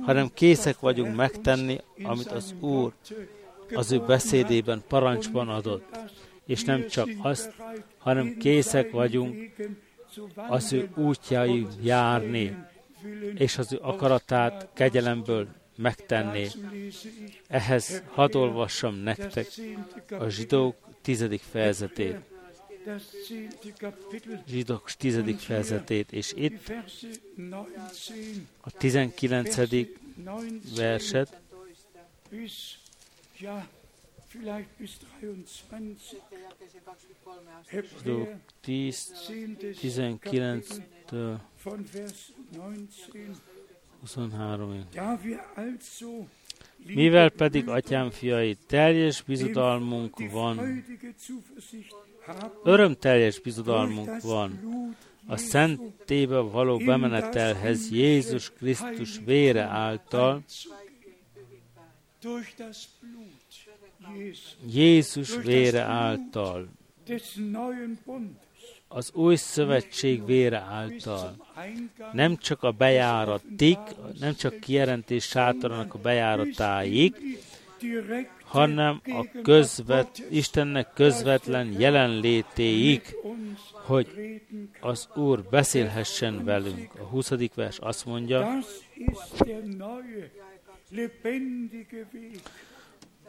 hanem 0.03 0.30
készek 0.34 0.80
vagyunk 0.80 1.16
megtenni, 1.16 1.80
amit 2.03 2.30
az 2.30 2.55
Úr 2.61 2.92
az 3.74 3.92
ő 3.92 3.98
beszédében 3.98 4.82
parancsban 4.88 5.48
adott. 5.48 5.98
És 6.46 6.64
nem 6.64 6.88
csak 6.88 7.08
azt, 7.18 7.54
hanem 7.98 8.36
készek 8.38 8.90
vagyunk 8.90 9.50
az 10.48 10.72
ő 10.72 10.90
útjai 10.96 11.66
járni, 11.82 12.56
és 13.34 13.58
az 13.58 13.72
ő 13.72 13.78
akaratát 13.80 14.68
kegyelemből 14.74 15.48
megtenni. 15.76 16.48
Ehhez 17.46 18.02
hadd 18.06 18.36
olvassam 18.36 18.94
nektek 18.94 19.46
a 20.18 20.28
zsidók 20.28 20.76
tizedik 21.02 21.40
fejezetét. 21.50 22.16
Zsidók 24.46 24.90
tizedik 24.90 25.38
fejezetét, 25.38 26.12
és 26.12 26.32
itt 26.36 26.72
a 28.60 28.70
tizenkilencedik 28.70 29.98
verset, 30.76 31.40
Zsidók 37.99 38.28
10, 38.61 39.12
19 39.80 40.80
23-ig. 44.07 44.84
Mivel 46.86 47.30
pedig, 47.30 47.68
atyám 47.68 48.11
fiai, 48.11 48.55
teljes 48.66 49.22
bizodalmunk 49.22 50.30
van, 50.30 50.84
örömteljes 52.64 53.40
bizodalmunk 53.40 54.20
van, 54.20 54.59
a 55.26 55.36
szentébe 55.36 56.38
való 56.38 56.76
bemenetelhez 56.76 57.90
Jézus 57.90 58.53
Krisztus 58.53 59.20
vére 59.24 59.62
által, 59.62 60.43
Jézus 64.70 65.36
vére 65.36 65.80
által, 65.80 66.68
az 68.88 69.12
új 69.14 69.36
szövetség 69.36 70.24
vére 70.24 70.58
által. 70.58 71.36
Nem 72.12 72.36
csak 72.36 72.62
a 72.62 72.70
bejáratig, 72.70 73.78
nem 74.20 74.34
csak 74.34 74.60
kijelentés 74.60 75.24
sátorának 75.24 75.94
a 75.94 75.98
bejáratáig, 75.98 77.14
hanem 78.44 79.00
a 79.04 79.40
közvet, 79.42 80.22
Istennek 80.30 80.92
közvetlen 80.94 81.80
jelenlétéig, 81.80 83.16
hogy 83.72 84.40
az 84.80 85.08
Úr 85.14 85.42
beszélhessen 85.50 86.44
velünk. 86.44 86.90
A 86.98 87.02
20. 87.02 87.30
vers 87.54 87.78
azt 87.78 88.06
mondja, 88.06 88.58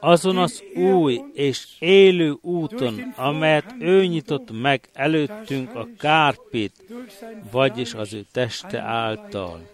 azon 0.03 0.37
az 0.37 0.63
új 0.75 1.21
és 1.33 1.67
élő 1.79 2.37
úton, 2.41 3.13
amelyet 3.15 3.75
ő 3.79 4.05
nyitott 4.05 4.61
meg 4.61 4.89
előttünk 4.93 5.75
a 5.75 5.87
kárpit, 5.97 6.83
vagyis 7.51 7.93
az 7.93 8.13
ő 8.13 8.25
teste 8.31 8.79
által. 8.79 9.69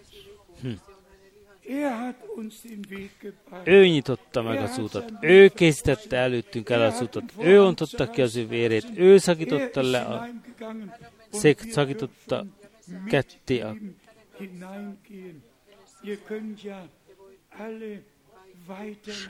Hm. 0.62 0.68
Ő 3.64 3.86
nyitotta 3.86 4.42
meg 4.42 4.58
az 4.58 4.78
utat, 4.78 5.12
ő 5.20 5.48
készítette 5.48 6.16
előttünk 6.16 6.70
el 6.70 6.82
az 6.82 7.00
utat, 7.00 7.32
ő 7.38 7.62
ontotta 7.62 8.10
ki 8.10 8.22
az 8.22 8.36
ő 8.36 8.46
vérét, 8.46 8.86
ő 8.94 9.18
szakította 9.18 9.82
le 9.82 10.00
a 10.00 10.28
szék, 11.30 11.58
szakította 11.58 12.44
ketté 13.06 13.60
a 13.60 13.76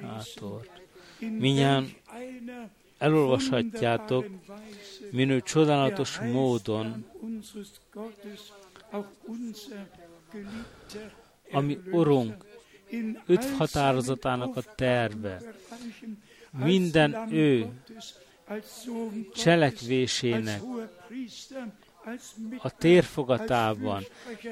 sátort. 0.01 0.71
Minnyáján 1.19 1.93
elolvashatjátok, 2.99 4.27
minő 5.11 5.41
csodálatos 5.41 6.19
módon, 6.19 7.07
ami 11.53 11.79
Urunk 11.91 12.45
öt 13.27 13.45
határozatának 13.45 14.57
a 14.57 14.63
terve, 14.75 15.43
minden 16.51 17.33
ő 17.33 17.67
cselekvésének 19.35 20.61
a 22.59 22.77
térfogatában, 22.77 24.03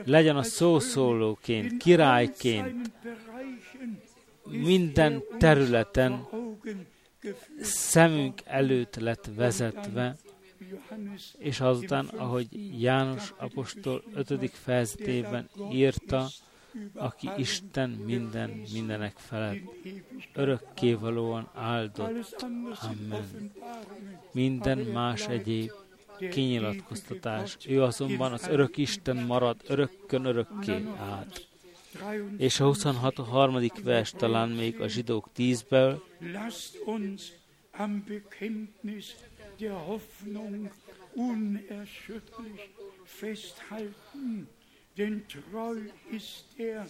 legyen 0.05 0.37
a 0.37 0.43
szószólóként, 0.43 1.77
királyként, 1.77 2.91
minden 4.45 5.23
területen 5.39 6.27
szemünk 7.61 8.41
előtt 8.45 8.97
lett 8.97 9.31
vezetve, 9.35 10.17
és 11.39 11.61
azután, 11.61 12.07
ahogy 12.07 12.81
János 12.81 13.35
apostol 13.37 14.03
5. 14.15 14.51
fejezetében 14.51 15.49
írta, 15.73 16.27
aki 16.95 17.31
Isten 17.37 17.91
minden 17.91 18.63
mindenek 18.73 19.17
felett, 19.17 19.59
örökkévalóan 20.35 21.51
áldott. 21.55 22.37
Amen. 22.81 23.53
Minden 24.33 24.79
más 24.79 25.27
egyéb 25.27 25.71
kinyilatkoztatás. 26.31 27.57
Ő 27.67 27.83
azonban 27.83 28.33
az 28.33 28.49
örök 28.49 28.77
Isten 28.77 29.17
marad 29.17 29.57
örökkön 29.67 30.25
örökké 30.25 30.85
át. 30.99 31.47
És 32.37 32.61
a 32.61 32.65
26. 32.65 33.17
harmadik 33.17 33.83
vers 33.83 34.11
talán 34.11 34.49
még 34.49 34.81
a 34.81 34.89
zsidók 34.89 35.29
10-ből. 35.37 36.01
Lasst 36.33 36.79
uns 36.87 37.23
am 37.79 38.05
Bekenntnis 38.09 39.15
der 39.59 39.73
Hoffnung 39.73 40.71
unerschütterlich 41.15 42.71
festhalten, 43.05 44.49
denn 44.97 45.25
treu 45.27 45.77
ist 46.11 46.45
er, 46.57 46.87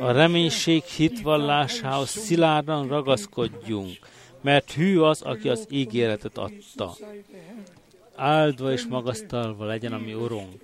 a 0.00 0.12
reménység 0.12 0.82
hitvallásához 0.82 2.10
szilárdan 2.10 2.88
ragaszkodjunk, 2.88 3.98
mert 4.40 4.72
hű 4.72 4.98
az, 4.98 5.22
aki 5.22 5.48
az 5.48 5.66
ígéretet 5.70 6.38
adta. 6.38 6.96
Áldva 8.16 8.72
és 8.72 8.86
magasztalva 8.86 9.64
legyen 9.64 9.92
a 9.92 9.98
mi 9.98 10.14
Urunk. 10.14 10.62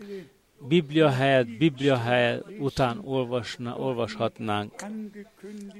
Biblia 0.68 1.10
helyett, 1.10 1.46
Biblia 1.46 1.98
helyett 1.98 2.44
után 2.58 3.00
olvasna, 3.04 3.76
olvashatnánk. 3.76 4.72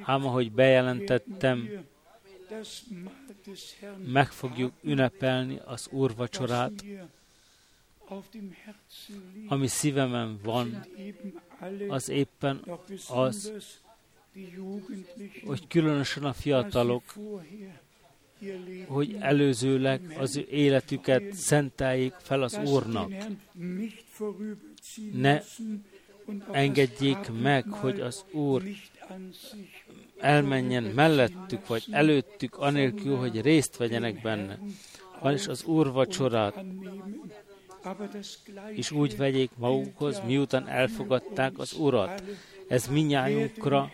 Ám 0.02 0.26
ahogy 0.26 0.52
bejelentettem, 0.52 1.68
meg 4.06 4.30
fogjuk 4.30 4.72
ünnepelni 4.82 5.60
az 5.64 5.88
Úr 5.90 6.14
vacsorát, 6.14 6.84
ami 9.48 9.66
szívemen 9.66 10.38
van, 10.42 10.86
az 11.88 12.08
éppen 12.08 12.64
az, 13.08 13.52
hogy 15.44 15.66
különösen 15.66 16.24
a 16.24 16.32
fiatalok, 16.32 17.02
hogy 18.86 19.16
előzőleg 19.20 20.16
az 20.18 20.44
életüket 20.50 21.32
szenteljék 21.32 22.14
fel 22.22 22.42
az 22.42 22.60
Úrnak 22.64 23.12
ne 25.12 25.40
engedjék 26.52 27.30
meg, 27.42 27.64
hogy 27.68 28.00
az 28.00 28.24
Úr 28.32 28.62
elmenjen 30.18 30.82
mellettük, 30.82 31.66
vagy 31.66 31.84
előttük, 31.90 32.56
anélkül, 32.56 33.16
hogy 33.16 33.40
részt 33.40 33.76
vegyenek 33.76 34.20
benne. 34.20 34.58
Vagyis 35.20 35.46
az 35.46 35.64
Úr 35.64 35.92
vacsorát 35.92 36.64
és 38.74 38.90
úgy 38.90 39.16
vegyék 39.16 39.50
magukhoz, 39.56 40.20
miután 40.26 40.68
elfogadták 40.68 41.58
az 41.58 41.72
Urat. 41.72 42.22
Ez 42.68 42.86
minnyájunkra, 42.86 43.90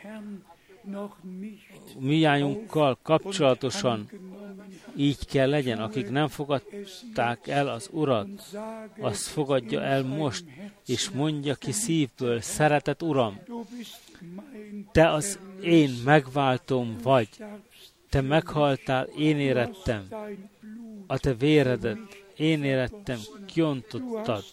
minnyájunkkal 1.99 2.99
kapcsolatosan 3.03 4.09
így 4.97 5.27
kell 5.27 5.49
legyen. 5.49 5.79
Akik 5.79 6.11
nem 6.11 6.29
fogadták 6.29 7.47
el 7.47 7.69
az 7.69 7.89
Urat, 7.93 8.29
azt 9.01 9.27
fogadja 9.27 9.83
el 9.83 10.03
most, 10.03 10.45
és 10.87 11.11
mondja 11.11 11.55
ki 11.55 11.73
szívből, 11.73 12.41
szeretett 12.41 13.03
Uram, 13.03 13.41
te 14.93 15.11
az 15.11 15.39
én 15.63 15.91
megváltom 16.05 16.97
vagy, 17.03 17.29
te 18.09 18.21
meghaltál, 18.21 19.05
én 19.05 19.39
érettem, 19.39 20.09
a 21.07 21.19
te 21.19 21.35
véredet, 21.35 21.99
én 22.37 22.65
érettem, 22.65 23.19
kiontottad, 23.47 24.45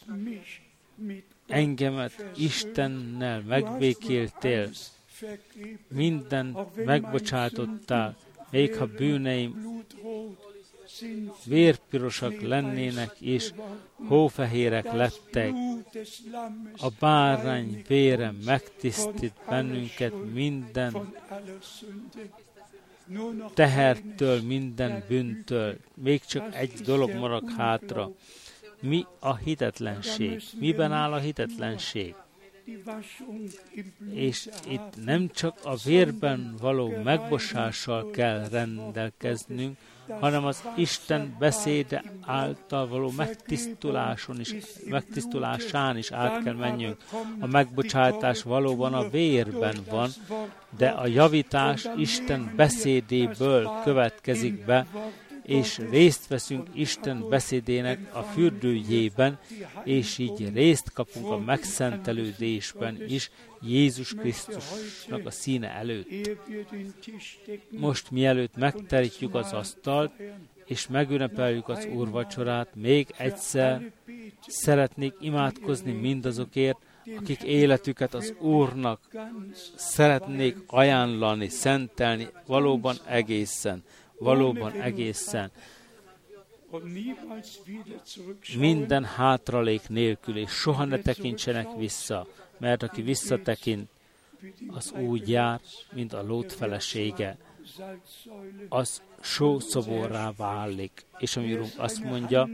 engemet 1.48 2.26
Istennel 2.36 3.42
megbékéltél, 3.42 4.70
minden 5.88 6.58
megbocsátottál, 6.76 8.16
még 8.50 8.76
ha 8.76 8.86
bűneim 8.86 9.84
vérpirosak 11.46 12.42
lennének 12.42 13.16
és 13.20 13.52
hófehérek 14.08 14.94
lettek. 14.94 15.54
A 16.78 16.88
bárány 17.00 17.84
vére 17.88 18.34
megtisztít 18.46 19.34
bennünket 19.50 20.14
minden 20.34 21.14
tehertől, 23.54 24.42
minden 24.42 25.04
bűntől. 25.08 25.78
Még 25.94 26.22
csak 26.26 26.56
egy 26.56 26.74
dolog 26.74 27.14
marad 27.14 27.52
hátra. 27.58 28.12
Mi 28.82 29.06
a 29.20 29.36
hitetlenség? 29.36 30.42
Miben 30.60 30.92
áll 30.92 31.14
a 31.14 31.20
hitetlenség? 31.20 32.16
És 34.14 34.50
itt 34.68 35.06
nem 35.06 35.30
csak 35.34 35.58
a 35.64 35.76
vérben 35.76 36.56
való 36.62 36.94
megbosással 37.04 38.12
kell 38.12 38.48
rendelkeznünk, 38.50 39.78
hanem 40.20 40.46
az 40.46 40.64
Isten 40.76 41.36
beszéde 41.40 42.04
által 42.22 42.88
való 42.88 43.12
megtisztuláson 43.18 44.40
is, 44.40 44.56
megtisztulásán 44.86 45.98
is 45.98 46.12
át 46.12 46.44
kell 46.44 46.54
menjünk. 46.54 46.98
A 47.40 47.48
megbocsátás 47.48 48.44
valóban 48.44 48.94
a 48.94 49.10
vérben 49.10 49.78
van, 49.90 50.10
de 50.78 50.88
a 50.88 51.08
javítás 51.08 51.88
Isten 51.98 52.54
beszédéből 52.56 53.72
következik 53.84 54.66
be, 54.66 54.88
és 55.44 55.78
részt 55.90 56.28
veszünk 56.28 56.68
Isten 56.74 57.30
beszédének 57.30 58.16
a 58.16 58.22
fürdőjében, 58.22 59.40
és 59.84 60.18
így 60.18 60.54
részt 60.54 60.92
kapunk 60.94 61.32
a 61.32 61.38
megszentelődésben 61.38 63.04
is 63.08 63.32
Jézus 63.62 64.14
Krisztusnak 64.14 65.26
a 65.26 65.32
színe 65.32 65.70
előtt. 65.70 66.10
Most 67.70 68.12
mielőtt 68.12 68.56
megterítjük 68.56 69.36
az 69.36 69.52
asztalt, 69.52 70.12
és 70.66 70.88
megünnepeljük 70.88 71.68
az 71.68 71.86
úrvacsorát, 71.86 72.76
még 72.76 73.08
egyszer 73.18 73.92
szeretnék 74.48 75.14
imádkozni 75.20 75.92
mindazokért, 75.92 76.78
akik 77.18 77.44
életüket 77.44 78.14
az 78.14 78.34
Úrnak 78.40 79.00
szeretnék 79.76 80.58
ajánlani, 80.68 81.48
szentelni 81.48 82.28
valóban 82.46 82.96
egészen 83.08 83.84
valóban 84.18 84.72
egészen 84.72 85.52
minden 88.58 89.04
hátralék 89.04 89.90
nélkül, 89.90 90.38
és 90.38 90.52
soha 90.52 90.86
ne 90.86 91.00
tekintsenek 91.00 91.68
vissza, 91.78 92.28
mert 92.58 92.84
aki 92.84 93.02
visszatekint, 93.02 93.90
az 94.68 94.92
úgy 94.92 95.30
jár, 95.30 95.62
mint 95.94 96.14
a 96.14 96.24
lót 96.24 96.54
felesége, 96.54 97.38
az 98.70 99.02
sószoborrá 99.22 100.32
válik. 100.38 101.06
És 101.18 101.38
ami 101.38 101.54
Urunk 101.54 101.72
azt 101.78 102.04
mondja, 102.04 102.50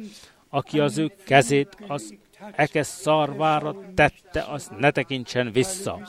aki 0.50 0.80
az 0.80 0.98
ő 0.98 1.12
kezét 1.26 1.78
az 1.88 2.16
ekes 2.56 2.88
szarvára 2.88 3.76
tette, 3.96 4.42
az 4.42 4.70
ne 4.78 4.92
tekintsen 4.92 5.52
vissza. 5.52 6.08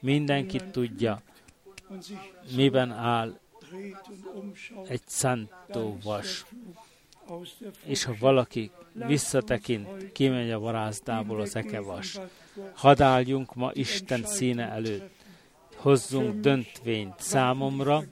Mindenki 0.00 0.60
tudja, 0.70 1.22
miben 2.56 2.90
áll 2.90 3.38
egy 4.88 5.02
szántó 5.06 5.98
vas. 6.04 6.44
És 7.84 8.04
ha 8.04 8.14
valaki 8.18 8.70
visszatekint, 8.92 10.12
kimegy 10.12 10.50
a 10.50 10.58
varázdából 10.58 11.40
az 11.40 11.56
ekevas. 11.56 12.18
Hadd 12.74 13.02
álljunk 13.02 13.54
ma 13.54 13.70
Isten 13.72 14.24
színe 14.24 14.68
előtt. 14.68 15.16
Hozzunk 15.76 16.40
döntvényt 16.40 17.20
számomra, 17.20 18.04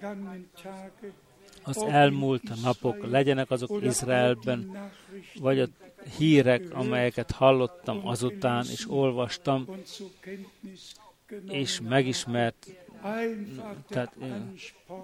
az 1.63 1.83
elmúlt 1.83 2.63
napok, 2.63 3.11
legyenek 3.11 3.51
azok 3.51 3.83
Izraelben, 3.83 4.91
vagy 5.41 5.61
a 5.61 5.67
hírek, 6.19 6.63
amelyeket 6.73 7.31
hallottam 7.31 8.07
azután, 8.07 8.65
és 8.71 8.91
olvastam, 8.91 9.67
és 11.49 11.81
megismert 11.81 12.67
tehát 13.89 14.17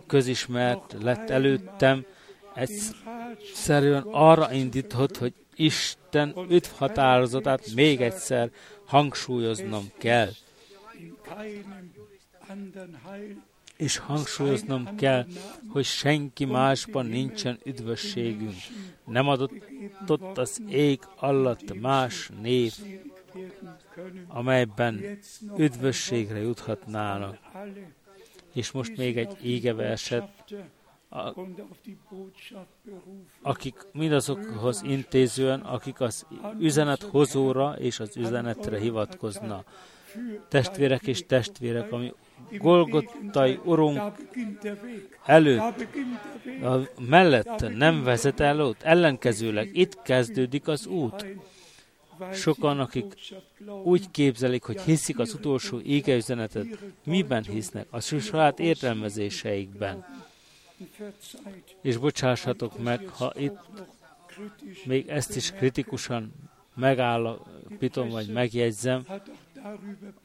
közismert 0.06 0.96
lett 1.02 1.30
előttem, 1.30 2.04
egyszerűen 2.54 4.02
arra 4.10 4.52
indított, 4.52 5.16
hogy 5.16 5.32
Isten 5.54 6.34
öt 6.48 6.66
határozatát 6.66 7.74
még 7.74 8.00
egyszer 8.00 8.50
hangsúlyoznom 8.84 9.90
kell. 9.98 10.30
És 13.76 13.96
hangsúlyoznom 13.96 14.96
kell, 14.96 15.26
hogy 15.68 15.84
senki 15.84 16.44
másban 16.44 17.06
nincsen 17.06 17.58
üdvösségünk. 17.64 18.54
Nem 19.04 19.28
adott 19.28 19.52
ott 20.06 20.38
az 20.38 20.62
ég 20.68 21.00
alatt 21.16 21.80
más 21.80 22.30
név, 22.42 22.74
amelyben 24.28 25.18
üdvösségre 25.56 26.38
juthatnának. 26.38 27.38
És 28.54 28.70
most 28.70 28.96
még 28.96 29.18
egy 29.18 29.36
égeverset, 29.44 30.28
akik 33.42 33.74
mindazokhoz 33.92 34.82
intézően, 34.82 35.60
akik 35.60 36.00
az 36.00 36.26
üzenet 36.58 37.02
hozóra 37.02 37.74
és 37.78 38.00
az 38.00 38.16
üzenetre 38.16 38.78
hivatkozna. 38.78 39.64
Testvérek 40.48 41.02
és 41.02 41.26
testvérek, 41.26 41.92
ami 41.92 42.12
Golgottai 42.50 43.58
Urunk 43.64 44.00
előtt, 45.24 45.86
a 46.62 46.76
mellett 47.08 47.76
nem 47.76 48.02
vezet 48.02 48.40
el 48.40 48.74
ellenkezőleg 48.80 49.70
itt 49.76 50.02
kezdődik 50.02 50.68
az 50.68 50.86
út. 50.86 51.26
Sokan, 52.32 52.80
akik 52.80 53.14
úgy 53.84 54.10
képzelik, 54.10 54.62
hogy 54.62 54.80
hiszik 54.80 55.18
az 55.18 55.34
utolsó 55.34 55.80
égeüzenetet, 55.80 56.66
miben 57.04 57.42
hisznek? 57.42 57.86
A 57.90 58.00
saját 58.00 58.58
értelmezéseikben. 58.58 60.04
És 61.80 61.96
bocsássatok 61.96 62.82
meg, 62.82 63.08
ha 63.08 63.32
itt 63.36 63.58
még 64.84 65.08
ezt 65.08 65.36
is 65.36 65.50
kritikusan 65.50 66.32
megállapítom, 66.74 68.08
vagy 68.08 68.28
megjegyzem, 68.28 69.06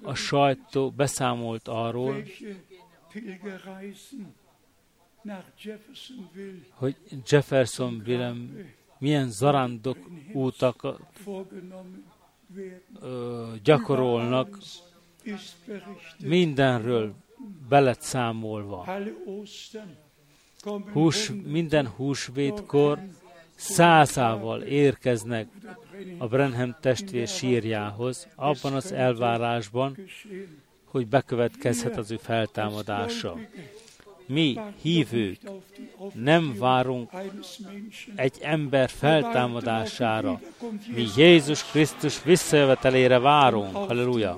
a 0.02 0.14
sajtó 0.14 0.92
beszámolt 0.92 1.68
arról, 1.68 2.24
hogy 6.70 6.96
Jeffersonville 7.28 8.34
milyen 9.00 9.30
zarándok 9.30 9.98
útak 10.34 10.98
gyakorolnak, 13.64 14.58
mindenről 16.24 17.14
belet 17.70 18.02
számolva. 18.02 18.86
Hús, 20.92 21.32
minden 21.46 21.88
húsvétkor 21.88 23.00
százával 23.56 24.62
érkeznek 24.62 25.48
a 26.18 26.28
Brenham 26.28 26.76
testvér 26.82 27.28
sírjához, 27.28 28.28
abban 28.36 28.74
az 28.74 28.92
elvárásban, 28.92 29.98
hogy 30.86 31.08
bekövetkezhet 31.08 31.98
az 31.98 32.12
ő 32.12 32.18
feltámadása 32.18 33.38
mi 34.28 34.60
hívők 34.82 35.40
nem 36.14 36.56
várunk 36.60 37.10
egy 38.16 38.38
ember 38.42 38.90
feltámadására. 38.90 40.40
Mi 40.96 41.08
Jézus 41.16 41.64
Krisztus 41.64 42.24
visszajövetelére 42.24 43.20
várunk. 43.20 43.76
Halleluja. 43.76 44.38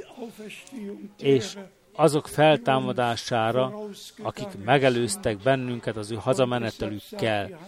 És 1.18 1.58
azok 2.00 2.28
feltámadására, 2.28 3.74
akik 4.24 4.48
megelőztek 4.66 5.38
bennünket 5.38 5.98
az 5.98 6.12
ő 6.12 6.16
hazamenetelükkel. 6.16 7.60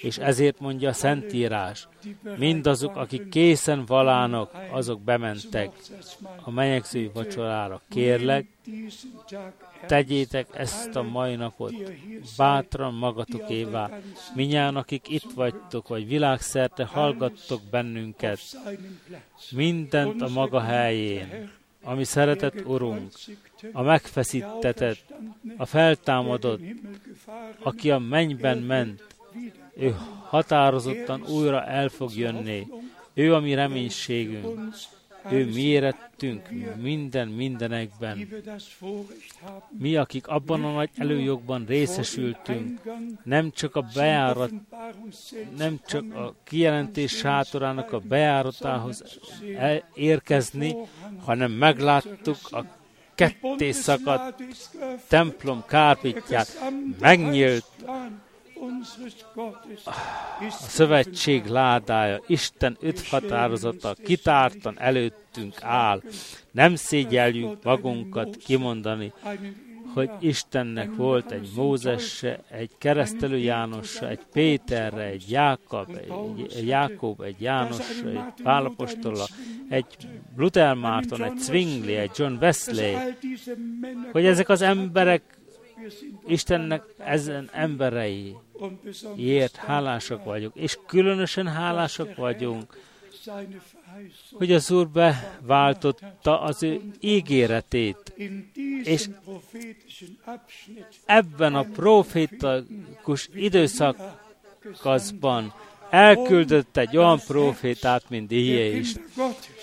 És 0.00 0.18
ezért 0.18 0.60
mondja 0.60 0.88
a 0.88 0.92
Szentírás, 0.92 1.88
mindazok, 2.38 2.96
akik 2.96 3.28
készen 3.28 3.84
valának, 3.84 4.52
azok 4.70 5.00
bementek 5.00 5.70
a 6.42 6.50
menyegzői 6.50 7.10
vacsorára. 7.14 7.80
Kérlek, 7.88 8.46
tegyétek 9.86 10.46
ezt 10.54 10.96
a 10.96 11.02
mai 11.02 11.34
napot 11.34 11.74
bátran 12.36 12.94
magatokévá. 12.94 13.90
Minnyáján, 14.34 14.76
akik 14.76 15.08
itt 15.08 15.30
vagytok, 15.34 15.88
vagy 15.88 16.08
világszerte 16.08 16.84
hallgattok 16.84 17.60
bennünket, 17.70 18.40
mindent 19.50 20.22
a 20.22 20.28
maga 20.28 20.60
helyén, 20.60 21.50
ami 21.82 22.04
szeretett 22.04 22.66
Urunk, 22.66 23.12
a 23.72 23.82
megfeszítetett, 23.82 25.14
a 25.56 25.66
feltámadott, 25.66 26.60
aki 27.62 27.90
a 27.90 27.98
mennyben 27.98 28.58
ment, 28.58 29.02
ő 29.76 29.96
határozottan 30.28 31.22
újra 31.28 31.64
el 31.64 31.88
fog 31.88 32.16
jönni. 32.16 32.66
Ő 33.14 33.34
a 33.34 33.40
mi 33.40 33.54
reménységünk. 33.54 34.74
Ő 35.30 35.44
mi 35.44 35.60
érettünk 35.60 36.48
minden 36.80 37.28
mindenekben. 37.28 38.28
Mi, 39.78 39.96
akik 39.96 40.26
abban 40.26 40.64
a 40.64 40.72
nagy 40.72 40.90
előjogban 40.96 41.64
részesültünk, 41.66 42.80
nem 43.24 43.50
csak 43.50 43.76
a 43.76 43.86
bejárat, 43.94 44.50
nem 45.56 45.80
csak 45.86 46.14
a 46.14 46.34
kijelentés 46.44 47.12
sátorának 47.16 47.92
a 47.92 47.98
bejáratához 47.98 49.20
érkezni, 49.94 50.76
hanem 51.24 51.50
megláttuk 51.50 52.38
a 52.50 52.64
ketté 53.14 53.70
szakadt 53.70 54.42
templom 55.08 55.64
kárpitját 55.66 56.72
megnyílt 57.00 57.64
a 59.84 60.50
szövetség 60.50 61.46
ládája, 61.46 62.20
Isten 62.26 62.76
öt 62.80 63.08
határozata 63.08 63.94
kitártan 64.04 64.78
előttünk 64.78 65.62
áll. 65.62 66.02
Nem 66.50 66.74
szégyeljünk 66.74 67.62
magunkat 67.62 68.36
kimondani, 68.36 69.12
hogy 69.94 70.10
Istennek 70.20 70.94
volt 70.96 71.30
egy 71.30 71.48
Mózesse, 71.54 72.42
egy 72.50 72.70
keresztelő 72.78 73.36
Jánossa, 73.36 74.08
egy 74.08 74.20
Péterre, 74.32 75.02
egy 75.02 75.30
Jákob, 75.30 75.88
egy, 75.96 76.52
egy 76.56 76.66
Jákob, 76.66 77.20
egy 77.20 77.40
János, 77.40 77.78
egy 78.04 78.42
Pálapostola, 78.42 79.26
egy 79.68 79.96
Luther 80.36 80.74
Márton, 80.74 81.22
egy 81.22 81.38
Zwingli, 81.38 81.94
egy 81.94 82.10
John 82.16 82.34
Wesley, 82.40 82.98
hogy 84.12 84.24
ezek 84.24 84.48
az 84.48 84.62
emberek 84.62 85.22
Istennek 86.26 86.82
ezen 86.98 87.48
emberei 87.52 88.36
ért 89.16 89.56
hálásak 89.56 90.24
vagyunk, 90.24 90.54
és 90.54 90.78
különösen 90.86 91.46
hálásak 91.46 92.16
vagyunk, 92.16 92.76
hogy 94.32 94.52
az 94.52 94.70
Úr 94.70 94.88
beváltotta 94.88 96.40
az 96.40 96.62
ő 96.62 96.80
ígéretét, 97.00 98.14
és 98.82 99.08
ebben 101.04 101.54
a 101.54 101.62
profétakus 101.62 103.28
időszakaszban 103.34 105.52
elküldött 105.90 106.76
egy 106.76 106.96
olyan 106.96 107.20
profétát, 107.26 108.08
mint 108.08 108.30
Ije 108.30 108.64
is, 108.64 108.92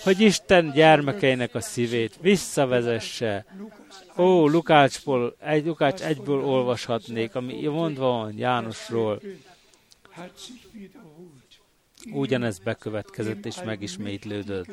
hogy 0.04 0.20
Isten 0.20 0.72
gyermekeinek 0.72 1.56
a 1.56 1.62
szívét 1.62 2.18
visszavezesse. 2.22 3.46
Ó, 4.20 4.48
Lukácsból, 4.48 5.36
egy, 5.40 5.66
Lukács 5.66 6.02
egyből 6.02 6.44
olvashatnék, 6.44 7.36
ami 7.36 7.66
mondva 7.66 8.06
van 8.06 8.38
Jánosról. 8.38 9.22
Ugyanez 12.12 12.60
bekövetkezett 12.60 13.46
és 13.46 13.64
megismétlődött. 13.66 14.70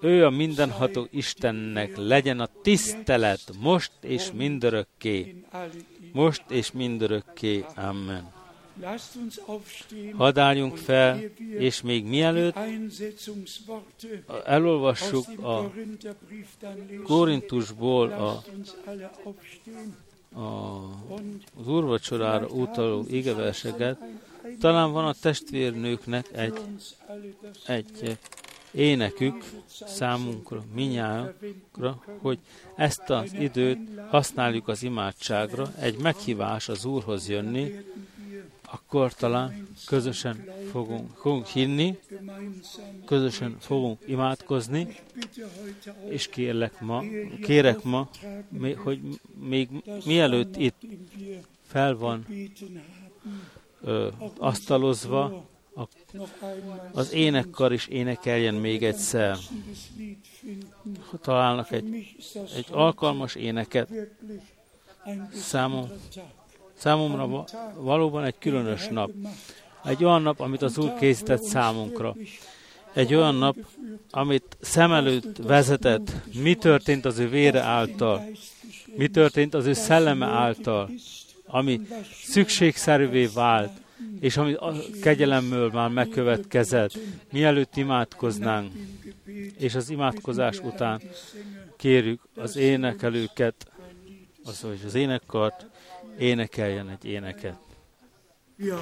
Ő 0.00 0.24
a 0.24 0.30
mindenható 0.30 1.08
Istennek 1.10 1.96
legyen 1.96 2.40
a 2.40 2.48
tisztelet 2.62 3.52
most 3.60 3.92
és 4.00 4.32
mindörökké. 4.32 5.44
Most 6.12 6.44
és 6.48 6.72
mindörökké. 6.72 7.64
Amen. 7.74 8.39
Hadd 10.16 10.38
álljunk 10.38 10.76
fel, 10.76 11.20
és 11.58 11.82
még 11.82 12.04
mielőtt 12.04 12.56
elolvassuk 14.44 15.26
a 15.42 15.72
Korintusból 17.04 18.10
a, 18.10 18.42
a, 20.40 20.84
az 21.60 21.68
úrvacsorára 21.68 22.46
utaló 22.46 23.04
igeverseket, 23.08 23.98
talán 24.60 24.92
van 24.92 25.04
a 25.04 25.14
testvérnőknek 25.20 26.28
egy, 26.32 26.60
egy 27.66 28.18
énekük 28.70 29.44
számunkra, 29.86 30.64
minnyákra, 30.74 32.04
hogy 32.20 32.38
ezt 32.76 33.10
az 33.10 33.32
időt 33.32 33.78
használjuk 34.08 34.68
az 34.68 34.82
imádságra, 34.82 35.72
egy 35.78 35.98
meghívás 35.98 36.68
az 36.68 36.84
Úrhoz 36.84 37.28
jönni, 37.28 37.74
akkor 38.90 39.14
talán 39.14 39.68
közösen 39.86 40.44
fogunk, 40.70 41.16
fogunk 41.16 41.46
hinni, 41.46 41.98
közösen 43.04 43.56
fogunk 43.60 44.00
imádkozni, 44.06 44.96
és 46.08 46.28
kérlek 46.28 46.80
ma, 46.80 47.02
kérek 47.42 47.82
ma, 47.82 48.08
hogy 48.76 49.00
még 49.38 49.68
mielőtt 50.04 50.56
itt 50.56 50.80
fel 51.66 51.96
van 51.96 52.26
ö, 53.82 54.08
asztalozva, 54.38 55.44
a, 55.74 55.82
az 56.92 57.12
énekkar 57.12 57.72
is 57.72 57.86
énekeljen 57.86 58.54
még 58.54 58.84
egyszer. 58.84 59.36
Találnak 61.20 61.70
egy, 61.70 62.16
egy 62.56 62.66
alkalmas 62.70 63.34
éneket 63.34 63.90
számom, 65.32 65.88
Számomra 66.80 67.44
valóban 67.74 68.24
egy 68.24 68.38
különös 68.38 68.88
nap. 68.88 69.10
Egy 69.84 70.04
olyan 70.04 70.22
nap, 70.22 70.40
amit 70.40 70.62
az 70.62 70.78
Úr 70.78 70.94
készített 70.98 71.42
számunkra. 71.42 72.16
Egy 72.92 73.14
olyan 73.14 73.34
nap, 73.34 73.56
amit 74.10 74.56
szem 74.60 74.92
előtt 74.92 75.36
vezetett, 75.36 76.12
mi 76.42 76.54
történt 76.54 77.04
az 77.04 77.18
ő 77.18 77.28
vére 77.28 77.60
által, 77.60 78.22
mi 78.96 79.08
történt 79.08 79.54
az 79.54 79.66
ő 79.66 79.72
szelleme 79.72 80.26
által, 80.26 80.90
ami 81.46 81.80
szükségszerűvé 82.22 83.26
vált, 83.26 83.72
és 84.20 84.36
ami 84.36 84.52
a 84.52 84.74
kegyelemmől 85.02 85.70
már 85.72 85.88
megkövetkezett, 85.88 86.98
mielőtt 87.32 87.76
imádkoznánk, 87.76 88.72
és 89.58 89.74
az 89.74 89.90
imádkozás 89.90 90.58
után 90.58 91.00
kérjük 91.76 92.20
az 92.36 92.56
énekelőket, 92.56 93.70
az, 94.44 94.60
hogy 94.60 94.80
az 94.86 94.94
énekkart, 94.94 95.66
énekeljen 96.20 96.88
egy 96.88 97.04
éneket. 97.04 97.58
Ja. 98.56 98.80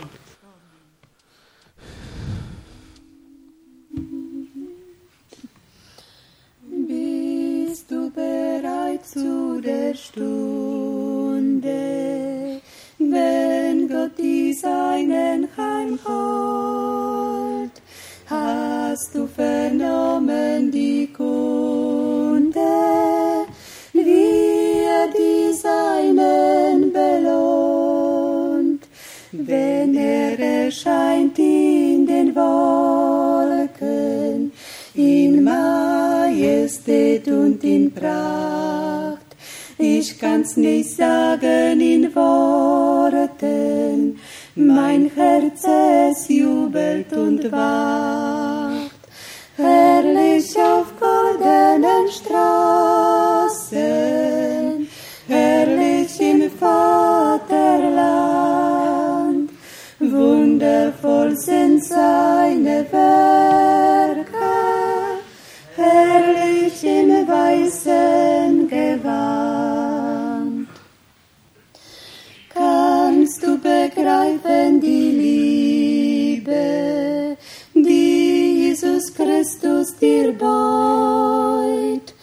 Bist 6.86 7.88
du 7.88 8.10
bereit 8.10 9.04
zu 9.04 9.60
der 9.60 9.94
Stunde, 9.94 11.80
wenn 12.96 13.88
Gott 13.88 14.16
die 14.16 14.52
Seinen 14.52 15.48
heimholt? 15.56 17.28
Hast 18.24 19.14
du 19.14 19.26
vernommen 19.26 20.70
die 20.70 21.12
Kunde, 21.12 21.77
Seinen 25.68 26.92
belohnt, 26.92 28.82
wenn 29.32 29.96
er 29.96 30.38
erscheint 30.38 31.36
in 31.38 32.06
den 32.06 32.34
Wolken, 32.34 34.52
in 34.94 35.44
Majestät 35.44 37.28
und 37.28 37.62
in 37.64 37.92
Pracht. 37.92 39.26
Ich 39.76 40.18
kann's 40.18 40.56
nicht 40.56 40.96
sagen 40.96 41.80
in 41.80 42.14
Worten, 42.14 44.18
mein 44.54 45.10
Herz 45.14 45.64
es 45.64 46.28
jubelt 46.28 47.12
und 47.12 47.52
wacht. 47.52 48.90
Herrlich 49.56 50.56
auf 50.56 50.86
goldenen 51.00 52.08
Straßen, 52.08 54.17
sind 61.38 61.84
seine 61.84 62.84
Werke, 62.90 64.24
herrlich 65.76 66.82
im 66.82 67.28
weißen 67.28 68.68
Gewand. 68.68 70.68
Kannst 72.52 73.42
du 73.42 73.58
begreifen 73.58 74.80
die 74.80 76.40
Liebe, 76.42 77.36
die 77.74 78.66
Jesus 78.66 79.14
Christus 79.14 79.96
dir 79.96 80.32
beut? 80.32 82.14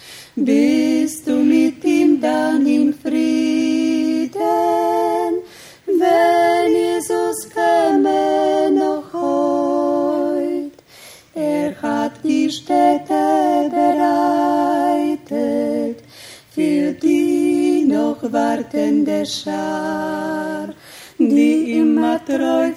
ישר 19.26 20.66
די 21.20 21.64
אימא 21.68 22.18
טרוי 22.26 22.72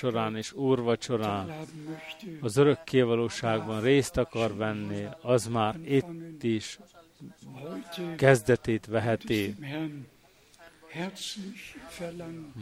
vacsorán 0.00 0.36
és 0.36 0.52
úrvacsorán 0.52 1.52
az 2.40 2.56
örökkévalóságban 2.56 3.80
részt 3.80 4.16
akar 4.16 4.56
venni, 4.56 5.06
az 5.20 5.46
már 5.46 5.76
itt 5.84 6.42
is 6.42 6.78
kezdetét 8.16 8.86
veheti. 8.86 9.56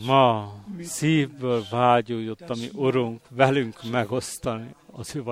Ma 0.06 0.54
szívből 0.80 1.64
vágyódott 1.70 2.50
a 2.50 2.54
mi 2.54 2.68
Urunk 2.72 3.20
velünk 3.30 3.90
megosztani 3.90 4.74
az 4.92 5.16
ő 5.16 5.22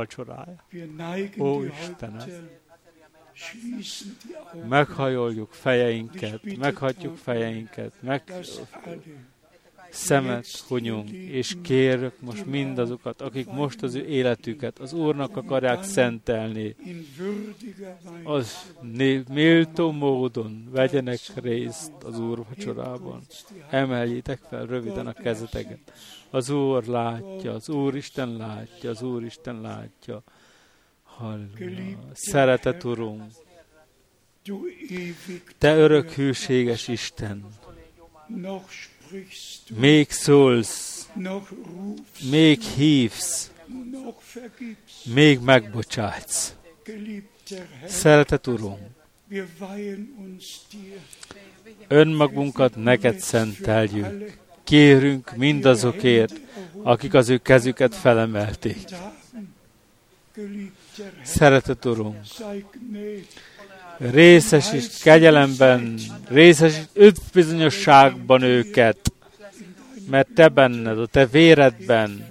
O 1.38 1.60
die 1.60 1.72
Istenem. 1.80 2.48
Meghajoljuk 4.68 5.52
fejeinket, 5.52 6.56
meghatjuk 6.56 7.16
fejeinket, 7.16 7.92
meg 8.00 8.22
szemet 9.96 10.64
hunyunk, 10.68 11.10
és 11.10 11.56
kérök 11.62 12.20
most 12.20 12.46
mindazokat, 12.46 13.20
akik 13.20 13.46
most 13.50 13.82
az 13.82 13.94
ő 13.94 14.06
életüket 14.06 14.78
az 14.78 14.92
Úrnak 14.92 15.36
akarják 15.36 15.82
szentelni, 15.82 16.76
az 18.24 18.74
né- 18.80 19.28
méltó 19.28 19.90
módon 19.90 20.68
vegyenek 20.70 21.20
részt 21.34 21.92
az 22.04 22.18
Úr 22.18 22.44
vacsorában. 22.48 23.20
Emeljétek 23.70 24.40
fel 24.48 24.66
röviden 24.66 25.06
a 25.06 25.12
kezeteket. 25.12 25.92
Az 26.30 26.50
Úr 26.50 26.84
látja, 26.84 27.52
az 27.52 27.68
Úr 27.68 27.96
Isten 27.96 28.36
látja, 28.36 28.90
az 28.90 29.02
Úr 29.02 29.24
Isten 29.24 29.60
látja. 29.60 30.22
Halleluja. 31.02 31.98
Szeretet 32.12 32.84
Urunk, 32.84 33.22
Te 35.58 35.76
örök 35.76 36.10
hűséges 36.10 36.88
Isten, 36.88 37.44
még 39.74 40.10
szólsz, 40.10 41.08
még 42.30 42.60
hívsz, 42.60 43.50
még 45.04 45.40
Herr. 45.40 46.20
Szeretet 47.86 48.46
Urunk, 48.46 48.78
önmagunkat 51.88 52.76
neked 52.76 53.18
szenteljük. 53.18 54.38
Kérünk 54.64 55.36
mindazokért, 55.36 56.40
akik 56.82 57.14
az 57.14 57.28
ő 57.28 57.38
kezüket 57.38 57.94
felemelték. 57.94 58.78
Szeretet 61.22 61.84
Urunk, 61.84 62.16
gnädig. 63.98 64.14
részesíts 64.14 65.02
kegyelemben, 65.02 65.98
részesíts 66.28 66.88
üdvbizonyosságban 66.94 68.42
őket, 68.42 69.12
mert 70.10 70.28
te 70.34 70.48
benned, 70.48 70.98
a 70.98 71.06
te 71.06 71.26
véredben 71.26 72.26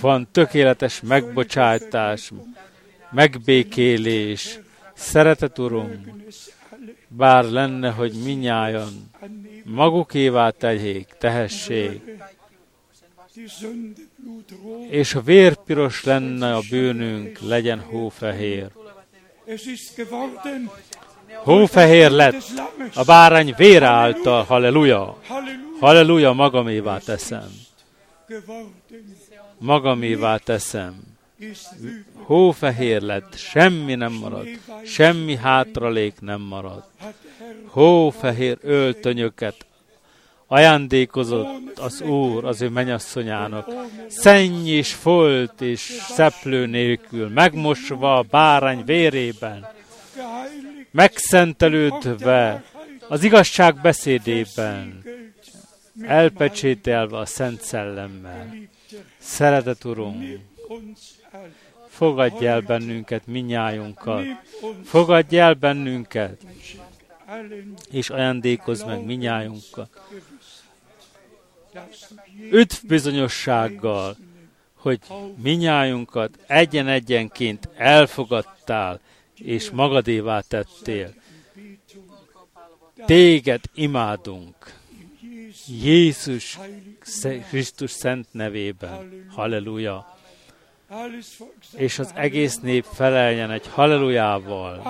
van 0.00 0.28
tökéletes 0.32 1.00
megbocsátás, 1.00 2.32
megbékélés. 3.10 4.58
Szeretet 4.94 5.58
Urunk, 5.58 6.08
bár 7.08 7.44
lenne, 7.44 7.90
hogy 7.90 8.12
minnyájan 8.24 9.10
magukévá 9.64 10.50
tegyék, 10.50 11.06
tehessék, 11.18 12.00
és 14.90 15.14
a 15.14 15.20
vérpiros 15.20 16.04
lenne 16.04 16.54
a 16.54 16.60
bűnünk, 16.70 17.38
legyen 17.40 17.80
hófehér. 17.80 18.70
Hófehér 21.44 22.10
lett. 22.10 22.42
A 22.94 23.04
bárány 23.04 23.54
vére 23.56 23.86
által, 23.86 24.44
halleluja, 24.44 25.16
Halleluja. 25.80 26.32
magamévá 26.32 26.98
teszem, 26.98 27.50
magamévá 29.58 30.36
teszem. 30.36 30.94
Hófehér 32.14 33.02
lett, 33.02 33.36
semmi 33.36 33.94
nem 33.94 34.12
marad, 34.12 34.46
semmi 34.84 35.36
hátralék 35.36 36.20
nem 36.20 36.40
marad. 36.40 36.84
Hat 36.98 37.14
Herr 37.38 37.54
Hófehér 37.66 38.58
öltönyöket 38.62 39.66
ajándékozott 40.50 41.78
az 41.78 42.00
Úr 42.00 42.44
az 42.44 42.62
ő 42.62 42.68
menyasszonyának. 42.68 43.68
Szenny 44.08 44.66
és 44.66 44.94
folt 44.94 45.60
és 45.60 45.80
szeplő 46.08 46.66
nélkül, 46.66 47.28
megmosva 47.28 48.16
a 48.16 48.24
bárány 48.30 48.84
vérében, 48.84 49.66
megszentelődve 50.90 52.64
az 53.08 53.22
igazság 53.22 53.80
beszédében, 53.80 55.02
elpecsételve 56.02 57.18
a 57.18 57.26
Szent 57.26 57.60
Szellemmel. 57.60 58.54
Szeretet 59.18 59.84
Urunk, 59.84 60.38
fogadj 61.88 62.46
el 62.46 62.60
bennünket, 62.60 63.26
minnyájunkat, 63.26 64.24
fogadj 64.84 65.38
el 65.38 65.54
bennünket, 65.54 66.46
és 67.90 68.10
ajándékozz 68.10 68.82
meg 68.82 69.04
minnyájunkat. 69.04 69.88
Das 71.72 72.08
Üdvbizonyossággal, 72.50 74.16
hogy 74.74 74.98
minnyájunkat 75.36 76.38
egyen-egyenként 76.46 77.68
elfogadtál, 77.76 79.00
és 79.34 79.70
magadévá 79.70 80.40
tettél. 80.40 81.14
Téged 83.06 83.60
imádunk. 83.74 84.54
Jézus 85.66 86.58
Krisztus 87.48 87.90
szent 87.90 88.26
nevében. 88.30 89.26
Halleluja. 89.30 90.16
És 91.76 91.98
az 91.98 92.12
egész 92.14 92.58
nép 92.58 92.84
feleljen 92.84 93.50
egy 93.50 93.66
hallelujával, 93.66 94.82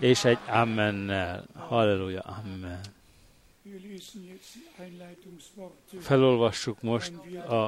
és 0.00 0.24
egy 0.24 0.38
amennel. 0.46 1.44
Halleluja, 1.54 2.20
amen. 2.20 2.80
Felolvassuk 6.00 6.82
most 6.82 7.12
a, 7.48 7.64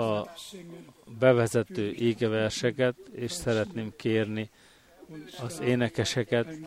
a 0.00 0.36
bevezető 1.18 1.92
égeverseket, 1.92 2.96
és 3.12 3.32
szeretném 3.32 3.92
kérni 3.96 4.50
az 5.42 5.60
énekeseket, 5.60 6.58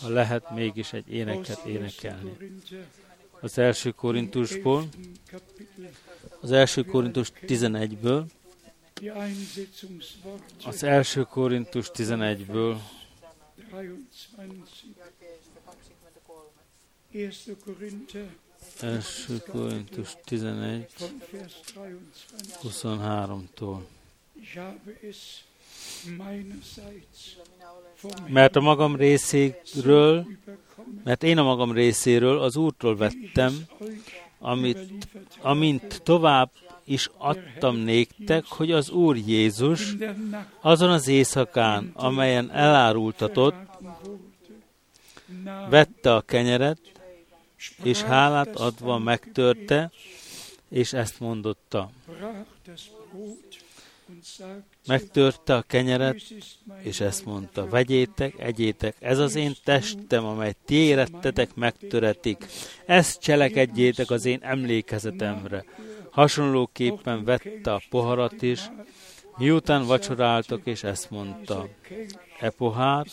ha 0.00 0.08
lehet 0.08 0.50
mégis 0.50 0.92
egy 0.92 1.12
éneket 1.12 1.60
1. 1.64 1.72
énekelni. 1.72 2.36
Az 3.40 3.58
első 3.58 3.90
korintusból, 3.90 4.88
11. 4.88 5.20
Kapitel, 5.30 5.90
az 6.40 6.52
első 6.52 6.82
korintus 6.82 7.32
11-ből, 7.46 8.24
die 9.00 9.12
Einsetzungsworte 9.12 10.44
az 10.64 10.82
első 10.82 11.22
korintus 11.22 11.90
11-ből, 11.94 12.76
23. 13.70 13.76
1. 13.76 13.86
Korinther 14.40 14.95
első 18.80 19.42
korintus 19.50 20.16
11, 20.24 20.86
von 20.98 21.22
Vers 21.30 21.52
23. 22.62 23.48
23-tól. 23.52 23.84
Ich 24.40 24.56
habe 24.56 24.98
es 25.08 25.44
meinerseits 26.16 27.36
vom 28.00 28.32
Mert 28.32 28.56
a 28.56 28.60
magam 28.60 28.96
részéről, 28.96 30.26
mert 31.04 31.22
én 31.22 31.38
a 31.38 31.42
magam 31.42 31.72
részéről 31.72 32.38
az 32.38 32.56
Úrtól 32.56 32.96
vettem, 32.96 33.66
amit, 34.38 35.08
amint 35.40 36.02
tovább 36.02 36.50
is 36.84 37.10
adtam 37.16 37.76
néktek, 37.76 38.44
hogy 38.46 38.72
az 38.72 38.90
Úr 38.90 39.16
Jézus 39.16 39.94
azon 40.60 40.90
az 40.90 41.08
éjszakán, 41.08 41.90
amelyen 41.94 42.50
elárultatott, 42.50 43.54
vette 45.68 46.14
a 46.14 46.20
kenyeret, 46.20 46.95
és 47.82 48.02
hálát 48.02 48.56
adva 48.56 48.98
megtörte, 48.98 49.90
és 50.68 50.92
ezt 50.92 51.20
mondotta. 51.20 51.90
Megtörte 54.86 55.54
a 55.54 55.62
kenyeret, 55.62 56.22
és 56.82 57.00
ezt 57.00 57.24
mondta, 57.24 57.68
vegyétek, 57.68 58.38
egyétek, 58.38 58.96
ez 58.98 59.18
az 59.18 59.34
én 59.34 59.54
testem, 59.64 60.24
amely 60.24 60.54
ti 60.64 60.74
érettetek, 60.74 61.54
megtöretik. 61.54 62.46
Ezt 62.86 63.20
cselekedjétek 63.20 64.10
az 64.10 64.24
én 64.24 64.38
emlékezetemre. 64.42 65.64
Hasonlóképpen 66.10 67.24
vette 67.24 67.72
a 67.72 67.82
poharat 67.90 68.42
is, 68.42 68.60
miután 69.36 69.86
vacsoráltak, 69.86 70.60
és 70.64 70.82
ezt 70.82 71.10
mondta. 71.10 71.68
E 72.40 72.50
pohár, 72.50 73.06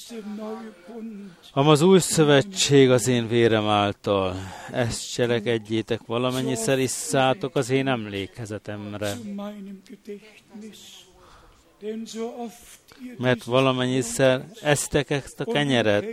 am 1.51 1.67
az 1.67 1.81
új 1.81 1.99
szövetség 1.99 2.89
az 2.89 3.07
én 3.07 3.27
vérem 3.27 3.67
által. 3.67 4.35
Ezt 4.71 5.13
cselekedjétek, 5.13 5.99
valamennyiszer 6.05 6.79
isszátok 6.79 7.55
az 7.55 7.69
én 7.69 7.87
emlékezetemre. 7.87 9.13
Mert 13.17 13.43
valamennyiszer 13.43 14.45
esztek 14.61 15.09
ezt 15.09 15.39
a 15.39 15.45
kenyeret, 15.45 16.05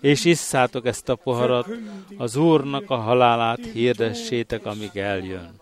és 0.00 0.24
isszátok 0.24 0.86
ezt 0.86 1.08
a 1.08 1.14
poharat, 1.14 1.68
az 2.16 2.36
Úrnak 2.36 2.90
a 2.90 2.96
halálát 2.96 3.66
hirdessétek, 3.72 4.66
amíg 4.66 4.96
eljön. 4.96 5.60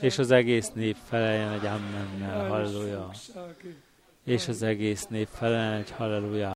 És 0.00 0.18
az 0.18 0.30
egész 0.30 0.70
nép 0.72 0.96
feleljen 1.08 1.52
egy 1.52 1.66
ammennel, 1.66 2.48
halleluja. 2.48 3.10
És 4.24 4.48
az 4.48 4.62
egész 4.62 5.06
nép 5.06 5.28
feleljen 5.32 5.72
egy 5.72 5.90
halleluja. 5.90 6.50